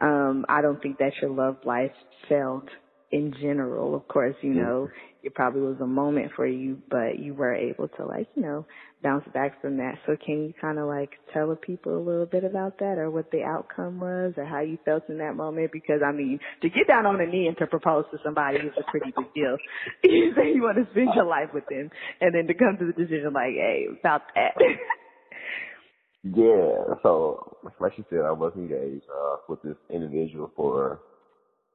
um, 0.01 0.47
I 0.49 0.63
don't 0.63 0.81
think 0.81 0.99
that 0.99 1.13
your 1.21 1.31
love 1.31 1.57
life 1.65 1.93
failed 2.29 2.69
in 3.13 3.35
general. 3.41 3.95
Of 3.95 4.07
course, 4.09 4.37
you 4.41 4.55
know, 4.55 4.89
it 5.23 5.35
probably 5.35 5.63
was 5.63 5.77
a 5.81 5.87
moment 5.87 6.33
for 6.37 6.47
you, 6.47 6.79
but 6.89 7.19
you 7.19 7.35
were 7.35 7.55
able 7.55 7.89
to 7.89 8.07
like, 8.07 8.29
you 8.35 8.43
know, 8.43 8.67
bounce 9.03 9.25
back 9.35 9.61
from 9.61 9.79
that. 9.79 9.97
So 10.07 10.17
can 10.25 10.45
you 10.45 10.55
kind 10.61 10.79
of 10.79 10.87
like 10.87 11.11
tell 11.33 11.49
the 11.49 11.57
people 11.57 11.97
a 11.97 12.03
little 12.03 12.27
bit 12.27 12.45
about 12.45 12.79
that 12.79 12.99
or 12.99 13.11
what 13.11 13.31
the 13.31 13.43
outcome 13.43 14.01
was 14.01 14.35
or 14.37 14.45
how 14.45 14.61
you 14.61 14.79
felt 14.85 15.09
in 15.09 15.19
that 15.19 15.37
moment? 15.37 15.73
Because 15.73 16.01
I 16.07 16.13
mean, 16.13 16.39
to 16.63 16.69
get 16.69 16.87
down 16.89 17.07
on 17.07 17.21
a 17.21 17.27
knee 17.27 17.47
and 17.47 17.57
to 17.59 17.67
propose 17.67 18.05
to 18.13 18.19
somebody 18.25 18.59
is 18.59 18.73
a 18.79 18.91
pretty 18.91 19.13
big 19.17 19.35
deal. 19.35 19.57
you 20.05 20.33
say 20.37 20.53
you 20.55 20.63
want 20.63 20.77
to 20.77 20.91
spend 20.93 21.11
your 21.15 21.27
life 21.27 21.51
with 21.53 21.65
them 21.69 21.91
and 22.21 22.35
then 22.35 22.47
to 22.47 22.55
come 22.55 22.77
to 22.79 22.87
the 22.87 22.93
decision 22.93 23.33
like, 23.33 23.55
hey, 23.55 23.87
about 23.99 24.23
that. 24.35 24.55
Yeah, 26.23 26.85
so 27.03 27.57
like 27.81 27.93
you 27.97 28.05
said, 28.11 28.21
I 28.21 28.33
was 28.33 28.53
engaged 28.57 29.05
uh, 29.15 29.37
with 29.49 29.63
this 29.63 29.77
individual 29.89 30.53
for 30.55 31.01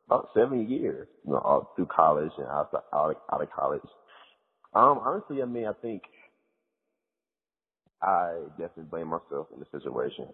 about 0.07 0.29
seven 0.35 0.69
years, 0.69 1.07
you 1.25 1.33
know, 1.33 1.39
all 1.39 1.73
through 1.75 1.87
college 1.87 2.31
and 2.37 2.47
out 2.47 2.69
of, 2.73 3.15
out 3.33 3.41
of 3.41 3.51
college. 3.51 3.81
Um, 4.73 4.99
honestly, 5.03 5.41
I 5.41 5.45
mean, 5.45 5.65
I 5.65 5.73
think 5.81 6.03
I 8.01 8.41
definitely 8.51 8.83
blame 8.91 9.07
myself 9.07 9.47
in 9.53 9.59
the 9.59 9.79
situation. 9.79 10.27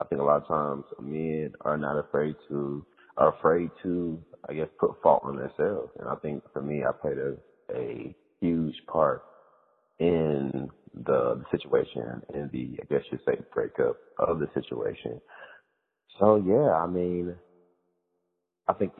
I 0.00 0.04
think 0.04 0.20
a 0.20 0.24
lot 0.24 0.42
of 0.42 0.48
times 0.48 0.84
men 1.00 1.52
are 1.62 1.78
not 1.78 1.98
afraid 1.98 2.36
to, 2.48 2.86
are 3.16 3.34
afraid 3.36 3.70
to, 3.82 4.22
I 4.48 4.54
guess, 4.54 4.68
put 4.78 5.02
fault 5.02 5.22
on 5.24 5.36
themselves. 5.36 5.90
And 5.98 6.08
I 6.08 6.14
think 6.16 6.44
for 6.52 6.62
me, 6.62 6.84
I 6.84 6.92
played 6.92 7.18
a, 7.18 7.34
a 7.74 8.14
huge 8.40 8.76
part 8.86 9.24
in 9.98 10.68
the, 10.96 11.42
the 11.42 11.58
situation 11.58 12.22
and 12.34 12.50
the, 12.50 12.78
I 12.82 12.86
guess 12.92 13.02
you'd 13.10 13.20
say, 13.26 13.38
breakup 13.52 13.96
of 14.18 14.38
the 14.38 14.48
situation. 14.54 15.20
So 16.18 16.36
yeah, 16.36 16.72
I 16.72 16.86
mean, 16.86 17.34
I 18.68 18.72
think 18.72 18.92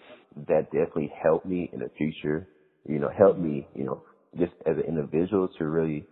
that 0.48 0.70
definitely 0.70 1.12
helped 1.22 1.46
me 1.46 1.70
in 1.72 1.80
the 1.80 1.90
future. 1.96 2.48
You 2.88 2.98
know, 2.98 3.11
helped 3.16 3.40
me, 3.40 3.66
you 3.74 3.85
know, 3.85 4.02
just 4.38 4.52
as 4.66 4.76
an 4.76 4.85
individual 4.87 5.48
to 5.59 5.64
really, 5.64 6.06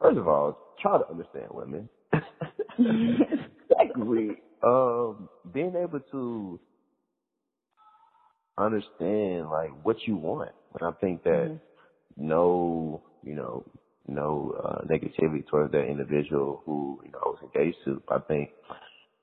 first 0.00 0.18
of 0.18 0.28
all, 0.28 0.76
try 0.80 0.98
to 0.98 1.08
understand 1.08 1.48
women. 1.50 1.88
Secondly, 3.78 4.36
um, 4.62 5.28
being 5.52 5.74
able 5.76 6.00
to 6.12 6.60
understand 8.58 9.48
like 9.48 9.70
what 9.82 9.96
you 10.06 10.16
want. 10.16 10.50
And 10.78 10.88
I 10.88 10.92
think 11.00 11.24
that 11.24 11.48
mm-hmm. 11.48 12.28
no, 12.28 13.02
you 13.24 13.34
know, 13.34 13.64
no 14.08 14.54
uh, 14.64 14.84
negativity 14.86 15.46
towards 15.46 15.72
that 15.72 15.84
individual 15.86 16.62
who 16.64 17.00
you 17.04 17.12
know 17.12 17.18
I 17.24 17.28
was 17.28 17.38
engaged 17.42 17.78
to. 17.84 18.02
I 18.08 18.18
think 18.20 18.50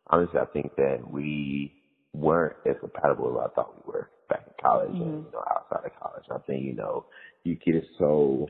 honestly, 0.07 0.39
I 0.39 0.45
think 0.45 0.75
that 0.75 0.99
we 1.09 1.73
weren't 2.13 2.55
as 2.65 2.75
compatible 2.79 3.39
as 3.41 3.51
I 3.51 3.55
thought 3.55 3.85
we 3.85 3.93
were 3.93 4.09
back 4.29 4.43
in 4.47 4.53
college 4.61 4.89
mm-hmm. 4.89 5.01
and 5.01 5.25
you 5.25 5.31
know 5.31 5.43
outside 5.51 5.85
of 5.85 5.99
college. 6.01 6.23
I 6.31 6.39
think 6.47 6.63
you 6.63 6.73
know 6.73 7.05
you 7.43 7.55
get 7.55 7.83
so 7.99 8.47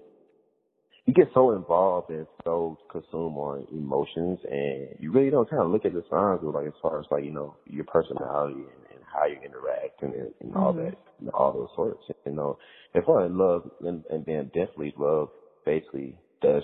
you 1.05 1.13
get 1.13 1.30
so 1.34 1.51
involved 1.51 2.09
and 2.09 2.28
so 2.43 2.78
consumed 2.91 3.38
on 3.38 3.65
emotions, 3.71 4.39
and 4.49 4.89
you 4.99 5.11
really 5.11 5.30
don't 5.30 5.49
kind 5.49 5.61
of 5.61 5.71
look 5.71 5.86
at 5.86 5.93
the 5.93 6.03
signs 6.09 6.41
of 6.43 6.53
like 6.53 6.67
as 6.67 6.73
far 6.82 6.99
as 6.99 7.05
like 7.09 7.23
you 7.23 7.32
know 7.32 7.55
your 7.65 7.86
personality 7.86 8.55
and, 8.55 8.84
and 8.93 8.99
how 9.05 9.25
you 9.25 9.38
interact 9.43 10.03
and, 10.03 10.13
and, 10.13 10.34
and 10.41 10.55
all 10.55 10.73
mm-hmm. 10.73 10.86
that, 10.86 10.97
and 11.19 11.30
all 11.30 11.53
those 11.53 11.69
sorts. 11.75 12.03
You 12.25 12.34
know, 12.34 12.57
as 12.93 13.03
far 13.05 13.25
as 13.25 13.32
love, 13.32 13.69
and, 13.82 14.03
and 14.09 14.25
then 14.25 14.47
definitely 14.47 14.93
love 14.97 15.30
basically 15.68 16.18
does 16.41 16.63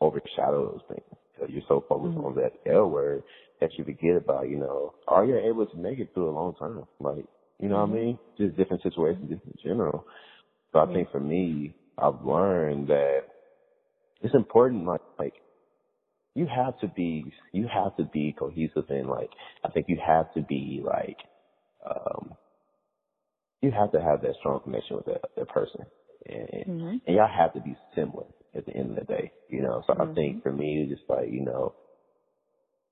overshadow 0.00 0.72
those 0.72 0.82
things. 0.88 1.18
Because 1.34 1.50
you're 1.52 1.62
so 1.66 1.84
focused 1.88 2.16
mm-hmm. 2.16 2.26
on 2.26 2.34
that 2.36 2.52
L 2.70 2.90
word 2.90 3.22
that 3.60 3.70
you 3.76 3.84
forget 3.84 4.16
about, 4.16 4.48
you 4.48 4.58
know, 4.58 4.94
are 5.08 5.24
you 5.24 5.38
able 5.38 5.66
to 5.66 5.76
make 5.76 5.98
it 5.98 6.10
through 6.12 6.28
a 6.28 6.38
long 6.38 6.54
time? 6.54 6.84
Like, 7.00 7.24
you 7.58 7.68
know 7.68 7.76
mm-hmm. 7.76 7.92
what 7.92 7.98
I 7.98 8.00
mm-hmm. 8.00 8.06
mean? 8.06 8.18
Just 8.38 8.56
different 8.56 8.82
situations, 8.82 9.30
just 9.30 9.42
in 9.44 9.54
general. 9.64 10.04
So 10.72 10.80
I 10.80 10.92
think 10.92 11.10
for 11.10 11.20
me, 11.20 11.74
I've 11.96 12.24
learned 12.24 12.88
that 12.88 13.22
it's 14.22 14.34
important, 14.34 14.84
like, 14.84 15.00
like 15.18 15.34
you 16.34 16.46
have 16.46 16.78
to 16.80 16.88
be 16.88 17.32
you 17.52 17.68
have 17.72 17.96
to 17.96 18.04
be 18.04 18.34
cohesive 18.36 18.90
and 18.90 19.08
like 19.08 19.30
I 19.64 19.70
think 19.70 19.86
you 19.88 19.98
have 20.04 20.32
to 20.34 20.42
be 20.42 20.82
like 20.84 21.18
um 21.88 22.34
you 23.62 23.70
have 23.70 23.92
to 23.92 24.00
have 24.00 24.20
that 24.22 24.34
strong 24.40 24.60
connection 24.60 24.96
with 24.96 25.06
that, 25.06 25.22
that 25.36 25.48
person 25.48 25.86
and 26.26 26.66
mm-hmm. 26.66 26.96
and 27.06 27.16
y'all 27.16 27.28
have 27.28 27.52
to 27.54 27.60
be 27.60 27.76
similar 27.94 28.26
at 28.54 28.66
the 28.66 28.76
end 28.76 28.90
of 28.90 28.96
the 28.96 29.12
day 29.12 29.32
you 29.48 29.62
know 29.62 29.82
so 29.86 29.94
mm-hmm. 29.94 30.10
I 30.10 30.14
think 30.14 30.42
for 30.42 30.52
me 30.52 30.82
it's 30.82 30.98
just 30.98 31.08
like 31.08 31.28
you 31.30 31.44
know 31.44 31.74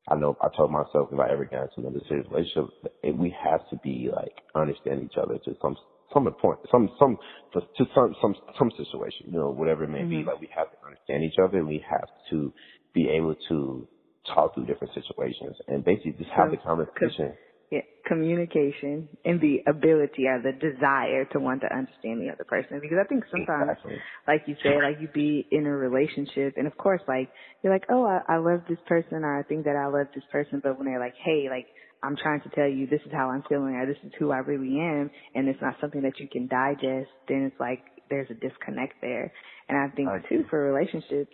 I 0.08 0.16
know 0.16 0.36
I 0.40 0.48
told 0.56 0.72
myself 0.72 1.10
if 1.12 1.18
I 1.18 1.30
ever 1.30 1.44
got 1.44 1.62
into 1.62 1.88
another 1.88 2.00
serious 2.08 2.26
relationship 2.30 2.70
it, 3.02 3.16
we 3.16 3.34
have 3.42 3.68
to 3.70 3.76
be 3.82 4.10
like 4.14 4.34
understand 4.54 5.02
each 5.04 5.16
other 5.16 5.38
to 5.38 5.56
some 5.62 5.76
some 6.12 6.28
point 6.40 6.58
some 6.70 6.90
some 6.98 7.16
to 7.54 7.84
some 7.94 8.14
some 8.20 8.34
some 8.58 8.70
situation 8.76 9.26
you 9.26 9.38
know 9.38 9.50
whatever 9.50 9.84
it 9.84 9.88
may 9.88 10.00
mm-hmm. 10.00 10.10
be 10.10 10.24
like 10.24 10.40
we 10.40 10.48
have 10.54 10.70
to 10.70 10.76
understand 10.84 11.24
each 11.24 11.38
other 11.42 11.58
and 11.58 11.68
we 11.68 11.84
have 11.88 12.08
to 12.30 12.52
be 12.94 13.08
able 13.08 13.34
to 13.48 13.88
talk 14.26 14.54
through 14.54 14.66
different 14.66 14.94
situations 14.94 15.56
and 15.68 15.84
basically 15.84 16.12
just 16.12 16.30
have 16.30 16.50
the 16.50 16.56
conversation. 16.56 17.32
Yeah, 17.72 17.80
communication 18.06 19.08
and 19.24 19.40
the 19.40 19.62
ability 19.66 20.26
or 20.26 20.42
the 20.42 20.52
desire 20.52 21.24
to 21.32 21.40
want 21.40 21.62
to 21.62 21.74
understand 21.74 22.20
the 22.20 22.28
other 22.28 22.44
person. 22.44 22.80
Because 22.82 22.98
I 23.00 23.08
think 23.08 23.24
sometimes, 23.30 23.70
exactly. 23.70 23.96
like 24.28 24.42
you 24.46 24.56
say, 24.62 24.76
like 24.76 25.00
you 25.00 25.08
be 25.08 25.48
in 25.50 25.64
a 25.64 25.70
relationship 25.70 26.58
and 26.58 26.66
of 26.66 26.76
course, 26.76 27.00
like 27.08 27.30
you're 27.62 27.72
like, 27.72 27.86
oh, 27.88 28.04
I, 28.04 28.34
I 28.34 28.36
love 28.36 28.60
this 28.68 28.76
person 28.86 29.24
or 29.24 29.38
I 29.38 29.42
think 29.42 29.64
that 29.64 29.74
I 29.74 29.86
love 29.86 30.08
this 30.14 30.24
person. 30.30 30.60
But 30.62 30.76
when 30.76 30.86
they're 30.86 31.00
like, 31.00 31.14
hey, 31.24 31.46
like 31.48 31.64
I'm 32.02 32.14
trying 32.14 32.42
to 32.42 32.50
tell 32.50 32.68
you 32.68 32.86
this 32.86 33.00
is 33.06 33.12
how 33.12 33.30
I'm 33.30 33.42
feeling 33.48 33.74
or 33.76 33.86
this 33.86 33.96
is 34.04 34.12
who 34.18 34.32
I 34.32 34.44
really 34.44 34.78
am 34.78 35.10
and 35.34 35.48
it's 35.48 35.62
not 35.62 35.76
something 35.80 36.02
that 36.02 36.20
you 36.20 36.28
can 36.28 36.48
digest, 36.48 37.08
then 37.26 37.48
it's 37.50 37.58
like 37.58 37.80
there's 38.10 38.28
a 38.28 38.34
disconnect 38.34 39.00
there. 39.00 39.32
And 39.70 39.78
I 39.78 39.88
think 39.96 40.10
too 40.28 40.44
for 40.50 40.62
relationships, 40.62 41.32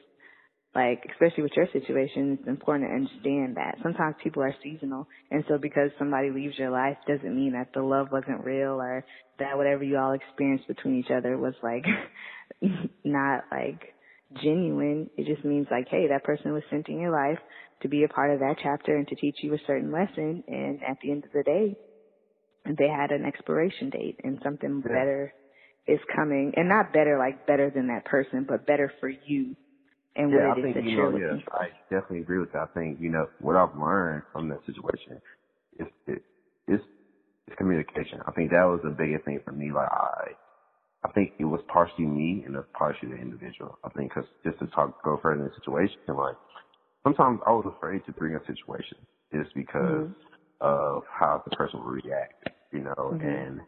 like 0.78 1.02
especially 1.10 1.42
with 1.42 1.56
your 1.56 1.66
situation, 1.72 2.38
it's 2.38 2.48
important 2.48 2.88
to 2.88 2.94
understand 2.94 3.56
that. 3.56 3.78
Sometimes 3.82 4.14
people 4.22 4.44
are 4.44 4.54
seasonal, 4.62 5.08
and 5.28 5.42
so 5.48 5.58
because 5.58 5.90
somebody 5.98 6.30
leaves 6.30 6.56
your 6.56 6.70
life 6.70 6.96
doesn't 7.08 7.34
mean 7.34 7.54
that 7.54 7.70
the 7.74 7.82
love 7.82 8.12
wasn't 8.12 8.44
real 8.44 8.80
or 8.80 9.04
that 9.40 9.56
whatever 9.56 9.82
you 9.82 9.98
all 9.98 10.12
experienced 10.12 10.68
between 10.68 11.00
each 11.00 11.10
other 11.10 11.36
was 11.36 11.54
like 11.64 11.84
not 13.04 13.42
like 13.50 13.92
genuine. 14.40 15.10
It 15.16 15.26
just 15.26 15.44
means 15.44 15.66
like, 15.68 15.88
hey, 15.90 16.06
that 16.10 16.22
person 16.22 16.52
was 16.52 16.62
sent 16.70 16.88
in 16.88 17.00
your 17.00 17.10
life 17.10 17.40
to 17.82 17.88
be 17.88 18.04
a 18.04 18.08
part 18.08 18.32
of 18.32 18.38
that 18.38 18.58
chapter 18.62 18.96
and 18.96 19.08
to 19.08 19.16
teach 19.16 19.38
you 19.42 19.54
a 19.54 19.66
certain 19.66 19.90
lesson, 19.90 20.44
and 20.46 20.80
at 20.88 20.98
the 21.02 21.10
end 21.10 21.24
of 21.24 21.32
the 21.32 21.42
day, 21.42 21.76
they 22.66 22.88
had 22.88 23.10
an 23.10 23.24
expiration 23.24 23.90
date, 23.90 24.20
and 24.22 24.38
something 24.44 24.80
better 24.82 25.34
is 25.88 25.98
coming, 26.14 26.52
and 26.54 26.68
not 26.68 26.92
better 26.92 27.18
like 27.18 27.48
better 27.48 27.68
than 27.68 27.88
that 27.88 28.04
person, 28.04 28.46
but 28.48 28.64
better 28.64 28.92
for 29.00 29.08
you 29.08 29.56
and 30.18 30.32
yeah, 30.32 30.48
what 30.48 30.58
I 30.58 30.62
think, 30.62 30.74
that 30.74 30.84
you 30.84 30.96
know, 30.98 31.16
yeah, 31.16 31.38
I 31.54 31.68
definitely 31.88 32.20
agree 32.20 32.40
with 32.40 32.52
that. 32.52 32.62
I 32.62 32.74
think, 32.74 32.98
you 33.00 33.08
know, 33.08 33.26
what 33.40 33.54
I've 33.54 33.78
learned 33.78 34.24
from 34.32 34.48
that 34.48 34.58
situation 34.66 35.22
is, 35.78 35.86
it, 36.08 36.22
it's, 36.66 36.82
it's 37.46 37.56
communication. 37.56 38.18
I 38.26 38.32
think 38.32 38.50
that 38.50 38.66
was 38.66 38.80
the 38.82 38.90
biggest 38.90 39.24
thing 39.24 39.38
for 39.44 39.52
me. 39.52 39.70
Like, 39.72 39.88
I, 39.88 40.34
I 41.06 41.12
think 41.12 41.34
it 41.38 41.44
was 41.44 41.60
partially 41.72 42.04
me 42.04 42.42
and 42.44 42.54
it 42.56 42.58
was 42.58 42.66
partially 42.76 43.10
the 43.10 43.22
individual. 43.22 43.78
I 43.84 43.90
think 43.90 44.12
cause 44.12 44.24
just 44.44 44.58
to 44.58 44.66
talk, 44.66 45.02
go 45.04 45.20
further 45.22 45.40
in 45.40 45.46
the 45.46 45.54
situation, 45.54 45.96
like, 46.08 46.36
sometimes 47.04 47.38
I 47.46 47.50
was 47.50 47.72
afraid 47.76 48.04
to 48.06 48.12
bring 48.12 48.34
a 48.34 48.40
situation 48.40 48.98
just 49.32 49.54
because 49.54 50.10
mm-hmm. 50.10 50.66
of 50.66 51.04
how 51.08 51.42
the 51.48 51.54
person 51.54 51.78
would 51.78 52.02
react, 52.02 52.50
you 52.72 52.80
know, 52.80 52.98
mm-hmm. 52.98 53.24
and, 53.24 53.60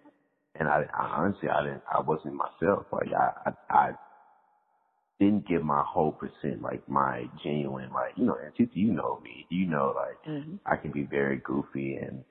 and 0.58 0.68
I, 0.68 0.82
I 0.98 1.22
honestly, 1.22 1.48
I 1.48 1.62
didn't, 1.62 1.82
I 1.86 2.00
wasn't 2.00 2.34
myself. 2.34 2.86
Like, 2.90 3.08
I, 3.14 3.50
I, 3.50 3.52
I 3.70 3.90
didn't 5.20 5.46
give 5.46 5.62
my 5.62 5.84
whole 5.86 6.12
percent, 6.12 6.62
like 6.62 6.88
my 6.88 7.26
genuine, 7.44 7.90
like, 7.92 8.12
you 8.16 8.24
know, 8.24 8.36
and 8.42 8.70
you 8.72 8.92
know 8.92 9.20
me, 9.22 9.46
you 9.50 9.66
know, 9.66 9.94
like, 9.94 10.16
mm-hmm. 10.26 10.56
I 10.64 10.76
can 10.76 10.92
be 10.92 11.02
very 11.02 11.36
goofy 11.44 11.96
and, 11.96 12.24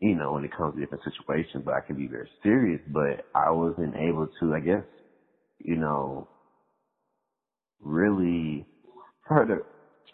you 0.00 0.14
know, 0.14 0.32
when 0.32 0.44
it 0.44 0.56
comes 0.56 0.74
to 0.74 0.80
different 0.80 1.04
situations, 1.04 1.64
but 1.66 1.74
I 1.74 1.80
can 1.80 1.96
be 1.96 2.06
very 2.06 2.28
serious, 2.42 2.80
but 2.88 3.26
I 3.34 3.50
wasn't 3.50 3.94
able 3.94 4.26
to, 4.40 4.54
I 4.54 4.60
guess, 4.60 4.84
you 5.58 5.76
know, 5.76 6.28
really, 7.80 8.66
for 9.26 9.44
the, 9.44 9.62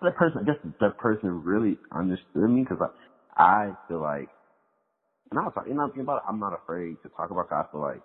that 0.04 0.16
person, 0.16 0.40
I 0.40 0.44
guess 0.44 0.60
that 0.80 0.98
person 0.98 1.44
really 1.44 1.78
understood 1.94 2.50
me 2.50 2.66
because 2.68 2.88
I, 3.36 3.40
I 3.40 3.72
feel 3.86 4.02
like, 4.02 4.28
and 5.30 5.38
I 5.38 5.44
was 5.44 5.52
talking, 5.54 5.72
you 5.72 5.78
know, 5.78 5.84
about 5.84 6.16
it, 6.16 6.22
I'm 6.28 6.40
not 6.40 6.54
afraid 6.54 6.96
to 7.04 7.08
talk 7.10 7.30
about 7.30 7.46
it. 7.50 7.54
I 7.54 7.64
feel 7.70 7.80
like 7.80 8.02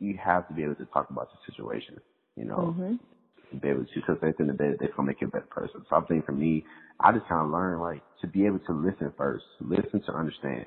you 0.00 0.18
have 0.22 0.48
to 0.48 0.54
be 0.54 0.64
able 0.64 0.74
to 0.76 0.84
talk 0.86 1.10
about 1.10 1.28
the 1.30 1.52
situation 1.52 2.00
you 2.38 2.44
know, 2.44 2.74
mm-hmm. 2.78 3.58
be 3.58 3.68
able 3.68 3.84
to, 3.84 4.00
the 4.06 4.26
end 4.40 4.50
of 4.50 4.58
the 4.58 4.64
day, 4.64 4.70
they're 4.78 4.90
gonna 4.96 5.08
make 5.08 5.20
you 5.20 5.26
a 5.26 5.30
better 5.30 5.46
person. 5.50 5.84
So 5.88 5.96
I 5.96 6.00
think 6.02 6.26
for 6.26 6.32
me, 6.32 6.64
I 7.00 7.12
just 7.12 7.26
kind 7.28 7.44
of 7.44 7.50
learned 7.50 7.80
like 7.80 8.02
to 8.20 8.26
be 8.26 8.46
able 8.46 8.60
to 8.60 8.72
listen 8.72 9.12
first, 9.16 9.44
listen 9.60 10.02
to 10.06 10.12
understand, 10.12 10.66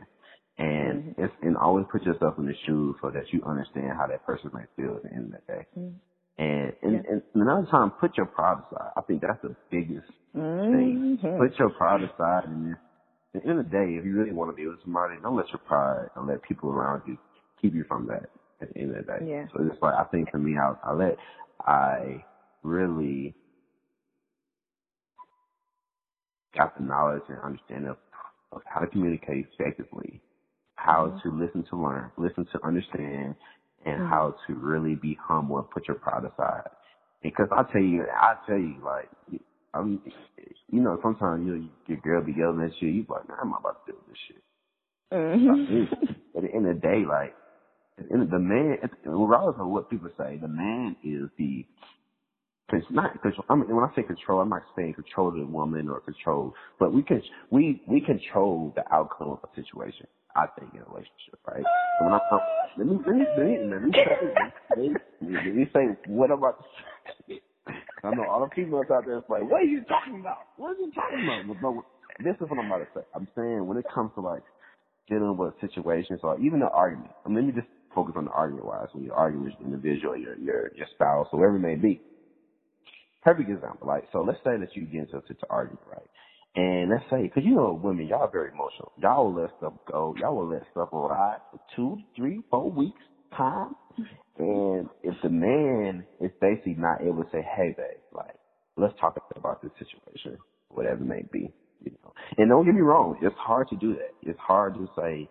and 0.58 1.04
mm-hmm. 1.04 1.24
it's, 1.24 1.34
and 1.42 1.58
always 1.58 1.86
put 1.92 2.04
yourself 2.04 2.36
in 2.38 2.46
the 2.46 2.56
shoes 2.66 2.96
so 3.02 3.10
that 3.10 3.32
you 3.32 3.42
understand 3.46 3.92
how 3.98 4.08
that 4.08 4.26
person 4.26 4.52
might 4.54 4.68
feel 4.76 4.96
at 4.98 5.04
the 5.04 5.14
end 5.14 5.26
of 5.26 5.32
the 5.32 5.54
day. 5.54 5.66
Mm-hmm. 5.78 5.98
And, 6.38 6.74
and, 6.82 6.94
yeah. 6.94 7.12
and 7.12 7.22
another 7.36 7.68
time, 7.70 7.92
put 7.92 8.18
your 8.18 8.26
pride 8.26 8.58
aside. 8.66 8.92
I 8.98 9.02
think 9.02 9.22
that's 9.22 9.42
the 9.44 9.56
biggest 9.70 10.08
thing. 10.34 11.20
Mm-hmm. 11.22 11.38
Put 11.38 11.60
your 11.60 11.70
pride 11.72 12.02
aside 12.02 12.46
and 12.46 12.76
at 13.34 13.44
the 13.44 13.50
end 13.50 13.60
of 13.60 13.66
the 13.66 13.72
day, 13.72 13.96
if 13.98 14.06
you 14.06 14.18
really 14.18 14.34
want 14.34 14.52
to 14.52 14.56
be 14.56 14.68
with 14.68 14.82
somebody, 14.84 15.16
don't 15.22 15.38
let 15.38 15.48
your 15.50 15.60
pride 15.60 16.10
and 16.16 16.28
let 16.28 16.42
people 16.44 16.70
around 16.70 17.04
you 17.08 17.18
keep 17.62 17.74
you 17.74 17.86
from 17.88 18.08
that 18.08 18.30
at 18.62 18.74
the 18.74 18.80
end 18.80 18.96
of 18.96 19.06
the 19.06 19.12
day. 19.12 19.26
Yeah. 19.26 19.46
So 19.54 19.64
it's 19.64 19.82
like 19.82 19.94
I 19.94 20.04
think 20.06 20.30
for 20.32 20.38
me, 20.38 20.56
I, 20.58 20.74
I 20.84 20.94
let 20.94 21.18
I 21.66 22.24
really 22.64 23.36
got 26.56 26.78
the 26.78 26.84
knowledge 26.84 27.24
and 27.30 27.40
understanding 27.40 27.90
of, 27.90 27.98
of 28.52 28.62
how 28.66 28.82
to 28.82 28.88
communicate 28.88 29.48
effectively, 29.54 30.22
how 30.76 31.08
mm-hmm. 31.08 31.30
to 31.30 31.44
listen 31.44 31.64
to 31.70 31.82
learn, 31.82 32.12
listen 32.18 32.46
to 32.52 32.66
understand, 32.66 33.36
and 33.86 34.00
mm-hmm. 34.00 34.10
how 34.10 34.36
to 34.48 34.54
really 34.56 34.96
be 34.96 35.18
humble 35.22 35.58
and 35.60 35.70
put 35.70 35.88
your 35.88 35.98
pride 35.98 36.24
aside. 36.26 36.70
Because 37.24 37.48
I 37.52 37.64
tell 37.72 37.82
you, 37.82 38.04
I 38.12 38.36
tell 38.48 38.58
you, 38.58 38.76
like, 38.84 39.10
I'm, 39.74 40.02
you 40.70 40.82
know, 40.82 41.00
sometimes 41.02 41.46
you 41.46 41.56
know, 41.56 41.70
your 41.88 41.98
girl 42.00 42.24
be 42.24 42.34
yelling 42.38 42.64
at 42.64 42.82
you, 42.82 42.90
you 42.90 43.06
like, 43.08 43.28
man, 43.28 43.38
I'm 43.42 43.50
not 43.52 43.62
about 43.62 43.86
to 43.86 43.92
do 43.92 43.98
this 44.08 44.18
shit. 44.28 44.44
Mm-hmm. 45.14 45.94
at 46.38 46.44
the 46.44 46.54
end 46.54 46.68
of 46.68 46.76
the 46.76 46.82
day, 46.82 47.04
like, 47.08 47.36
the 48.10 48.40
man, 48.40 48.78
regardless 49.06 49.56
of 49.60 49.68
what 49.68 49.90
people 49.90 50.10
say, 50.18 50.38
the 50.42 50.48
man 50.48 50.96
is 51.04 51.30
the 51.38 51.66
it's 52.74 52.88
not 52.90 53.22
control. 53.22 53.46
I 53.50 53.56
mean, 53.56 53.76
when 53.76 53.84
I 53.84 53.94
say 53.96 54.04
control, 54.04 54.40
I'm 54.40 54.50
not 54.50 54.64
saying 54.78 54.94
control 54.94 55.32
the 55.32 55.46
woman 55.46 55.90
or 55.90 56.00
control, 56.00 56.54
but 56.80 56.94
we 56.94 57.04
can 57.04 57.22
we 57.50 57.82
we 57.88 58.00
control 58.02 58.72
the 58.76 58.84
outcome 58.94 59.30
of 59.32 59.40
a 59.44 59.56
situation. 59.56 60.08
I 60.36 60.46
think 60.58 60.74
in 60.74 60.80
a 60.80 60.86
relationship, 60.86 61.40
right? 61.46 61.64
So 62.00 62.06
when 62.06 62.14
I 62.14 62.20
come, 62.30 62.40
let 62.78 62.88
me 62.88 62.96
let 63.06 63.16
me 63.16 63.26
let 63.38 63.46
me, 63.46 63.58
let 63.68 63.82
me 63.84 63.92
say 63.94 64.40
let 64.70 64.80
me, 64.80 64.96
let 65.22 65.56
me 65.56 65.70
say 65.74 65.98
what 66.08 66.32
about. 66.32 66.64
I 68.04 68.16
know 68.16 68.26
all 68.26 68.42
the 68.42 68.48
people 68.56 68.80
out 68.80 69.06
there 69.06 69.18
is 69.18 69.24
like, 69.30 69.44
what 69.44 69.62
are 69.62 69.66
you 69.66 69.84
talking 69.84 70.20
about? 70.20 70.40
What 70.58 70.72
are 70.72 70.80
you 70.80 70.92
talking 70.96 71.24
about? 71.24 71.48
But, 71.48 71.62
but 71.62 72.24
this 72.24 72.36
is 72.42 72.50
what 72.50 72.58
I'm 72.58 72.66
about 72.66 72.80
to 72.80 72.88
say. 72.96 73.06
I'm 73.14 73.28
saying 73.36 73.68
when 73.68 73.78
it 73.78 73.86
comes 73.94 74.12
to 74.16 74.22
like 74.22 74.42
dealing 75.08 75.38
with 75.38 75.54
situations 75.62 76.22
or 76.24 76.40
even 76.40 76.62
an 76.62 76.70
argument. 76.74 77.12
I 77.26 77.30
mean, 77.30 77.36
let 77.38 77.46
me 77.46 77.62
just 77.62 77.68
focus 77.96 78.16
on 78.18 78.26
the 78.26 78.32
argument 78.32 78.66
wise 78.66 78.88
when 78.94 79.04
you're 79.04 79.16
arguing 79.16 79.46
with 79.46 79.54
an 79.60 79.74
individual, 79.74 80.18
your 80.18 80.38
your 80.38 80.72
your 80.76 80.88
spouse, 80.96 81.28
whoever 81.32 81.56
it 81.56 81.60
may 81.60 81.76
be. 81.76 82.02
Perfect 83.24 83.50
example, 83.50 83.88
like 83.88 84.06
so. 84.12 84.22
Let's 84.22 84.40
say 84.44 84.58
that 84.58 84.76
you 84.76 84.84
get 84.86 85.02
into 85.02 85.18
an 85.18 85.36
argument, 85.50 85.82
right? 85.90 86.10
And 86.56 86.90
let's 86.90 87.04
say, 87.10 87.24
because 87.24 87.44
you 87.46 87.56
know, 87.56 87.80
women, 87.82 88.08
y'all 88.08 88.30
very 88.30 88.50
emotional. 88.52 88.92
Y'all 88.98 89.26
will 89.32 89.42
let 89.42 89.52
stuff 89.58 89.74
go. 89.90 90.16
Y'all 90.20 90.36
will 90.36 90.50
let 90.50 90.64
stuff 90.72 90.90
ride 90.92 91.38
for 91.52 91.60
two, 91.76 91.98
three, 92.16 92.42
four 92.50 92.70
weeks 92.70 93.00
time. 93.38 93.76
And 94.38 94.90
if 95.04 95.16
the 95.24 95.30
man 95.30 96.06
is 96.20 96.32
basically 96.42 96.76
not 96.78 97.02
able 97.02 97.24
to 97.24 97.30
say, 97.32 97.42
"Hey, 97.42 97.74
babe, 97.78 98.02
like, 98.14 98.36
let's 98.76 98.94
talk 99.00 99.18
about 99.36 99.62
this 99.62 99.72
situation, 99.80 100.38
whatever 100.70 101.02
it 101.04 101.08
may 101.08 101.24
be," 101.32 101.54
you 101.84 101.92
know. 102.04 102.14
And 102.38 102.50
don't 102.50 102.66
get 102.66 102.76
me 102.76 102.82
wrong, 102.82 103.18
it's 103.22 103.36
hard 103.38 103.68
to 103.70 103.76
do 103.78 103.94
that. 103.96 104.14
It's 104.24 104.40
hard 104.40 104.74
to 104.76 104.90
say, 104.98 105.30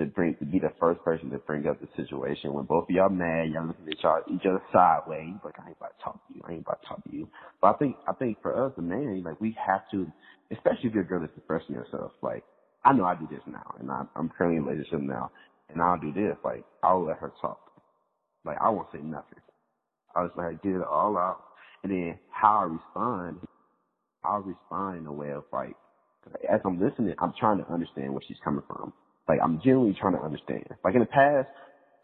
to 0.00 0.06
bring 0.06 0.36
to 0.36 0.46
be 0.46 0.58
the 0.58 0.72
first 0.80 1.02
person 1.04 1.30
to 1.30 1.38
bring 1.38 1.68
up 1.68 1.80
the 1.80 1.88
situation 1.96 2.52
when 2.54 2.66
both 2.66 2.84
of 2.84 2.90
y'all 2.90 3.10
mad, 3.10 3.50
y'all 3.50 3.66
looking 3.68 3.88
at 3.88 4.02
y'all 4.02 4.22
each 4.34 4.46
other 4.46 4.62
sideways, 4.72 5.34
like 5.44 5.54
I 5.60 5.68
ain't 5.68 5.78
about 5.78 5.98
to 5.98 6.04
talk 6.04 6.28
to 6.28 6.34
you, 6.34 6.42
I 6.48 6.52
ain't 6.54 6.62
about 6.62 6.82
to 6.82 6.88
talk 6.88 7.04
to 7.04 7.16
you. 7.16 7.28
But 7.62 7.76
I 7.76 7.78
think 7.78 7.96
I 8.08 8.14
think 8.14 8.42
for 8.42 8.66
us 8.66 8.72
the 8.76 8.82
man, 8.82 9.22
like 9.24 9.40
we 9.40 9.56
have 9.64 9.82
to 9.92 10.10
especially 10.52 10.88
if 10.90 10.94
your 10.94 11.04
girl 11.04 11.24
is 11.24 11.30
expressing 11.36 11.76
yourself, 11.76 12.12
like 12.22 12.44
I 12.84 12.94
know 12.94 13.04
I 13.04 13.16
do 13.16 13.28
this 13.30 13.42
now, 13.46 13.76
and 13.78 13.90
I, 13.90 14.04
I'm 14.16 14.30
currently 14.30 14.58
in 14.58 14.64
a 14.64 14.66
relationship 14.66 15.02
now, 15.02 15.30
and 15.70 15.82
I'll 15.82 16.00
do 16.00 16.12
this. 16.12 16.36
Like 16.44 16.64
I'll 16.82 17.06
let 17.06 17.18
her 17.18 17.32
talk. 17.40 17.60
Like 18.44 18.58
I 18.60 18.70
won't 18.70 18.88
say 18.92 19.00
nothing. 19.00 19.40
I'll 20.16 20.26
just 20.26 20.38
let 20.38 20.44
her 20.44 20.52
get 20.62 20.76
it 20.76 20.82
all 20.82 21.18
out, 21.18 21.42
and 21.84 21.92
then 21.92 22.18
how 22.30 22.60
I 22.60 22.64
respond, 22.64 23.40
I'll 24.24 24.40
respond 24.42 24.98
in 25.00 25.06
a 25.06 25.12
way 25.12 25.32
of 25.32 25.44
like, 25.52 25.76
as 26.50 26.60
I'm 26.64 26.80
listening, 26.80 27.14
I'm 27.20 27.34
trying 27.38 27.58
to 27.58 27.72
understand 27.72 28.12
where 28.12 28.22
she's 28.26 28.38
coming 28.44 28.64
from. 28.66 28.92
Like 29.28 29.38
I'm 29.42 29.60
genuinely 29.62 29.96
trying 29.98 30.14
to 30.14 30.22
understand. 30.22 30.64
Like 30.84 30.94
in 30.94 31.00
the 31.00 31.06
past, 31.06 31.48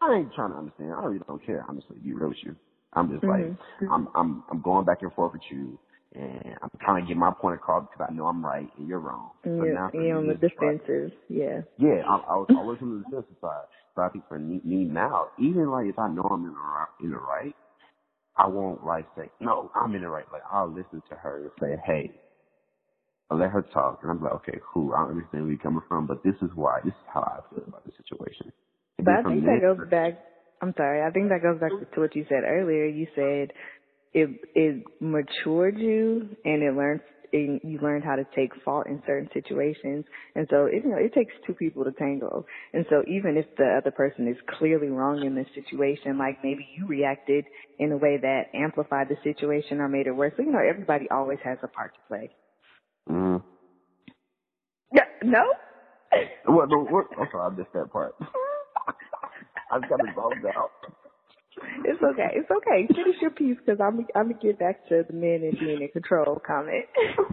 I 0.01 0.15
ain't 0.15 0.33
trying 0.33 0.51
to 0.51 0.57
understand. 0.57 0.93
I 0.93 1.03
really 1.05 1.19
don't 1.27 1.45
care, 1.45 1.65
honestly, 1.67 1.97
to 1.97 2.01
be 2.01 2.13
real 2.13 2.29
with 2.29 2.43
you. 2.43 2.55
I'm 2.93 3.09
just 3.11 3.23
mm-hmm. 3.23 3.51
like, 3.51 3.91
I'm, 3.91 4.07
I'm, 4.15 4.43
I'm 4.49 4.61
going 4.61 4.85
back 4.85 5.01
and 5.01 5.11
forth 5.13 5.33
with 5.33 5.41
you 5.51 5.77
and 6.15 6.55
I'm 6.61 6.69
trying 6.81 7.03
to 7.03 7.07
get 7.07 7.17
my 7.17 7.31
point 7.31 7.55
across 7.55 7.87
because 7.91 8.07
I 8.09 8.13
know 8.13 8.25
I'm 8.25 8.43
right 8.43 8.69
and 8.77 8.87
you're 8.87 8.99
wrong. 8.99 9.31
And 9.43 9.57
you're, 9.57 9.73
now 9.73 9.89
you're 9.93 10.17
on 10.17 10.27
the 10.27 10.35
defensive, 10.35 11.11
yeah. 11.29 11.61
Yeah, 11.77 12.01
I, 12.07 12.15
I 12.15 12.35
was 12.37 12.47
always 12.49 12.79
on 12.81 12.99
the 12.99 13.03
defensive 13.03 13.35
side. 13.41 13.65
But 13.95 14.03
I 14.03 14.09
think 14.09 14.27
for 14.27 14.39
me, 14.39 14.61
me 14.63 14.85
now, 14.85 15.27
even 15.39 15.69
like 15.69 15.87
if 15.87 15.99
I 15.99 16.07
know 16.07 16.23
I'm 16.23 16.45
in 16.45 16.53
the 16.53 16.59
right, 16.59 16.87
in 17.01 17.09
the 17.11 17.17
right, 17.17 17.55
I 18.35 18.47
won't 18.47 18.85
like 18.85 19.05
say 19.17 19.29
no, 19.39 19.71
I'm 19.75 19.93
in 19.95 20.01
the 20.01 20.09
right. 20.09 20.25
Like 20.31 20.43
I'll 20.51 20.69
listen 20.69 21.01
to 21.09 21.15
her 21.15 21.41
and 21.41 21.51
say, 21.59 21.81
hey, 21.85 22.11
I'll 23.29 23.37
let 23.37 23.49
her 23.49 23.61
talk, 23.73 23.99
and 24.03 24.11
I'm 24.11 24.23
like, 24.23 24.33
okay, 24.35 24.59
cool. 24.73 24.93
I 24.93 25.01
don't 25.01 25.11
understand 25.11 25.43
where 25.43 25.51
you're 25.51 25.61
coming 25.61 25.81
from, 25.87 26.07
but 26.07 26.23
this 26.23 26.35
is 26.41 26.49
why. 26.55 26.79
This 26.83 26.93
is 26.93 27.07
how 27.13 27.21
I 27.21 27.53
feel 27.53 27.63
about 27.67 27.83
the 27.85 27.91
situation. 28.01 28.51
but 28.97 29.13
I 29.13 29.23
think 29.23 29.43
that 29.43 29.59
goes 29.61 29.89
back. 29.89 30.19
I'm 30.61 30.73
sorry. 30.77 31.03
I 31.03 31.11
think 31.11 31.29
that 31.29 31.43
goes 31.43 31.59
back 31.59 31.71
to 31.93 31.99
what 31.99 32.15
you 32.15 32.25
said 32.29 32.43
earlier. 32.47 32.85
You 32.85 33.07
said 33.15 33.51
it 34.13 34.29
it 34.55 34.83
matured 34.99 35.77
you 35.77 36.29
and 36.45 36.63
it 36.63 36.73
learned 36.73 37.01
and 37.33 37.59
you 37.63 37.77
learned 37.81 38.05
how 38.05 38.15
to 38.15 38.25
take 38.35 38.51
fault 38.63 38.87
in 38.87 39.03
certain 39.05 39.29
situations. 39.33 40.05
And 40.35 40.47
so 40.49 40.65
it, 40.65 40.83
you 40.83 40.91
know, 40.91 40.97
it 40.97 41.13
takes 41.13 41.33
two 41.45 41.53
people 41.53 41.83
to 41.83 41.91
tango. 41.91 42.45
And 42.73 42.85
so 42.89 43.03
even 43.07 43.35
if 43.37 43.45
the 43.57 43.77
other 43.77 43.91
person 43.91 44.27
is 44.27 44.37
clearly 44.57 44.87
wrong 44.87 45.25
in 45.25 45.35
this 45.35 45.47
situation, 45.53 46.17
like 46.17 46.37
maybe 46.43 46.65
you 46.77 46.87
reacted 46.87 47.45
in 47.79 47.91
a 47.91 47.97
way 47.97 48.17
that 48.21 48.43
amplified 48.53 49.07
the 49.09 49.17
situation 49.23 49.79
or 49.79 49.89
made 49.89 50.07
it 50.07 50.15
worse. 50.15 50.33
So, 50.37 50.43
you 50.43 50.51
know, 50.51 50.63
everybody 50.67 51.07
always 51.11 51.39
has 51.43 51.57
a 51.63 51.67
part 51.67 51.93
to 51.95 51.99
play. 52.07 52.31
Mm. 53.09 53.41
Yeah, 54.93 55.03
no? 55.23 55.43
What, 56.45 56.69
what, 56.69 57.05
I'm 57.19 57.27
sorry, 57.31 57.51
I 57.51 57.57
missed 57.57 57.73
that 57.73 57.91
part. 57.91 58.13
I 59.71 59.79
just 59.79 59.89
got 59.89 60.07
involved 60.07 60.35
out. 60.55 60.71
It's 61.83 62.01
okay. 62.01 62.29
It's 62.35 62.49
okay. 62.49 62.87
Finish 62.87 63.21
your 63.21 63.31
piece 63.31 63.57
because 63.57 63.79
I'm 63.81 64.05
I'm 64.15 64.29
gonna 64.31 64.41
get 64.41 64.59
back 64.59 64.87
to 64.89 65.03
the 65.07 65.13
men 65.13 65.41
and 65.43 65.59
being 65.59 65.81
in 65.81 65.87
control 65.89 66.41
comment. 66.45 66.85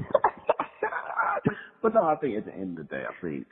but 1.82 1.94
no, 1.94 2.04
I 2.04 2.16
think 2.16 2.38
at 2.38 2.46
the 2.46 2.52
end 2.52 2.78
of 2.78 2.88
the 2.88 2.96
day, 2.96 3.02
I 3.08 3.12
think 3.20 3.46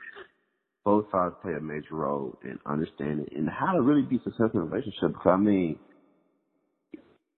both 0.83 1.05
sides 1.11 1.35
play 1.41 1.53
a 1.53 1.61
major 1.61 1.95
role 1.95 2.37
in 2.43 2.59
understanding 2.65 3.27
and 3.35 3.49
how 3.49 3.73
to 3.73 3.81
really 3.81 4.01
be 4.01 4.19
successful 4.23 4.51
in 4.53 4.59
a 4.59 4.65
relationship. 4.65 5.13
Because 5.13 5.31
I 5.31 5.37
mean, 5.37 5.79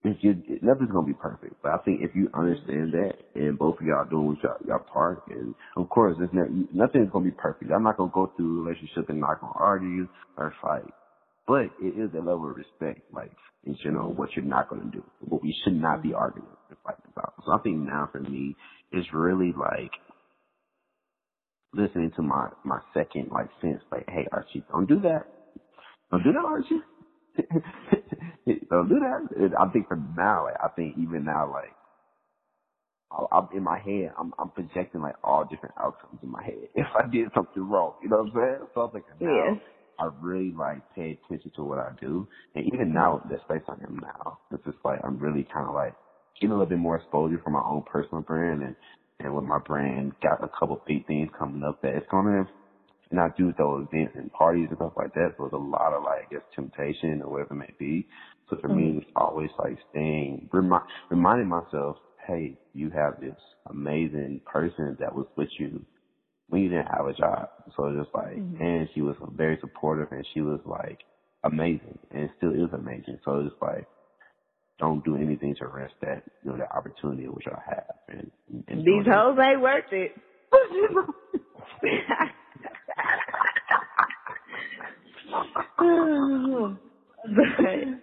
if 0.08 0.18
you 0.20 0.60
nothing's 0.62 0.90
gonna 0.90 1.06
be 1.06 1.14
perfect, 1.14 1.54
but 1.62 1.72
I 1.72 1.78
think 1.78 2.00
if 2.02 2.14
you 2.14 2.26
mm-hmm. 2.28 2.40
understand 2.40 2.92
that 2.92 3.14
and 3.34 3.58
both 3.58 3.80
of 3.80 3.86
y'all 3.86 4.04
doing 4.04 4.36
y'all, 4.42 4.56
y'all 4.66 4.78
part, 4.78 5.22
and 5.28 5.54
of 5.76 5.88
course, 5.88 6.16
there's 6.18 6.30
no, 6.32 6.46
nothing's 6.72 7.10
gonna 7.10 7.24
be 7.24 7.30
perfect. 7.30 7.70
I'm 7.70 7.82
not 7.82 7.96
gonna 7.96 8.12
go 8.12 8.32
through 8.36 8.60
a 8.60 8.64
relationship 8.64 9.08
and 9.08 9.20
not 9.20 9.40
gonna 9.40 9.52
argue 9.56 10.08
or 10.36 10.54
fight. 10.62 10.92
But 11.46 11.70
it 11.80 11.96
is 11.96 12.10
a 12.14 12.18
level 12.18 12.50
of 12.50 12.56
respect, 12.56 13.02
like 13.12 13.30
in 13.64 13.76
general, 13.82 14.12
what 14.12 14.30
you're 14.34 14.44
not 14.44 14.68
going 14.68 14.82
to 14.82 14.96
do, 14.96 15.04
what 15.20 15.42
we 15.42 15.54
should 15.64 15.80
not 15.80 16.02
be 16.02 16.08
mm-hmm. 16.08 16.18
arguing 16.18 16.48
and 16.68 16.78
fighting 16.84 17.04
about. 17.16 17.34
So 17.44 17.52
I 17.52 17.58
think 17.62 17.78
now 17.78 18.08
for 18.10 18.20
me, 18.20 18.56
it's 18.92 19.06
really 19.12 19.52
like 19.58 19.92
listening 21.74 22.12
to 22.16 22.22
my 22.22 22.48
my 22.64 22.78
second 22.94 23.30
like 23.30 23.48
sense, 23.60 23.82
like, 23.92 24.06
hey 24.08 24.26
Archie, 24.32 24.64
don't 24.70 24.88
do 24.88 25.00
that, 25.00 25.24
don't 26.10 26.22
do 26.24 26.32
that, 26.32 26.44
Archie, 26.44 26.80
don't 28.46 28.88
do 28.88 29.00
that. 29.00 29.50
I 29.60 29.72
think 29.72 29.88
for 29.88 29.96
now, 30.16 30.44
like, 30.46 30.56
I 30.62 30.68
think 30.76 30.96
even 30.98 31.24
now, 31.24 31.50
like. 31.52 31.72
I'm 33.32 33.48
in 33.56 33.64
my 33.64 33.80
head. 33.80 34.12
I'm 34.18 34.34
I'm 34.38 34.50
projecting 34.50 35.02
like 35.02 35.16
all 35.24 35.46
different 35.46 35.76
outcomes 35.80 36.20
in 36.22 36.30
my 36.30 36.44
head 36.44 36.68
if 36.76 36.86
I 36.96 37.08
did 37.10 37.28
something 37.34 37.68
wrong. 37.68 37.94
You 38.02 38.10
know 38.10 38.18
what 38.24 38.26
I'm 38.28 38.58
saying? 38.58 38.68
So 38.74 38.88
I 38.88 38.92
think 38.92 39.06
now, 39.22 39.50
yeah 39.50 39.54
I 39.98 40.10
really 40.20 40.52
like 40.52 40.82
pay 40.94 41.18
attention 41.24 41.52
to 41.56 41.64
what 41.64 41.78
I 41.80 41.92
do. 42.00 42.28
And 42.54 42.66
even 42.74 42.94
now, 42.94 43.22
the 43.30 43.38
space 43.46 43.64
I 43.68 43.74
am 43.84 44.00
now, 44.02 44.40
it's 44.52 44.64
just 44.66 44.78
like 44.84 45.00
I'm 45.04 45.18
really 45.18 45.48
kind 45.54 45.68
of 45.68 45.74
like 45.74 45.96
getting 46.36 46.50
a 46.52 46.54
little 46.54 46.68
bit 46.68 46.78
more 46.78 46.98
exposure 46.98 47.40
for 47.44 47.50
my 47.50 47.62
own 47.64 47.84
personal 47.90 48.22
brand 48.22 48.62
and 48.62 48.76
and 49.20 49.34
with 49.34 49.46
my 49.46 49.58
brand, 49.66 50.12
got 50.22 50.44
a 50.44 50.50
couple 50.60 50.80
big 50.86 51.06
things 51.08 51.30
coming 51.38 51.64
up 51.64 51.82
that 51.82 51.96
it's 51.96 52.06
gonna 52.12 52.46
and 53.10 53.20
I 53.20 53.28
do 53.36 53.52
those 53.56 53.86
events 53.92 54.14
and 54.16 54.32
parties 54.32 54.66
and 54.68 54.78
stuff 54.78 54.92
like 54.96 55.14
that. 55.14 55.34
So 55.36 55.44
there's 55.44 55.52
a 55.52 55.56
lot 55.64 55.92
of 55.92 56.02
like 56.02 56.26
I 56.28 56.34
guess 56.34 56.42
temptation 56.54 57.22
or 57.22 57.30
whatever 57.30 57.54
it 57.54 57.58
may 57.58 57.74
be. 57.78 58.06
So 58.50 58.56
for 58.60 58.68
mm-hmm. 58.68 58.76
me, 58.76 58.98
it's 58.98 59.10
always 59.16 59.50
like 59.58 59.78
staying 59.90 60.48
remi- 60.52 60.86
reminding 61.10 61.48
myself, 61.48 61.96
hey, 62.26 62.58
you 62.74 62.90
have 62.90 63.20
this 63.20 63.36
amazing 63.70 64.40
person 64.44 64.96
that 65.00 65.14
was 65.14 65.26
with 65.36 65.48
you 65.58 65.84
when 66.48 66.62
you 66.62 66.68
didn't 66.68 66.86
have 66.86 67.06
a 67.06 67.12
job. 67.12 67.48
So 67.76 67.94
just 67.96 68.14
like, 68.14 68.36
mm-hmm. 68.36 68.62
and 68.62 68.88
she 68.94 69.02
was 69.02 69.16
very 69.34 69.58
supportive 69.60 70.08
and 70.10 70.26
she 70.34 70.40
was 70.40 70.60
like 70.64 71.00
amazing 71.44 71.98
and 72.10 72.30
still 72.36 72.52
is 72.52 72.72
amazing. 72.72 73.18
So 73.24 73.40
it's 73.40 73.54
like, 73.60 73.86
don't 74.78 75.04
do 75.04 75.16
anything 75.16 75.54
to 75.58 75.66
risk 75.68 75.94
that, 76.02 76.22
you 76.44 76.50
know, 76.50 76.58
that 76.58 76.70
opportunity 76.76 77.26
which 77.28 77.46
I 77.46 77.58
have. 77.74 77.94
And, 78.08 78.30
and 78.68 78.84
these 78.84 79.06
hoes 79.10 79.38
ain't 79.40 79.60
worth 79.60 79.84
it. 79.92 80.12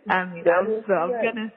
I 0.09 0.25
mean, 0.25 0.43
I 0.45 0.61
was, 0.61 0.83
so 0.87 0.93
I 0.93 1.05
was 1.05 1.15
gonna, 1.23 1.51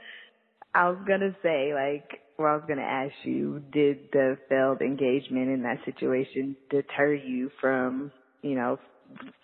I 0.75 0.89
was 0.91 0.99
gonna 1.07 1.37
say 1.43 1.73
like, 1.75 2.21
well, 2.39 2.49
I 2.53 2.57
was 2.57 2.65
going 2.67 2.79
to 2.79 2.85
ask 2.85 3.15
you, 3.25 3.63
did 3.73 4.11
the 4.13 4.37
failed 4.49 4.81
engagement 4.81 5.49
in 5.49 5.63
that 5.63 5.79
situation 5.85 6.57
deter 6.71 7.15
you 7.15 7.51
from, 7.61 8.13
you 8.43 8.55
know, 8.55 8.79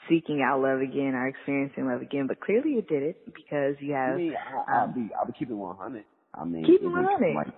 seeking 0.09 0.43
out 0.47 0.61
love 0.61 0.81
again 0.81 1.15
or 1.15 1.27
experiencing 1.27 1.87
love 1.87 2.03
again? 2.03 2.27
But 2.27 2.41
clearly 2.41 2.73
it 2.73 2.89
did 2.89 3.03
it 3.03 3.25
because 3.27 3.77
you 3.81 3.95
have. 3.95 4.17
Me, 4.19 4.35
I, 4.37 4.73
I'll 4.73 4.85
um, 4.85 4.93
be, 4.95 5.09
I'll 5.19 5.27
be 5.27 5.33
keeping 5.39 5.59
100. 5.59 6.05
I 6.35 6.45
mean, 6.45 6.65
keep 6.65 6.83
it 6.83 6.87
100. 6.87 7.35
Like, 7.35 7.49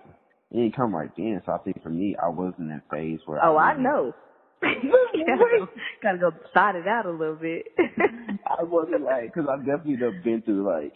it 0.51 0.55
didn't 0.55 0.75
come 0.75 0.95
right 0.95 1.11
then. 1.17 1.41
So 1.45 1.51
I 1.51 1.57
think 1.59 1.83
for 1.83 1.89
me, 1.89 2.15
I 2.21 2.29
was 2.29 2.53
in 2.57 2.69
that 2.69 2.83
phase 2.89 3.19
where. 3.25 3.43
Oh, 3.43 3.57
I, 3.57 3.71
I 3.71 3.77
know. 3.81 4.13
gotta, 4.61 5.67
gotta 6.01 6.17
go 6.17 6.31
side 6.53 6.75
it 6.75 6.87
out 6.87 7.05
a 7.05 7.11
little 7.11 7.35
bit. 7.35 7.65
I 8.45 8.63
wasn't 8.63 9.03
like, 9.03 9.33
cause 9.33 9.45
I've 9.49 9.65
definitely 9.65 9.97
been 10.23 10.41
through 10.43 10.67
like 10.67 10.93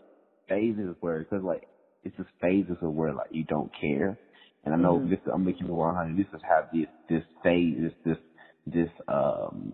phases 0.47 0.95
where, 0.99 1.23
cause 1.25 1.41
like, 1.43 1.67
it's 2.03 2.15
just 2.15 2.29
phases 2.41 2.77
of 2.81 2.93
where 2.93 3.13
like 3.13 3.29
you 3.31 3.43
don't 3.43 3.71
care 3.79 4.17
and 4.65 4.73
I 4.73 4.77
know 4.77 4.99
mm-hmm. 4.99 5.09
this, 5.09 5.19
I'm 5.33 5.45
making 5.45 5.67
it 5.67 5.71
100. 5.71 6.17
This 6.17 6.25
is 6.33 6.41
how 6.43 6.67
this, 6.73 6.87
this 7.09 7.23
phase, 7.43 7.77
this, 7.79 7.93
this, 8.05 8.17
this, 8.65 8.89
um, 9.07 9.73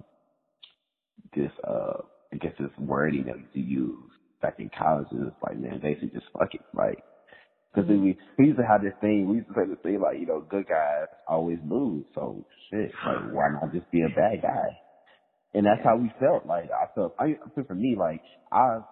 this, 1.36 1.52
uh, 1.68 2.02
I 2.32 2.38
guess 2.38 2.54
this 2.60 2.70
wording 2.78 3.26
that 3.26 3.36
we 3.54 3.62
use 3.62 4.12
back 4.42 4.56
in 4.60 4.70
college 4.78 5.08
is 5.12 5.34
like, 5.44 5.58
man, 5.58 5.80
basically 5.82 6.10
just 6.10 6.28
fuck 6.38 6.54
it, 6.54 6.62
right? 6.74 6.98
Because 7.74 7.90
mm-hmm. 7.90 8.04
we, 8.04 8.18
we 8.38 8.46
used 8.46 8.60
to 8.60 8.66
have 8.66 8.84
this 8.84 8.94
thing, 9.02 9.28
we 9.28 9.38
used 9.38 9.48
to 9.48 9.54
say 9.56 9.68
this 9.68 9.80
thing 9.82 10.00
like, 10.00 10.20
you 10.20 10.28
know, 10.28 10.46
good 10.50 10.68
guys 10.68 11.08
always 11.28 11.58
lose. 11.68 12.06
So 12.14 12.46
shit, 12.70 12.92
like, 13.06 13.34
why 13.34 13.50
not 13.50 13.74
just 13.74 13.90
be 13.92 14.02
a 14.02 14.10
bad 14.10 14.42
guy? 14.44 14.78
And 15.56 15.66
that's 15.66 15.82
how 15.86 15.96
we 15.96 16.12
felt. 16.20 16.46
Like, 16.46 16.70
I 16.70 16.94
felt, 16.94 17.16
I, 17.18 17.24
I 17.24 17.50
think 17.56 17.68
for 17.68 17.76
me, 17.76 17.96
like, 17.98 18.22
I've, 18.52 18.84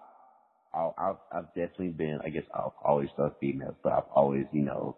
I've, 0.74 1.16
I've 1.30 1.48
definitely 1.48 1.90
been, 1.90 2.20
I 2.24 2.30
guess 2.30 2.44
I've 2.54 2.72
always 2.82 3.10
loved 3.18 3.36
females, 3.38 3.74
but 3.82 3.92
I've 3.92 4.08
always, 4.14 4.46
you 4.50 4.62
know, 4.62 4.96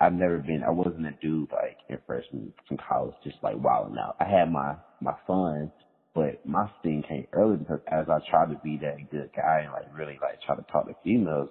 I've 0.00 0.14
never 0.14 0.38
been, 0.38 0.62
I 0.66 0.70
wasn't 0.70 1.06
a 1.06 1.12
dude 1.20 1.50
like 1.52 1.76
in 1.90 1.98
freshman 2.06 2.54
from 2.66 2.78
college, 2.78 3.14
just 3.24 3.36
like 3.42 3.62
wilding 3.62 3.98
out. 3.98 4.16
I 4.20 4.24
had 4.24 4.50
my, 4.50 4.76
my 5.02 5.14
fun, 5.26 5.70
but 6.14 6.44
my 6.46 6.70
thing 6.82 7.04
came 7.06 7.26
early 7.32 7.58
because 7.58 7.80
as 7.86 8.06
I 8.08 8.18
tried 8.30 8.50
to 8.50 8.60
be 8.64 8.78
that 8.78 9.10
good 9.10 9.30
guy 9.36 9.60
and 9.64 9.72
like 9.72 9.86
really 9.94 10.18
like 10.22 10.40
try 10.46 10.56
to 10.56 10.62
talk 10.72 10.86
to 10.86 10.94
females, 11.04 11.50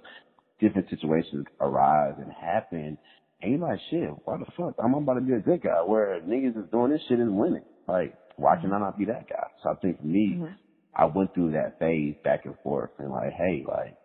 different 0.59 0.89
situations 0.89 1.45
arise 1.61 2.15
and 2.17 2.31
happen. 2.31 2.97
And 3.41 3.51
you're 3.51 3.59
like, 3.61 3.79
shit, 3.91 4.09
why 4.25 4.37
the 4.37 4.45
fuck? 4.57 4.75
I'm 4.83 4.95
about 4.95 5.15
to 5.15 5.21
be 5.21 5.33
a 5.33 5.39
good 5.39 5.61
guy 5.61 5.83
where 5.85 6.19
niggas 6.21 6.57
is 6.57 6.71
doing 6.71 6.91
this 6.91 7.01
shit 7.07 7.19
and 7.19 7.37
winning. 7.37 7.63
Like, 7.87 8.17
why 8.37 8.55
can 8.55 8.71
I 8.71 8.79
not 8.79 8.97
be 8.97 9.05
that 9.05 9.29
guy? 9.29 9.47
So 9.63 9.71
I 9.71 9.75
think 9.75 9.99
for 9.99 10.05
me, 10.05 10.35
mm-hmm. 10.35 10.53
I 10.95 11.05
went 11.05 11.33
through 11.33 11.51
that 11.51 11.79
phase 11.79 12.15
back 12.23 12.45
and 12.45 12.55
forth 12.63 12.91
and 12.99 13.11
like, 13.11 13.33
hey, 13.33 13.65
like, 13.67 13.95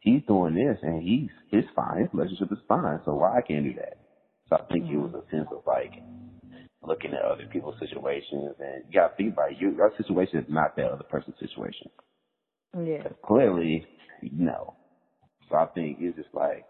he's 0.00 0.22
doing 0.26 0.54
this 0.54 0.78
and 0.82 1.02
he's 1.02 1.30
his 1.50 1.64
fine. 1.74 2.00
His 2.00 2.08
relationship 2.12 2.52
is 2.52 2.58
fine. 2.68 3.00
So 3.04 3.14
why 3.14 3.38
I 3.38 3.40
can't 3.40 3.64
do 3.64 3.74
that? 3.74 3.98
So 4.48 4.56
I 4.56 4.72
think 4.72 4.84
mm-hmm. 4.84 4.94
it 4.94 4.98
was 4.98 5.14
a 5.14 5.30
sense 5.30 5.48
of 5.50 5.62
like 5.66 5.92
looking 6.82 7.12
at 7.12 7.22
other 7.22 7.46
people's 7.52 7.78
situations 7.78 8.54
and 8.58 8.84
you 8.88 9.00
gotta 9.00 9.14
think 9.16 9.32
about 9.32 9.52
it. 9.52 9.58
Your, 9.58 9.72
your 9.72 9.92
situation 9.96 10.40
is 10.40 10.46
not 10.48 10.76
that 10.76 10.90
other 10.90 11.04
person's 11.04 11.38
situation. 11.38 11.90
Yeah. 12.76 13.08
Clearly, 13.26 13.86
no. 14.22 14.74
So 15.48 15.56
I 15.56 15.66
think 15.66 15.98
it's 16.00 16.16
just 16.16 16.34
like 16.34 16.64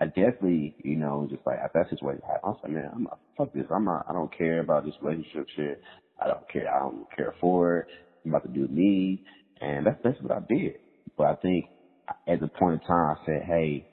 I 0.00 0.06
definitely, 0.06 0.74
you 0.82 0.96
know, 0.96 1.26
just 1.30 1.46
like 1.46 1.58
after 1.58 1.80
that 1.82 1.90
situation 1.90 2.22
happened, 2.22 2.42
I 2.44 2.48
was 2.48 2.60
like, 2.62 2.72
man, 2.72 2.90
I'm 2.92 3.02
not, 3.04 3.20
fuck 3.38 3.52
this. 3.52 3.66
I'm 3.70 3.84
not, 3.84 4.06
I 4.08 4.12
don't 4.12 4.36
care 4.36 4.60
about 4.60 4.84
this 4.84 4.94
relationship 5.00 5.46
shit. 5.54 5.82
I 6.20 6.26
don't 6.26 6.48
care. 6.48 6.72
I 6.74 6.80
don't 6.80 7.06
care 7.14 7.34
for 7.40 7.78
it. 7.78 7.86
I'm 8.24 8.32
about 8.32 8.42
to 8.44 8.48
do 8.48 8.66
me. 8.68 9.22
And 9.60 9.86
that's, 9.86 9.98
that's 10.02 10.20
what 10.20 10.32
I 10.32 10.40
did. 10.48 10.74
But 11.16 11.26
I 11.26 11.34
think 11.36 11.66
at 12.26 12.40
the 12.40 12.48
point 12.48 12.80
in 12.82 12.88
time, 12.88 13.16
I 13.16 13.26
said, 13.26 13.42
hey, 13.46 13.86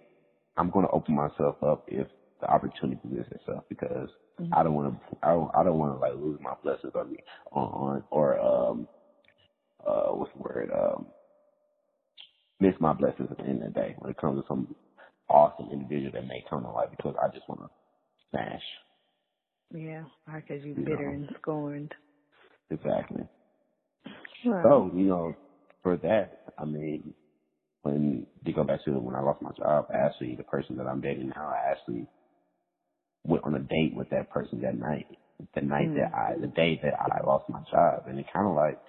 I'm 0.58 0.72
going 0.72 0.86
to 0.86 0.92
open 0.92 1.16
myself 1.16 1.62
up 1.64 1.86
if 1.88 2.08
the 2.40 2.48
opportunity 2.48 3.00
presents 3.08 3.32
itself 3.32 3.64
because 3.70 4.10
mm-hmm. 4.40 4.54
I 4.54 4.64
don't 4.64 4.74
want 4.74 4.94
to, 4.94 5.18
I 5.22 5.30
don't, 5.30 5.52
I 5.56 5.64
don't 5.64 5.78
want 5.78 5.94
to 5.94 6.00
like 6.00 6.16
lose 6.16 6.40
my 6.42 6.54
blessings 6.64 6.94
on 6.96 7.12
me, 7.12 7.20
on 7.52 8.04
or, 8.10 8.40
um, 8.40 8.88
uh, 9.86 10.08
what's 10.10 10.32
the 10.34 10.42
word, 10.42 10.72
um, 10.76 11.06
miss 12.60 12.74
my 12.80 12.94
blessings 12.94 13.28
at 13.30 13.38
the 13.38 13.44
end 13.44 13.64
of 13.64 13.74
the 13.74 13.80
day 13.80 13.96
when 14.00 14.12
it 14.12 14.18
comes 14.18 14.42
to 14.42 14.48
some 14.48 14.76
awesome 15.32 15.70
individual 15.72 16.12
that 16.14 16.28
may 16.28 16.44
come 16.50 16.64
to 16.64 16.70
life 16.70 16.90
because 16.96 17.16
I 17.22 17.28
just 17.34 17.48
want 17.48 17.62
to 17.62 17.70
smash. 18.30 18.62
Yeah, 19.74 20.04
because 20.26 20.64
you're 20.64 20.76
bitter 20.76 21.12
know. 21.12 21.28
and 21.28 21.30
scorned. 21.42 21.94
Exactly. 22.70 23.24
Well, 24.46 24.62
so, 24.64 24.98
you 24.98 25.06
know, 25.06 25.36
for 25.84 25.98
that, 25.98 26.54
I 26.58 26.66
mean, 26.66 27.14
when 27.84 28.28
to 28.46 28.52
go 28.52 28.64
back 28.64 28.84
to 28.86 28.92
when 28.92 29.16
I 29.16 29.22
lost 29.22 29.42
my 29.42 29.52
job, 29.58 29.88
actually, 29.94 30.36
the 30.36 30.44
person 30.44 30.78
that 30.78 30.88
I'm 30.88 31.02
dating 31.02 31.30
now, 31.30 31.48
I 31.48 31.72
actually 31.72 32.08
went 33.24 33.44
on 33.44 33.56
a 33.56 33.60
date 33.60 33.94
with 33.96 34.10
that 34.10 34.30
person 34.30 34.62
that 34.62 34.78
night. 34.78 35.08
The 35.56 35.62
night 35.62 35.90
mm. 35.90 35.96
that 35.96 36.14
I, 36.14 36.40
the 36.40 36.48
day 36.48 36.80
that 36.84 36.94
I 37.00 37.26
lost 37.26 37.50
my 37.50 37.62
job. 37.72 38.04
And 38.08 38.20
it 38.20 38.26
kind 38.32 38.48
of 38.48 38.56
like 38.56 38.80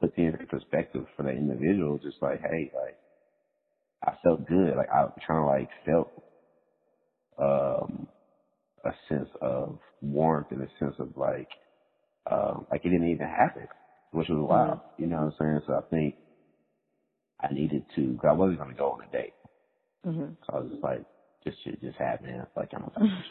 put 0.00 0.14
things 0.14 0.34
in 0.38 0.46
perspective 0.46 1.06
for 1.16 1.22
the 1.22 1.30
individual, 1.30 1.98
just 1.98 2.20
like, 2.20 2.40
hey, 2.40 2.70
like, 2.74 2.98
I 4.02 4.14
felt 4.22 4.46
good. 4.46 4.74
Like 4.76 4.90
I 4.90 5.06
kind 5.26 5.40
of 5.40 5.46
like 5.46 5.70
felt 5.86 6.10
um 7.38 8.08
a 8.84 8.90
sense 9.08 9.28
of 9.40 9.78
warmth 10.00 10.48
and 10.50 10.62
a 10.62 10.68
sense 10.78 10.94
of 10.98 11.16
like 11.16 11.48
um 12.30 12.66
like 12.70 12.84
it 12.84 12.90
didn't 12.90 13.10
even 13.10 13.26
happen, 13.26 13.68
which 14.12 14.28
was 14.28 14.46
wild. 14.48 14.78
Mm-hmm. 14.78 15.02
You 15.02 15.08
know 15.08 15.16
what 15.16 15.24
I'm 15.24 15.34
saying? 15.38 15.60
So 15.66 15.74
I 15.74 15.82
think 15.90 16.16
I 17.40 17.52
needed 17.52 17.84
to. 17.96 18.18
Cause 18.20 18.28
I 18.30 18.34
wasn't 18.34 18.58
gonna 18.58 18.74
go 18.74 18.92
on 18.92 19.08
a 19.08 19.12
date. 19.12 19.34
Mm-hmm. 20.06 20.34
So 20.46 20.52
I 20.52 20.60
was 20.60 20.70
just 20.70 20.82
like, 20.82 21.04
this 21.44 21.54
shit 21.64 21.80
just 21.80 21.98
happened. 21.98 22.46
Like 22.56 22.70
I'm. 22.74 22.90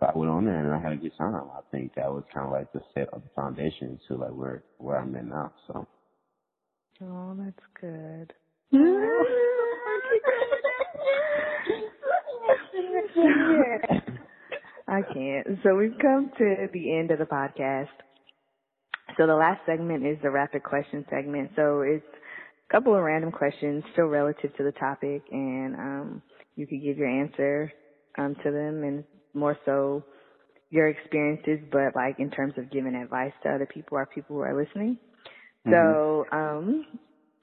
So 0.00 0.06
I 0.06 0.18
went 0.18 0.30
on 0.30 0.44
there 0.44 0.58
and 0.58 0.74
I 0.74 0.82
had 0.82 0.98
a 0.98 1.00
good 1.00 1.16
time. 1.16 1.34
I 1.56 1.60
think 1.70 1.94
that 1.94 2.10
was 2.10 2.24
kind 2.34 2.46
of 2.46 2.52
like 2.52 2.72
the 2.72 2.80
set 2.94 3.08
of 3.14 3.22
the 3.22 3.28
foundation 3.36 4.00
to 4.08 4.16
like 4.16 4.32
where 4.32 4.64
where 4.78 4.98
I'm 4.98 5.14
at 5.14 5.24
now. 5.24 5.52
So. 5.68 5.86
Oh, 7.02 7.36
that's 7.38 7.66
good. 7.80 8.32
I 14.88 15.02
can't. 15.02 15.58
So 15.62 15.74
we've 15.76 15.96
come 16.00 16.30
to 16.38 16.68
the 16.72 16.98
end 16.98 17.10
of 17.10 17.18
the 17.18 17.24
podcast. 17.24 17.88
So 19.16 19.26
the 19.26 19.34
last 19.34 19.60
segment 19.66 20.06
is 20.06 20.18
the 20.22 20.30
rapid 20.30 20.62
question 20.62 21.04
segment. 21.10 21.50
So 21.56 21.82
it's 21.82 22.04
a 22.68 22.72
couple 22.72 22.94
of 22.94 23.02
random 23.02 23.32
questions 23.32 23.84
still 23.92 24.06
relative 24.06 24.56
to 24.56 24.64
the 24.64 24.72
topic 24.72 25.22
and 25.30 25.74
um, 25.76 26.22
you 26.56 26.66
could 26.66 26.82
give 26.82 26.98
your 26.98 27.08
answer 27.08 27.72
um, 28.18 28.34
to 28.44 28.50
them 28.50 28.82
and 28.82 29.04
more 29.32 29.56
so 29.64 30.04
your 30.70 30.88
experiences, 30.88 31.60
but 31.70 31.94
like 31.94 32.18
in 32.18 32.30
terms 32.30 32.54
of 32.56 32.70
giving 32.70 32.94
advice 32.94 33.32
to 33.42 33.50
other 33.50 33.66
people 33.66 33.96
or 33.96 34.06
people 34.06 34.36
who 34.36 34.42
are 34.42 34.56
listening. 34.56 34.98
Mm-hmm. 35.66 35.72
So 35.72 36.24
um, 36.32 36.86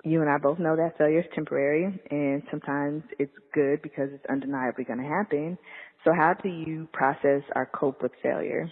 you 0.04 0.22
and 0.22 0.30
I 0.30 0.38
both 0.38 0.60
know 0.60 0.76
that 0.76 0.98
failure 0.98 1.20
is 1.20 1.26
temporary 1.34 1.86
and 2.10 2.42
sometimes 2.50 3.04
it's 3.20 3.34
good 3.54 3.82
because 3.82 4.10
it's 4.14 4.26
undeniably 4.30 4.84
going 4.84 5.00
to 5.00 5.06
happen. 5.06 5.58
So 6.04 6.12
how 6.14 6.34
do 6.42 6.50
you 6.50 6.88
process 6.92 7.44
or 7.56 7.70
cope 7.74 8.02
with 8.02 8.12
failure? 8.24 8.72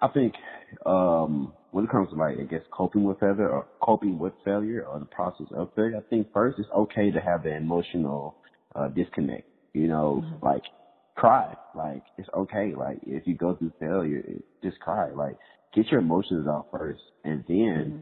I 0.00 0.08
think 0.08 0.34
um, 0.86 1.52
when 1.72 1.84
it 1.84 1.90
comes 1.90 2.08
to 2.10 2.14
like 2.14 2.38
I 2.38 2.44
guess 2.44 2.62
coping 2.70 3.04
with 3.04 3.20
failure 3.20 3.50
or 3.50 3.66
coping 3.82 4.18
with 4.18 4.32
failure 4.44 4.86
or 4.86 4.98
the 4.98 5.04
process 5.04 5.46
of 5.54 5.70
failure, 5.76 5.98
I 5.98 6.08
think 6.08 6.32
first 6.32 6.58
it's 6.58 6.70
okay 6.74 7.10
to 7.10 7.20
have 7.20 7.42
the 7.42 7.54
emotional 7.54 8.36
uh, 8.74 8.88
disconnect. 8.88 9.46
You 9.74 9.88
know, 9.88 10.24
mm-hmm. 10.24 10.44
like 10.44 10.62
cry. 11.16 11.54
Like 11.76 12.02
it's 12.16 12.30
okay. 12.34 12.72
Like 12.74 13.00
if 13.06 13.26
you 13.26 13.34
go 13.34 13.56
through 13.56 13.72
failure, 13.78 14.22
just 14.62 14.80
cry. 14.80 15.10
Like 15.10 15.36
get 15.74 15.88
your 15.88 16.00
emotions 16.00 16.48
out 16.48 16.68
first, 16.72 17.02
and 17.24 17.44
then 17.46 17.56
mm-hmm 17.56 18.00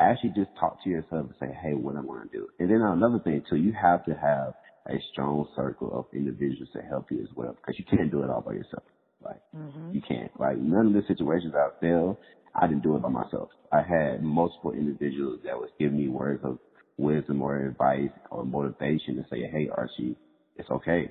actually 0.00 0.32
just 0.36 0.50
talk 0.58 0.82
to 0.84 0.90
yourself 0.90 1.26
and 1.26 1.34
say, 1.40 1.58
hey, 1.62 1.74
what 1.74 1.96
I 1.96 2.00
want 2.00 2.30
to 2.30 2.38
do. 2.38 2.48
And 2.58 2.70
then 2.70 2.80
another 2.80 3.18
thing 3.18 3.42
too, 3.48 3.56
you 3.56 3.72
have 3.72 4.04
to 4.06 4.12
have 4.12 4.54
a 4.86 4.98
strong 5.12 5.46
circle 5.54 5.90
of 5.92 6.06
individuals 6.14 6.68
to 6.74 6.82
help 6.82 7.10
you 7.10 7.20
as 7.20 7.28
well 7.34 7.54
because 7.54 7.78
you 7.78 7.84
can't 7.84 8.10
do 8.10 8.22
it 8.22 8.30
all 8.30 8.40
by 8.40 8.52
yourself. 8.52 8.84
Like 9.22 9.40
mm-hmm. 9.56 9.92
you 9.92 10.02
can't. 10.06 10.30
Like 10.38 10.58
none 10.58 10.86
of 10.88 10.92
the 10.92 11.02
situations 11.06 11.54
I 11.54 11.68
failed, 11.80 12.16
I 12.54 12.66
didn't 12.66 12.82
do 12.82 12.96
it 12.96 13.02
by 13.02 13.10
myself. 13.10 13.50
I 13.72 13.82
had 13.82 14.22
multiple 14.22 14.72
individuals 14.72 15.40
that 15.44 15.56
was 15.56 15.70
giving 15.78 15.98
me 15.98 16.08
words 16.08 16.40
of 16.44 16.58
wisdom 16.96 17.42
or 17.42 17.66
advice 17.66 18.10
or 18.30 18.44
motivation 18.44 19.16
to 19.16 19.24
say, 19.30 19.48
hey, 19.50 19.68
Archie, 19.72 20.16
it's 20.56 20.70
okay. 20.70 21.10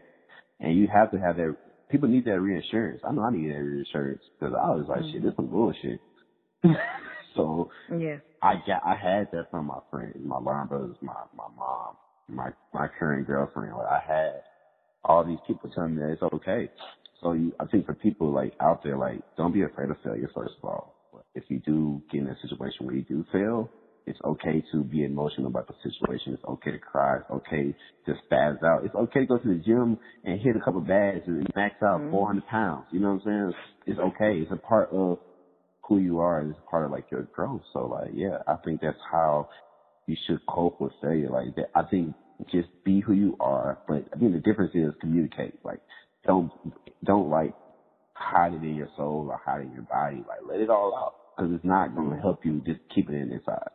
And 0.60 0.78
you 0.78 0.88
have 0.94 1.12
to 1.12 1.20
have 1.20 1.38
that. 1.38 1.56
People 1.90 2.10
need 2.10 2.26
that 2.26 2.40
reassurance. 2.40 3.02
I 3.08 3.12
know 3.12 3.24
I 3.24 3.32
need 3.32 3.50
that 3.50 3.62
reassurance 3.62 4.22
because 4.40 4.54
I 4.54 4.70
was 4.72 4.86
like, 4.88 5.00
mm-hmm. 5.00 5.12
shit, 5.12 5.24
this 5.24 5.32
is 5.32 5.50
bullshit. 5.50 6.00
so 7.40 7.70
yeah, 7.98 8.18
I 8.42 8.56
got 8.68 8.82
I 8.86 8.96
had 8.96 9.30
that 9.32 9.50
from 9.52 9.68
my 9.68 9.80
friends, 9.90 10.16
my 10.24 10.40
line 10.40 10.68
brothers, 10.68 10.96
my 11.02 11.14
my 11.36 11.48
mom, 11.58 11.96
my 12.28 12.50
my 12.74 12.88
current 13.00 13.28
girlfriend. 13.28 13.76
Like 13.76 13.88
I 13.88 14.00
had 14.06 14.42
all 15.04 15.24
these 15.24 15.40
people 15.48 15.70
telling 15.74 15.96
me 15.96 16.02
that 16.02 16.12
it's 16.12 16.24
okay. 16.34 16.70
So 17.22 17.34
you, 17.34 17.54
I 17.60 17.66
think 17.66 17.86
for 17.86 17.94
people 17.94 18.32
like 18.34 18.54
out 18.62 18.84
there, 18.84 18.98
like 18.98 19.22
don't 19.38 19.54
be 19.54 19.64
afraid 19.64 19.90
of 19.90 19.98
failure. 20.04 20.30
First 20.34 20.54
of 20.62 20.70
all, 20.70 20.96
if 21.36 21.44
you 21.48 21.60
do 21.60 22.02
get 22.12 22.22
in 22.22 22.28
a 22.28 22.36
situation 22.42 22.86
where 22.86 22.96
you 22.96 23.04
do 23.04 23.26
fail, 23.32 23.70
it's 24.06 24.20
okay 24.26 24.64
to 24.72 24.84
be 24.84 25.04
emotional 25.04 25.48
about 25.48 25.68
the 25.68 25.76
situation. 25.84 26.34
It's 26.34 26.44
okay 26.44 26.72
to 26.72 26.80
cry. 26.80 27.18
It's 27.18 27.30
okay 27.30 27.76
to 28.06 28.14
spaz 28.26 28.64
out. 28.64 28.84
It's 28.84 28.96
okay 28.96 29.22
to 29.22 29.26
go 29.26 29.38
to 29.38 29.48
the 29.48 29.62
gym 29.64 30.00
and 30.24 30.42
hit 30.42 30.56
a 30.56 30.60
couple 30.60 30.82
bags 30.82 31.24
and 31.28 31.48
max 31.56 31.76
out 31.84 32.02
mm-hmm. 32.02 32.12
400 32.12 32.48
pounds. 32.48 32.86
You 32.92 33.00
know 33.02 33.14
what 33.14 33.22
I'm 33.32 33.52
saying? 33.52 33.54
It's 33.86 34.00
okay. 34.00 34.40
It's 34.40 34.52
a 34.52 34.56
part 34.56 34.90
of 34.92 35.20
who 35.90 35.98
you 35.98 36.20
are 36.20 36.48
is 36.48 36.56
part 36.70 36.86
of 36.86 36.92
like 36.92 37.10
your 37.12 37.24
growth. 37.24 37.62
So 37.74 37.88
like, 37.88 38.12
yeah, 38.14 38.38
I 38.48 38.56
think 38.64 38.80
that's 38.82 38.98
how 39.12 39.50
you 40.06 40.16
should 40.28 40.40
cope 40.48 40.80
with 40.80 40.94
failure. 41.02 41.30
Like 41.30 41.56
that, 41.56 41.72
I 41.76 41.84
think 41.90 42.16
just 42.52 42.70
be 42.86 43.02
who 43.02 43.14
you 43.14 43.36
are. 43.40 43.80
But 43.88 44.06
I 44.16 44.20
think 44.20 44.34
the 44.34 44.40
difference 44.40 44.72
is 44.76 44.94
communicate. 45.02 45.56
Like 45.66 45.82
don't, 46.26 46.52
don't 47.04 47.30
like 47.30 47.56
hide 48.14 48.54
it 48.54 48.64
in 48.64 48.76
your 48.76 48.90
soul 48.96 49.28
or 49.30 49.42
hide 49.44 49.62
it 49.62 49.68
in 49.68 49.74
your 49.74 49.82
body. 49.84 50.24
Like 50.28 50.40
let 50.48 50.60
it 50.60 50.70
all 50.70 50.96
out 50.96 51.16
because 51.36 51.52
it's 51.56 51.66
not 51.66 51.96
going 51.96 52.10
to 52.10 52.16
mm-hmm. 52.16 52.22
help 52.22 52.46
you 52.46 52.62
just 52.66 52.80
keep 52.94 53.10
it 53.10 53.16
in 53.16 53.32
inside. 53.32 53.70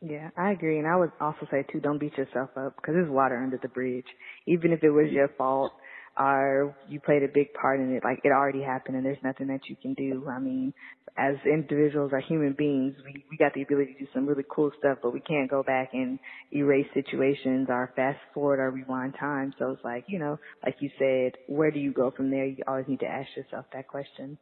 Yeah, 0.00 0.28
I 0.36 0.52
agree. 0.52 0.78
And 0.78 0.86
I 0.86 0.96
would 0.96 1.12
also 1.20 1.48
say 1.50 1.64
too, 1.72 1.80
don't 1.80 1.98
beat 1.98 2.16
yourself 2.18 2.50
up 2.56 2.76
because 2.76 2.94
there's 2.94 3.10
water 3.10 3.42
under 3.42 3.58
the 3.60 3.68
bridge. 3.68 4.04
Even 4.46 4.72
if 4.72 4.84
it 4.84 4.90
was 4.90 5.10
your 5.10 5.28
fault, 5.38 5.72
are 6.16 6.76
you 6.88 7.00
played 7.00 7.22
a 7.22 7.28
big 7.32 7.52
part 7.54 7.80
in 7.80 7.94
it. 7.96 8.04
Like 8.04 8.20
it 8.24 8.28
already 8.28 8.62
happened 8.62 8.96
and 8.96 9.04
there's 9.04 9.22
nothing 9.22 9.48
that 9.48 9.60
you 9.68 9.76
can 9.80 9.94
do. 9.94 10.26
I 10.28 10.38
mean, 10.38 10.72
as 11.16 11.36
individuals 11.44 12.10
or 12.12 12.20
human 12.20 12.54
beings, 12.56 12.94
we, 13.04 13.24
we 13.30 13.36
got 13.36 13.54
the 13.54 13.62
ability 13.62 13.94
to 13.94 13.98
do 14.00 14.06
some 14.12 14.26
really 14.26 14.44
cool 14.50 14.70
stuff, 14.78 14.98
but 15.02 15.12
we 15.12 15.20
can't 15.20 15.50
go 15.50 15.62
back 15.62 15.90
and 15.92 16.18
erase 16.52 16.86
situations 16.94 17.68
or 17.68 17.92
fast 17.96 18.18
forward 18.32 18.60
or 18.60 18.70
rewind 18.70 19.14
time. 19.18 19.54
So 19.58 19.70
it's 19.70 19.84
like, 19.84 20.04
you 20.08 20.18
know, 20.18 20.38
like 20.64 20.76
you 20.80 20.90
said, 20.98 21.38
where 21.48 21.70
do 21.70 21.78
you 21.78 21.92
go 21.92 22.10
from 22.10 22.30
there? 22.30 22.46
You 22.46 22.64
always 22.66 22.86
need 22.88 23.00
to 23.00 23.06
ask 23.06 23.28
yourself 23.36 23.66
that 23.72 23.88
question. 23.88 24.38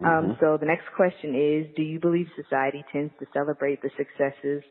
Um, 0.00 0.06
mm-hmm. 0.06 0.30
Um, 0.30 0.36
so 0.40 0.56
the 0.58 0.66
next 0.66 0.86
question 0.94 1.34
is, 1.34 1.74
do 1.76 1.82
you 1.82 1.98
believe 1.98 2.26
society 2.40 2.84
tends 2.92 3.12
to 3.20 3.26
celebrate 3.32 3.80
the 3.82 3.90
successes 3.96 4.62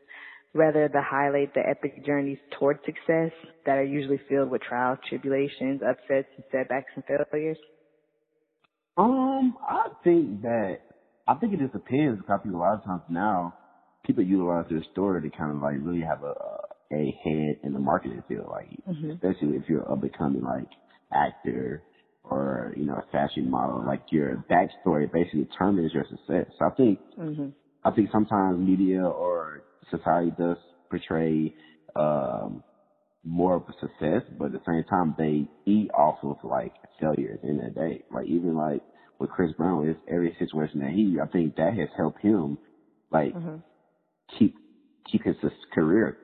rather 0.56 0.88
than 0.88 1.02
highlight 1.02 1.54
the 1.54 1.60
epic 1.60 2.04
journeys 2.04 2.38
toward 2.58 2.78
success 2.84 3.30
that 3.66 3.78
are 3.78 3.84
usually 3.84 4.20
filled 4.28 4.50
with 4.50 4.62
trials, 4.62 4.98
tribulations, 5.08 5.82
upsets, 5.82 6.28
and 6.36 6.44
setbacks 6.50 6.90
and 6.94 7.04
failures? 7.04 7.58
Um, 8.96 9.56
I 9.68 9.88
think 10.02 10.42
that 10.42 10.78
I 11.28 11.34
think 11.34 11.52
it 11.52 11.60
just 11.60 11.72
depends 11.72 12.20
because 12.20 12.40
people 12.42 12.58
a 12.58 12.62
lot 12.62 12.74
of 12.74 12.84
times 12.84 13.02
now 13.10 13.54
people 14.06 14.24
utilize 14.24 14.64
their 14.70 14.84
story 14.92 15.28
to 15.28 15.36
kind 15.36 15.54
of 15.54 15.62
like 15.62 15.76
really 15.80 16.00
have 16.00 16.22
a 16.22 16.34
a 16.92 17.18
head 17.24 17.56
in 17.64 17.72
the 17.72 17.80
marketing 17.80 18.22
field, 18.28 18.46
like 18.48 18.70
mm-hmm. 18.88 19.10
especially 19.10 19.56
if 19.56 19.64
you're 19.68 19.82
a 19.82 19.96
becoming 19.96 20.42
like 20.42 20.68
actor 21.12 21.82
or 22.24 22.72
you 22.76 22.84
know 22.84 22.94
a 22.94 23.12
fashion 23.12 23.50
model, 23.50 23.84
like 23.86 24.02
your 24.10 24.44
backstory 24.50 25.10
basically 25.12 25.44
determines 25.44 25.92
your 25.92 26.04
success. 26.08 26.46
So 26.58 26.66
I 26.66 26.70
think 26.76 26.98
mm-hmm. 27.18 27.48
I 27.84 27.90
think 27.90 28.10
sometimes 28.12 28.58
media 28.58 29.02
or 29.02 29.62
society 29.90 30.32
does 30.38 30.56
portray 30.90 31.54
um, 31.94 32.62
more 33.24 33.56
of 33.56 33.62
a 33.62 33.72
success, 33.80 34.22
but 34.38 34.46
at 34.46 34.52
the 34.52 34.60
same 34.66 34.84
time 34.84 35.14
they 35.18 35.48
eat 35.70 35.90
off 35.92 36.18
of 36.22 36.36
like 36.44 36.74
failures 37.00 37.40
in 37.42 37.58
the 37.58 37.70
day. 37.70 38.04
Like 38.12 38.26
even 38.26 38.56
like 38.56 38.82
with 39.18 39.30
Chris 39.30 39.52
Brown, 39.56 39.88
is 39.88 39.96
every 40.08 40.36
situation 40.38 40.80
that 40.80 40.90
he, 40.90 41.18
I 41.22 41.26
think 41.26 41.56
that 41.56 41.74
has 41.74 41.88
helped 41.96 42.20
him 42.20 42.58
like 43.10 43.34
mm-hmm. 43.34 43.56
keep 44.38 44.54
keep 45.10 45.24
his 45.24 45.36
career 45.74 46.18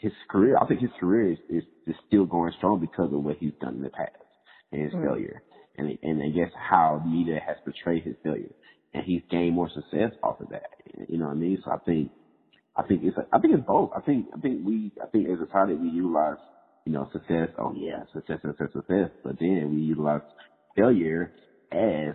his 0.00 0.12
career, 0.28 0.56
I 0.60 0.66
think 0.66 0.80
his 0.80 0.90
career 1.00 1.32
is, 1.32 1.38
is, 1.48 1.62
is 1.86 1.94
still 2.06 2.26
going 2.26 2.52
strong 2.58 2.80
because 2.80 3.12
of 3.12 3.22
what 3.22 3.36
he's 3.38 3.52
done 3.60 3.76
in 3.76 3.82
the 3.82 3.90
past 3.90 4.12
and 4.72 4.82
his 4.82 4.92
mm. 4.92 5.04
failure. 5.04 5.42
And, 5.78 5.98
and 6.02 6.22
I 6.22 6.28
guess 6.28 6.50
how 6.56 7.02
media 7.06 7.40
has 7.46 7.56
portrayed 7.64 8.04
his 8.04 8.16
failure. 8.22 8.52
And 8.94 9.04
he's 9.04 9.22
gained 9.30 9.54
more 9.54 9.70
success 9.74 10.12
off 10.22 10.40
of 10.40 10.48
that. 10.50 10.70
You 11.08 11.18
know 11.18 11.26
what 11.26 11.32
I 11.32 11.36
mean? 11.36 11.58
So 11.64 11.70
I 11.70 11.78
think, 11.78 12.10
I 12.76 12.82
think 12.82 13.02
it's, 13.04 13.16
I 13.32 13.38
think 13.38 13.54
it's 13.54 13.66
both. 13.66 13.90
I 13.96 14.00
think, 14.00 14.26
I 14.36 14.40
think 14.40 14.66
we, 14.66 14.92
I 15.02 15.06
think 15.06 15.28
as 15.28 15.40
a 15.40 15.46
society 15.46 15.74
we 15.74 15.88
utilize, 15.88 16.36
you 16.84 16.92
know, 16.92 17.08
success. 17.12 17.48
Oh 17.58 17.74
yeah, 17.76 18.04
success, 18.12 18.38
success, 18.42 18.68
success. 18.72 19.10
But 19.24 19.38
then 19.38 19.74
we 19.74 19.82
utilize 19.82 20.20
failure 20.76 21.32
as 21.72 22.14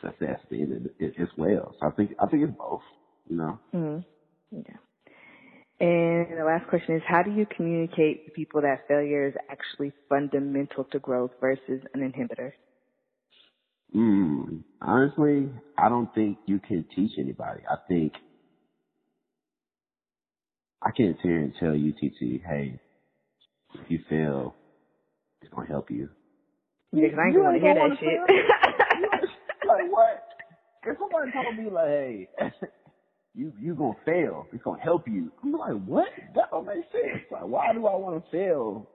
success 0.00 0.40
as 0.50 1.28
well. 1.36 1.74
So 1.80 1.86
I 1.86 1.90
think, 1.92 2.12
I 2.20 2.26
think 2.26 2.42
it's 2.42 2.58
both, 2.58 2.82
you 3.28 3.36
know? 3.36 3.58
Mm-hmm. 3.74 4.58
Yeah. 4.58 4.76
And 5.78 6.38
the 6.38 6.44
last 6.44 6.68
question 6.68 6.96
is, 6.96 7.02
how 7.06 7.22
do 7.22 7.30
you 7.30 7.46
communicate 7.54 8.24
to 8.26 8.32
people 8.32 8.62
that 8.62 8.88
failure 8.88 9.28
is 9.28 9.34
actually 9.50 9.92
fundamental 10.08 10.84
to 10.84 10.98
growth 10.98 11.32
versus 11.40 11.82
an 11.92 12.00
inhibitor? 12.00 12.52
Mm, 13.94 14.64
honestly, 14.80 15.50
I 15.78 15.88
don't 15.88 16.12
think 16.14 16.38
you 16.46 16.58
can 16.60 16.84
teach 16.94 17.12
anybody. 17.18 17.60
I 17.70 17.76
think 17.88 18.14
I 20.82 20.90
can't 20.90 21.16
sit 21.16 21.22
here 21.28 21.38
and 21.38 21.54
tell 21.58 21.74
you, 21.74 21.92
TT, 21.92 22.42
hey, 22.46 22.78
if 23.74 23.90
you 23.90 24.00
fail, 24.08 24.54
it's 25.42 25.52
gonna 25.52 25.68
help 25.68 25.90
you. 25.90 26.08
Yeah, 26.92 27.08
cause 27.10 27.18
I 27.20 27.26
ain't 27.28 27.36
gonna 27.36 27.58
hear 27.60 27.74
that 27.74 27.98
shit. 28.00 28.20
like 29.68 29.90
what? 29.90 30.24
If 30.84 30.98
somebody 30.98 31.32
told 31.32 31.56
me 31.58 31.70
like, 31.70 31.86
hey, 31.88 32.28
you 33.34 33.52
you 33.60 33.74
gonna 33.74 33.94
fail. 34.04 34.46
It's 34.52 34.62
gonna 34.62 34.82
help 34.82 35.08
you. 35.08 35.32
I'm 35.42 35.52
like, 35.52 35.84
what? 35.84 36.08
That 36.34 36.50
don't 36.50 36.66
make 36.66 36.84
sense. 36.92 37.24
Like, 37.30 37.44
why 37.46 37.72
do 37.74 37.86
I 37.86 37.96
want 37.96 38.24
to 38.24 38.30
fail 38.30 38.88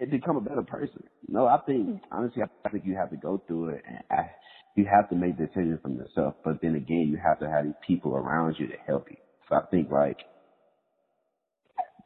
and 0.00 0.10
become 0.10 0.36
a 0.36 0.40
better 0.40 0.62
person? 0.62 1.04
No, 1.28 1.46
I 1.46 1.58
think 1.66 2.02
honestly, 2.10 2.42
I 2.64 2.68
think 2.70 2.84
you 2.86 2.96
have 2.96 3.10
to 3.10 3.16
go 3.16 3.42
through 3.46 3.70
it, 3.70 3.82
and 3.88 3.98
I, 4.10 4.30
you 4.76 4.86
have 4.92 5.08
to 5.10 5.16
make 5.16 5.38
decisions 5.38 5.80
from 5.82 5.96
yourself. 5.96 6.34
But 6.44 6.60
then 6.62 6.74
again, 6.74 7.08
you 7.10 7.18
have 7.22 7.38
to 7.40 7.48
have 7.50 7.64
these 7.64 7.74
people 7.86 8.16
around 8.16 8.56
you 8.58 8.66
to 8.68 8.76
help 8.86 9.06
you. 9.10 9.16
So 9.48 9.56
I 9.56 9.62
think 9.70 9.90
like, 9.90 10.18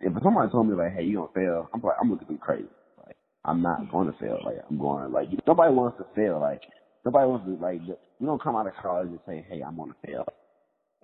if 0.01 0.13
somebody 0.23 0.51
told 0.51 0.69
me 0.69 0.75
like, 0.75 0.95
hey, 0.95 1.05
you 1.05 1.17
gonna 1.17 1.29
fail, 1.35 1.69
I'm 1.73 1.81
like, 1.81 1.97
I'm 2.01 2.11
looking 2.11 2.25
at 2.25 2.29
them 2.29 2.39
crazy. 2.39 2.69
Like, 3.07 3.17
I'm 3.45 3.63
not 3.63 3.91
going 3.91 4.11
to 4.11 4.19
fail. 4.19 4.39
Like, 4.45 4.59
I'm 4.69 4.79
going 4.79 5.13
like 5.13 5.29
nobody 5.47 5.73
wants 5.73 5.99
to 5.99 6.07
fail. 6.15 6.41
Like, 6.41 6.63
nobody 7.05 7.27
wants 7.27 7.47
to 7.47 7.57
like. 7.65 7.81
You 7.87 8.27
don't 8.27 8.43
come 8.43 8.57
out 8.57 8.67
of 8.67 8.75
college 8.81 9.09
and 9.09 9.21
say, 9.27 9.45
hey, 9.49 9.63
I'm 9.63 9.77
gonna 9.77 9.95
fail 10.07 10.25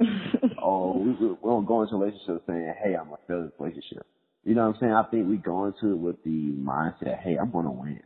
oh, 0.62 0.99
we, 0.99 1.11
we 1.11 1.36
don't 1.45 1.66
go 1.66 1.82
into 1.82 1.97
relationships 1.97 2.28
relationship 2.28 2.47
saying, 2.47 2.74
hey, 2.82 2.97
I'm 2.97 3.09
going 3.09 3.20
to 3.20 3.26
fail 3.26 3.43
this 3.43 3.53
relationship. 3.59 4.07
You 4.45 4.55
know 4.55 4.66
what 4.66 4.76
I'm 4.76 4.80
saying? 4.80 4.93
I 4.93 5.03
think 5.11 5.28
we 5.28 5.36
go 5.36 5.66
into 5.66 5.93
it 5.93 5.99
with 5.99 6.22
the 6.24 6.55
mindset, 6.57 7.20
hey, 7.22 7.36
I'm 7.36 7.51
going 7.51 7.66
to 7.66 7.70
win. 7.70 8.01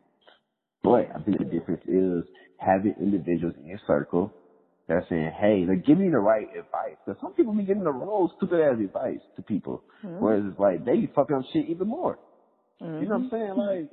But 0.82 1.11
I 1.14 1.22
think 1.24 1.39
the 1.39 1.45
difference 1.45 1.82
is 1.87 2.24
having 2.59 2.95
individuals 3.01 3.55
in 3.59 3.66
your 3.66 3.80
circle 3.87 4.32
that 4.89 4.95
are 4.95 5.07
saying, 5.09 5.32
hey, 5.41 5.64
they're 5.66 5.76
giving 5.76 6.07
you 6.07 6.11
the 6.11 6.18
right 6.18 6.49
advice. 6.49 6.97
Because 7.05 7.20
some 7.20 7.32
people 7.32 7.55
be 7.55 7.64
giving 7.64 7.85
the 7.85 7.93
wrong 7.93 8.30
stupid 8.37 8.61
ass 8.61 8.76
advice 8.78 9.20
to 9.37 9.43
people. 9.43 9.82
Mm-hmm. 10.05 10.22
Whereas 10.22 10.45
it's 10.47 10.59
like, 10.59 10.85
they 10.85 11.09
fucking 11.14 11.37
up 11.37 11.43
shit 11.53 11.68
even 11.68 11.89
more. 11.89 12.18
Mm-hmm. 12.82 13.03
You 13.03 13.09
know 13.09 13.18
what 13.18 13.24
I'm 13.24 13.30
saying? 13.30 13.55
Like, 13.57 13.91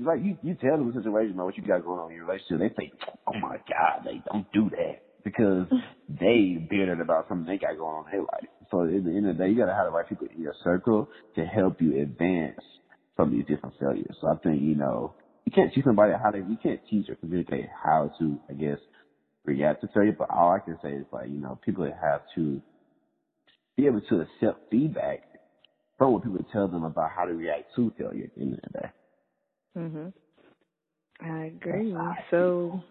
like 0.00 0.24
you, 0.24 0.36
you 0.42 0.54
tell 0.54 0.78
them 0.78 0.88
the 0.88 1.00
situation 1.00 1.34
about 1.34 1.46
what 1.46 1.56
you 1.56 1.62
got 1.62 1.84
going 1.84 2.00
on 2.00 2.10
in 2.10 2.16
your 2.16 2.26
relationship. 2.26 2.58
They 2.58 2.84
say, 2.84 2.92
oh 3.26 3.38
my 3.40 3.56
God, 3.68 4.04
they 4.04 4.22
don't 4.30 4.50
do 4.52 4.70
that 4.70 5.02
because 5.22 5.66
they 6.08 6.66
bitter 6.68 7.00
about 7.00 7.28
something 7.28 7.46
they 7.46 7.58
got 7.58 7.76
going 7.76 7.96
on 7.96 8.04
in 8.06 8.12
their 8.12 8.20
life. 8.22 8.50
So 8.70 8.84
at 8.84 9.04
the 9.04 9.10
end 9.10 9.28
of 9.28 9.36
the 9.36 9.44
day, 9.44 9.50
you 9.50 9.58
gotta 9.58 9.74
have 9.74 9.86
the 9.86 9.92
right 9.92 10.08
people 10.08 10.26
in 10.34 10.40
your 10.40 10.54
circle 10.64 11.08
to 11.36 11.44
help 11.44 11.80
you 11.80 12.00
advance 12.00 12.60
from 13.16 13.32
these 13.32 13.44
different 13.46 13.74
failures. 13.78 14.16
So 14.20 14.28
I 14.28 14.36
think, 14.42 14.62
you 14.62 14.74
know, 14.74 15.14
you 15.44 15.52
can't 15.52 15.72
teach 15.74 15.84
somebody 15.84 16.12
how 16.22 16.30
to, 16.30 16.38
you 16.38 16.56
can't 16.62 16.80
teach 16.88 17.08
or 17.08 17.16
communicate 17.16 17.66
how 17.82 18.12
to, 18.18 18.38
I 18.48 18.54
guess, 18.54 18.78
react 19.50 19.82
to 19.82 19.88
failure, 19.88 20.14
but 20.18 20.30
all 20.30 20.52
I 20.52 20.58
can 20.58 20.78
say 20.82 20.92
is 20.92 21.06
like, 21.12 21.28
you 21.28 21.38
know, 21.38 21.58
people 21.64 21.84
have 21.84 22.22
to 22.34 22.60
be 23.76 23.86
able 23.86 24.00
to 24.02 24.20
accept 24.20 24.70
feedback 24.70 25.22
from 25.98 26.12
what 26.12 26.22
people 26.22 26.44
tell 26.52 26.68
them 26.68 26.84
about 26.84 27.10
how 27.10 27.24
to 27.24 27.34
react 27.34 27.74
to 27.76 27.92
failure 27.98 28.24
at 28.24 28.34
the 28.34 28.40
end 28.42 28.54
of 28.54 28.60
the 28.62 28.78
day. 28.78 28.90
Mhm. 29.76 30.12
I 31.20 31.44
agree. 31.44 31.94
So 32.30 32.82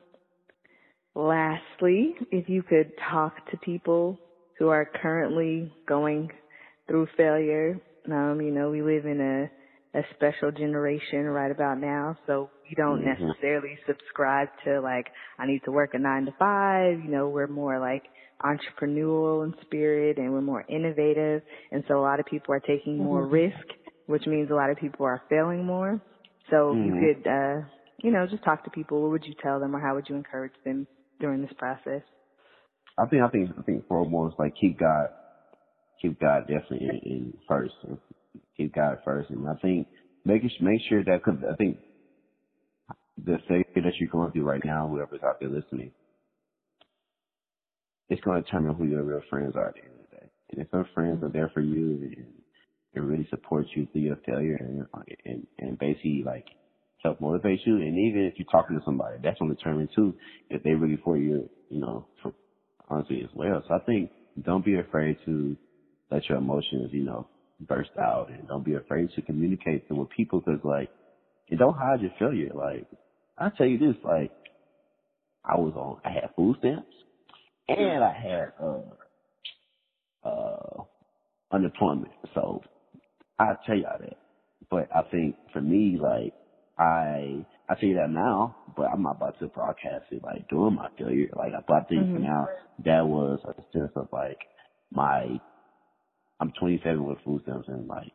Lastly, 1.15 2.15
if 2.31 2.47
you 2.47 2.63
could 2.63 2.91
talk 3.11 3.33
to 3.51 3.57
people 3.57 4.17
who 4.57 4.69
are 4.69 4.85
currently 5.01 5.73
going 5.87 6.31
through 6.87 7.07
failure, 7.17 7.79
um, 8.11 8.39
you 8.41 8.51
know, 8.51 8.69
we 8.69 8.81
live 8.81 9.05
in 9.05 9.19
a 9.19 9.51
a 9.93 10.01
special 10.15 10.51
generation 10.51 11.25
right 11.25 11.51
about 11.51 11.79
now, 11.79 12.17
so 12.27 12.49
we 12.69 12.75
don't 12.75 13.01
mm-hmm. 13.01 13.25
necessarily 13.25 13.77
subscribe 13.87 14.49
to 14.65 14.79
like 14.81 15.07
I 15.39 15.47
need 15.47 15.61
to 15.65 15.71
work 15.71 15.91
a 15.93 15.99
nine 15.99 16.25
to 16.25 16.31
five. 16.37 16.99
You 17.03 17.09
know, 17.09 17.29
we're 17.29 17.47
more 17.47 17.79
like 17.79 18.03
entrepreneurial 18.43 19.45
in 19.45 19.53
spirit, 19.61 20.17
and 20.17 20.31
we're 20.31 20.41
more 20.41 20.63
innovative, 20.69 21.41
and 21.71 21.83
so 21.87 21.99
a 21.99 22.01
lot 22.01 22.19
of 22.19 22.25
people 22.25 22.53
are 22.53 22.59
taking 22.59 22.95
mm-hmm. 22.95 23.05
more 23.05 23.25
risk, 23.25 23.65
which 24.05 24.25
means 24.27 24.51
a 24.51 24.55
lot 24.55 24.69
of 24.69 24.77
people 24.77 25.05
are 25.05 25.21
failing 25.29 25.65
more. 25.65 25.99
So 26.49 26.73
mm-hmm. 26.73 26.95
you 26.95 27.13
could, 27.15 27.27
uh, 27.27 27.61
you 28.03 28.11
know, 28.11 28.27
just 28.29 28.43
talk 28.43 28.63
to 28.65 28.69
people. 28.69 29.01
What 29.01 29.11
would 29.11 29.25
you 29.25 29.33
tell 29.41 29.59
them, 29.59 29.75
or 29.75 29.79
how 29.79 29.95
would 29.95 30.07
you 30.07 30.15
encourage 30.15 30.53
them 30.63 30.87
during 31.19 31.41
this 31.41 31.53
process? 31.57 32.01
I 32.97 33.05
think 33.07 33.23
I 33.23 33.29
think 33.29 33.49
I 33.57 33.61
think 33.63 33.87
foremost 33.87 34.35
like 34.37 34.53
keep 34.59 34.79
God 34.79 35.07
keep 36.01 36.19
God 36.19 36.41
definitely 36.47 36.87
in, 36.87 37.11
in 37.11 37.33
first. 37.47 37.73
Keep 38.57 38.75
God 38.75 38.99
first, 39.03 39.29
and 39.29 39.47
I 39.47 39.55
think 39.55 39.87
making 40.25 40.51
make 40.61 40.81
sure 40.87 41.03
that 41.03 41.21
because 41.23 41.39
I 41.49 41.55
think 41.55 41.77
the 43.17 43.37
failure 43.47 43.65
that 43.75 43.95
you're 43.99 44.09
going 44.09 44.31
through 44.31 44.43
right 44.43 44.63
now, 44.63 44.87
whoever's 44.87 45.23
out 45.23 45.39
there 45.39 45.49
listening, 45.49 45.91
it's 48.09 48.21
going 48.21 48.41
to 48.41 48.45
determine 48.45 48.75
who 48.75 48.85
your 48.85 49.03
real 49.03 49.21
friends 49.29 49.55
are 49.55 49.69
at 49.69 49.75
the 49.75 49.81
end 49.81 49.91
of 49.91 50.09
the 50.09 50.15
day. 50.17 50.31
And 50.51 50.61
if 50.61 50.67
your 50.73 50.87
friends 50.93 51.23
are 51.23 51.29
there 51.29 51.51
for 51.53 51.61
you 51.61 52.13
and, 52.15 52.25
and 52.95 53.07
really 53.07 53.27
support 53.29 53.65
you 53.75 53.87
through 53.91 54.01
your 54.01 54.17
failure 54.25 54.57
and, 54.59 54.85
and 55.25 55.47
and 55.59 55.79
basically 55.79 56.23
like 56.25 56.45
help 57.03 57.21
motivate 57.21 57.59
you. 57.65 57.77
And 57.77 57.97
even 57.97 58.23
if 58.23 58.33
you're 58.37 58.47
talking 58.51 58.77
to 58.77 58.85
somebody, 58.85 59.17
that's 59.23 59.39
going 59.39 59.51
to 59.51 59.55
determine 59.57 59.89
too 59.95 60.13
if 60.49 60.63
they 60.63 60.71
really 60.71 60.99
for 61.03 61.17
you, 61.17 61.49
you 61.69 61.79
know, 61.79 62.05
for 62.21 62.33
honestly 62.89 63.21
as 63.23 63.29
well. 63.35 63.63
So 63.67 63.75
I 63.75 63.79
think 63.79 64.11
don't 64.43 64.65
be 64.65 64.79
afraid 64.79 65.17
to 65.25 65.55
let 66.11 66.27
your 66.27 66.39
emotions, 66.39 66.89
you 66.91 67.03
know, 67.03 67.27
burst 67.59 67.91
out 67.99 68.29
and 68.29 68.47
don't 68.47 68.65
be 68.65 68.75
afraid 68.75 69.09
to 69.15 69.21
communicate 69.21 69.87
them 69.87 69.97
with 69.97 70.09
people 70.09 70.39
because 70.39 70.59
like, 70.63 70.89
and 71.49 71.59
don't 71.59 71.77
hide 71.77 72.01
your 72.01 72.11
failure. 72.19 72.51
Like, 72.53 72.87
i 73.37 73.49
tell 73.57 73.67
you 73.67 73.77
this, 73.77 73.95
like, 74.03 74.31
I 75.43 75.55
was 75.55 75.73
on, 75.75 75.99
I 76.05 76.11
had 76.13 76.29
food 76.35 76.57
stamps 76.59 76.93
and 77.67 78.03
I 78.03 78.13
had, 78.13 78.53
uh, 78.61 80.27
uh, 80.27 80.83
unemployment. 81.51 82.11
So 82.35 82.61
I 83.39 83.53
tell 83.65 83.77
y'all 83.77 83.99
that. 83.99 84.17
But 84.69 84.89
I 84.93 85.01
think 85.09 85.35
for 85.53 85.61
me, 85.61 85.97
like, 86.01 86.33
I 86.79 87.45
I 87.67 87.75
say 87.81 87.93
that 87.93 88.09
now, 88.09 88.55
but 88.75 88.83
I'm 88.83 89.03
not 89.03 89.17
about 89.17 89.37
to 89.39 89.47
broadcast 89.47 90.05
it 90.11 90.23
like 90.23 90.47
during 90.47 90.75
my 90.75 90.87
failure. 90.97 91.29
Like 91.35 91.51
I 91.53 91.73
I 91.73 91.83
think 91.83 92.03
mm-hmm. 92.03 92.23
now 92.23 92.47
that 92.85 93.05
was 93.05 93.39
a 93.45 93.53
sense 93.77 93.91
of 93.95 94.07
like 94.13 94.39
my 94.91 95.39
I'm 96.39 96.51
27 96.59 97.03
with 97.03 97.17
food 97.25 97.41
stamps 97.43 97.67
and 97.67 97.87
like 97.87 98.13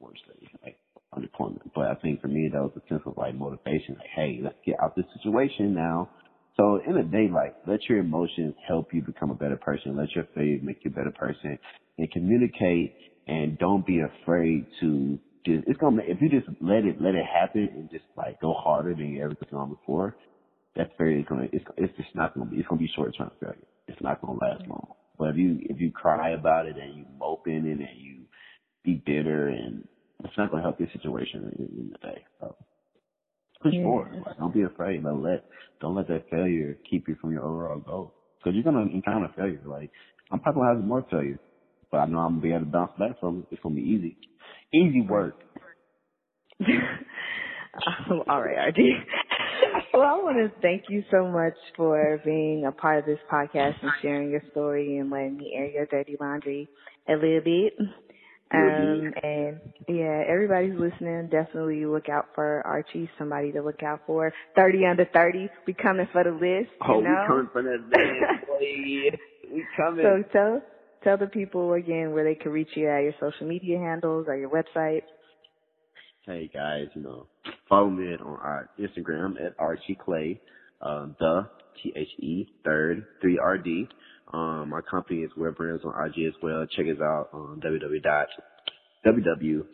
worst 0.00 0.20
day, 0.28 0.48
like 0.64 0.76
unemployment. 1.14 1.72
But 1.74 1.86
I 1.86 1.94
think 1.96 2.20
for 2.20 2.28
me 2.28 2.50
that 2.52 2.60
was 2.60 2.72
a 2.76 2.88
sense 2.88 3.02
of 3.06 3.16
like 3.16 3.34
motivation. 3.34 3.96
Like, 3.98 4.08
hey, 4.14 4.40
let's 4.42 4.56
get 4.64 4.76
out 4.82 4.96
this 4.96 5.06
situation 5.16 5.74
now. 5.74 6.10
So 6.56 6.80
in 6.86 6.94
the 6.94 7.02
day, 7.02 7.28
like 7.32 7.56
let 7.66 7.80
your 7.88 7.98
emotions 7.98 8.54
help 8.66 8.92
you 8.92 9.02
become 9.02 9.30
a 9.30 9.34
better 9.34 9.56
person. 9.56 9.96
Let 9.96 10.14
your 10.14 10.26
failure 10.34 10.58
make 10.62 10.84
you 10.84 10.90
a 10.90 10.94
better 10.94 11.12
person, 11.12 11.58
and 11.98 12.10
communicate. 12.10 12.94
And 13.26 13.56
don't 13.58 13.86
be 13.86 14.00
afraid 14.00 14.66
to 14.80 15.18
just 15.46 15.64
it's 15.66 15.78
gonna 15.78 16.02
if 16.04 16.20
you 16.20 16.28
just 16.28 16.48
let 16.60 16.84
it 16.84 17.00
let 17.00 17.14
it 17.14 17.24
happen 17.24 17.68
and 17.72 17.90
just 17.90 18.04
like 18.16 18.40
go 18.40 18.52
harder 18.52 18.94
than 18.94 19.08
you 19.08 19.24
ever 19.24 19.36
gone 19.50 19.70
before, 19.70 20.16
that's 20.76 20.90
very 20.98 21.22
gonna 21.22 21.46
it's 21.52 21.64
it's 21.76 21.96
just 21.96 22.14
not 22.14 22.34
gonna 22.34 22.50
be 22.50 22.56
it's 22.56 22.68
gonna 22.68 22.80
be 22.80 22.90
short 22.94 23.14
term 23.16 23.30
failure. 23.40 23.56
It's 23.86 24.00
not 24.02 24.20
gonna 24.20 24.38
last 24.40 24.66
long. 24.68 24.94
But 25.18 25.30
if 25.30 25.36
you 25.36 25.58
if 25.62 25.80
you 25.80 25.90
cry 25.92 26.30
about 26.30 26.66
it 26.66 26.76
and 26.76 26.96
you 26.96 27.06
mope 27.18 27.46
in 27.46 27.66
it 27.66 27.78
and 27.78 27.98
you 28.00 28.24
be 28.84 29.02
bitter 29.04 29.48
and 29.48 29.86
it's 30.24 30.36
not 30.38 30.50
gonna 30.50 30.62
help 30.62 30.80
your 30.80 30.88
situation 30.92 31.52
in, 31.58 31.66
in 31.66 31.90
the 31.92 31.98
day. 31.98 32.24
So 32.40 32.56
push 33.62 33.74
yeah. 33.74 33.82
forward. 33.82 34.22
Like, 34.26 34.38
don't 34.38 34.54
be 34.54 34.62
afraid. 34.62 35.02
But 35.02 35.16
let 35.16 35.44
don't 35.80 35.94
let 35.94 36.08
that 36.08 36.30
failure 36.30 36.78
keep 36.88 37.08
you 37.08 37.16
from 37.20 37.32
your 37.32 37.44
overall 37.44 37.80
goal. 37.80 38.14
Because 38.38 38.54
you're 38.54 38.64
gonna 38.64 38.90
encounter 38.92 39.30
failure. 39.36 39.62
Like 39.66 39.90
I'm 40.30 40.40
probably 40.40 40.62
gonna 40.62 40.76
have 40.76 40.84
more 40.84 41.06
failure, 41.10 41.38
but 41.90 41.98
I 41.98 42.06
know 42.06 42.18
I'm 42.18 42.40
gonna 42.40 42.42
be 42.42 42.50
able 42.50 42.60
to 42.60 42.66
bounce 42.66 42.92
back 42.98 43.20
from 43.20 43.40
it. 43.40 43.46
It's 43.52 43.62
gonna 43.62 43.74
be 43.76 43.82
easy. 43.82 44.16
Easy 44.72 45.02
work. 45.02 45.36
Oh, 48.10 48.22
all 48.28 48.42
right, 48.42 48.68
RD. 48.68 48.78
Well, 49.94 50.02
I 50.02 50.14
want 50.22 50.36
to 50.36 50.60
thank 50.60 50.84
you 50.88 51.04
so 51.10 51.26
much 51.26 51.54
for 51.76 52.20
being 52.24 52.64
a 52.66 52.72
part 52.72 53.00
of 53.00 53.06
this 53.06 53.18
podcast 53.30 53.74
and 53.82 53.92
sharing 54.00 54.30
your 54.30 54.42
story 54.50 54.98
and 54.98 55.10
letting 55.10 55.36
me 55.36 55.52
air 55.54 55.66
your 55.66 55.86
dirty 55.86 56.16
laundry 56.20 56.68
a 57.08 57.12
little 57.12 57.40
bit. 57.40 57.74
Um, 58.54 59.14
and 59.22 59.60
yeah, 59.88 60.24
everybody's 60.28 60.78
listening. 60.78 61.28
Definitely 61.30 61.86
look 61.86 62.10
out 62.10 62.28
for 62.34 62.60
Archie. 62.66 63.08
Somebody 63.18 63.50
to 63.52 63.62
look 63.62 63.82
out 63.82 64.02
for. 64.06 64.32
Thirty 64.54 64.84
under 64.84 65.06
thirty. 65.06 65.48
We 65.66 65.72
coming 65.72 66.06
for 66.12 66.22
the 66.22 66.32
list. 66.32 66.70
Oh, 66.86 66.98
you 66.98 67.04
know? 67.04 67.22
we 67.22 67.26
coming 67.28 67.48
for 67.50 67.62
that 67.62 67.80
list, 67.88 69.18
we 69.50 69.64
coming. 69.74 70.04
So 70.04 70.22
tell 70.32 70.62
tell 71.02 71.16
the 71.16 71.28
people 71.28 71.72
again 71.72 72.12
where 72.12 72.24
they 72.24 72.34
can 72.34 72.52
reach 72.52 72.70
you 72.74 72.90
at 72.90 73.02
your 73.02 73.14
social 73.20 73.46
media 73.46 73.78
handles 73.78 74.26
or 74.28 74.36
your 74.36 74.50
website. 74.50 75.02
Hey 76.26 76.50
guys, 76.52 76.88
you 76.94 77.02
know, 77.02 77.26
follow 77.68 77.90
me 77.90 78.14
on 78.14 78.20
our 78.20 78.70
Instagram 78.78 79.34
at 79.44 79.54
Archie 79.58 79.98
Clay, 80.02 80.40
um, 80.80 81.16
the 81.18 81.48
T 81.82 81.92
H 81.96 82.08
E 82.20 82.48
third 82.64 83.06
three 83.20 83.38
R 83.38 83.58
D. 83.58 83.88
Um, 84.32 84.72
company 84.90 85.20
is 85.20 85.30
Wear 85.36 85.52
Brims 85.52 85.82
on 85.84 86.06
IG 86.06 86.26
as 86.26 86.34
well. 86.42 86.66
Check 86.66 86.86
us 86.86 87.00
out 87.02 87.28
on 87.32 87.60
www 87.60 88.02
dot 88.02 88.28
www 89.06 89.64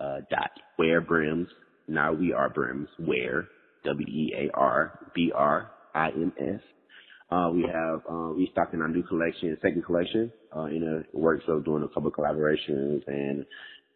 uh, 0.00 0.16
dot 0.30 0.50
Wear 0.78 1.00
Brims. 1.00 1.48
Now 1.88 2.12
we 2.12 2.32
are 2.32 2.50
Brims. 2.50 2.88
Wear 2.98 3.46
W 3.84 4.06
E 4.06 4.34
A 4.36 4.56
R 4.56 5.10
B 5.14 5.32
R 5.34 5.70
I 5.94 6.08
M 6.08 6.32
S. 6.38 6.60
Uh, 7.30 7.50
we 7.52 7.62
have 7.62 8.00
uh, 8.08 8.32
restocking 8.32 8.80
our 8.80 8.88
new 8.88 9.02
collection, 9.02 9.56
second 9.62 9.84
collection, 9.84 10.30
uh, 10.54 10.64
in 10.64 10.80
the 10.80 11.18
works 11.18 11.44
of 11.48 11.64
doing 11.64 11.82
a 11.82 11.88
couple 11.88 12.10
collaborations 12.10 13.02
and 13.06 13.44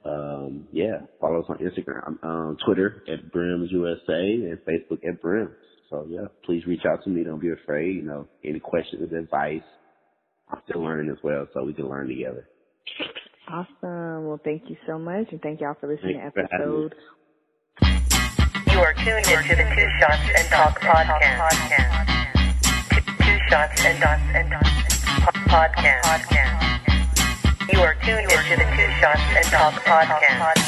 um, 0.04 0.66
yeah, 0.72 1.00
follow 1.20 1.40
us 1.40 1.46
on 1.48 1.58
Instagram, 1.58 2.22
um, 2.24 2.56
Twitter 2.64 3.02
at 3.12 3.32
Brims 3.32 3.70
USA 3.72 3.98
and 4.10 4.58
Facebook 4.66 5.06
at 5.06 5.20
Brims. 5.20 5.50
So 5.90 6.06
yeah, 6.08 6.26
please 6.44 6.66
reach 6.66 6.82
out 6.90 7.02
to 7.04 7.10
me. 7.10 7.24
Don't 7.24 7.40
be 7.40 7.50
afraid. 7.50 7.96
You 7.96 8.02
know, 8.02 8.28
any 8.44 8.60
questions, 8.60 9.02
advice. 9.12 9.62
I'm 10.50 10.60
still 10.68 10.82
learning 10.82 11.10
as 11.10 11.18
well, 11.22 11.46
so 11.52 11.64
we 11.64 11.74
can 11.74 11.88
learn 11.88 12.08
together. 12.08 12.48
Awesome. 13.48 14.26
Well, 14.26 14.40
thank 14.44 14.64
you 14.68 14.76
so 14.86 14.98
much, 14.98 15.26
and 15.30 15.40
thank 15.40 15.60
y'all 15.60 15.76
for 15.80 15.92
listening 15.92 16.18
to 16.18 16.24
episode. 16.24 16.94
You 18.72 18.78
are 18.78 18.94
tuned 18.94 19.26
into 19.26 19.56
the 19.56 19.64
Two 19.74 19.88
Shots 20.00 20.30
and 20.36 20.48
Talk 20.48 20.80
podcast. 20.80 22.08
Two 23.18 23.38
Shots 23.48 23.84
and 23.84 23.98
Talk 24.00 25.34
podcast. 25.48 26.67
You 27.70 27.80
are 27.80 27.94
tuned 27.96 28.20
into 28.32 28.56
the 28.56 28.64
Two 28.76 28.90
Shots 28.98 29.20
and 29.36 29.44
Talk 29.44 29.74
podcast. 29.84 30.67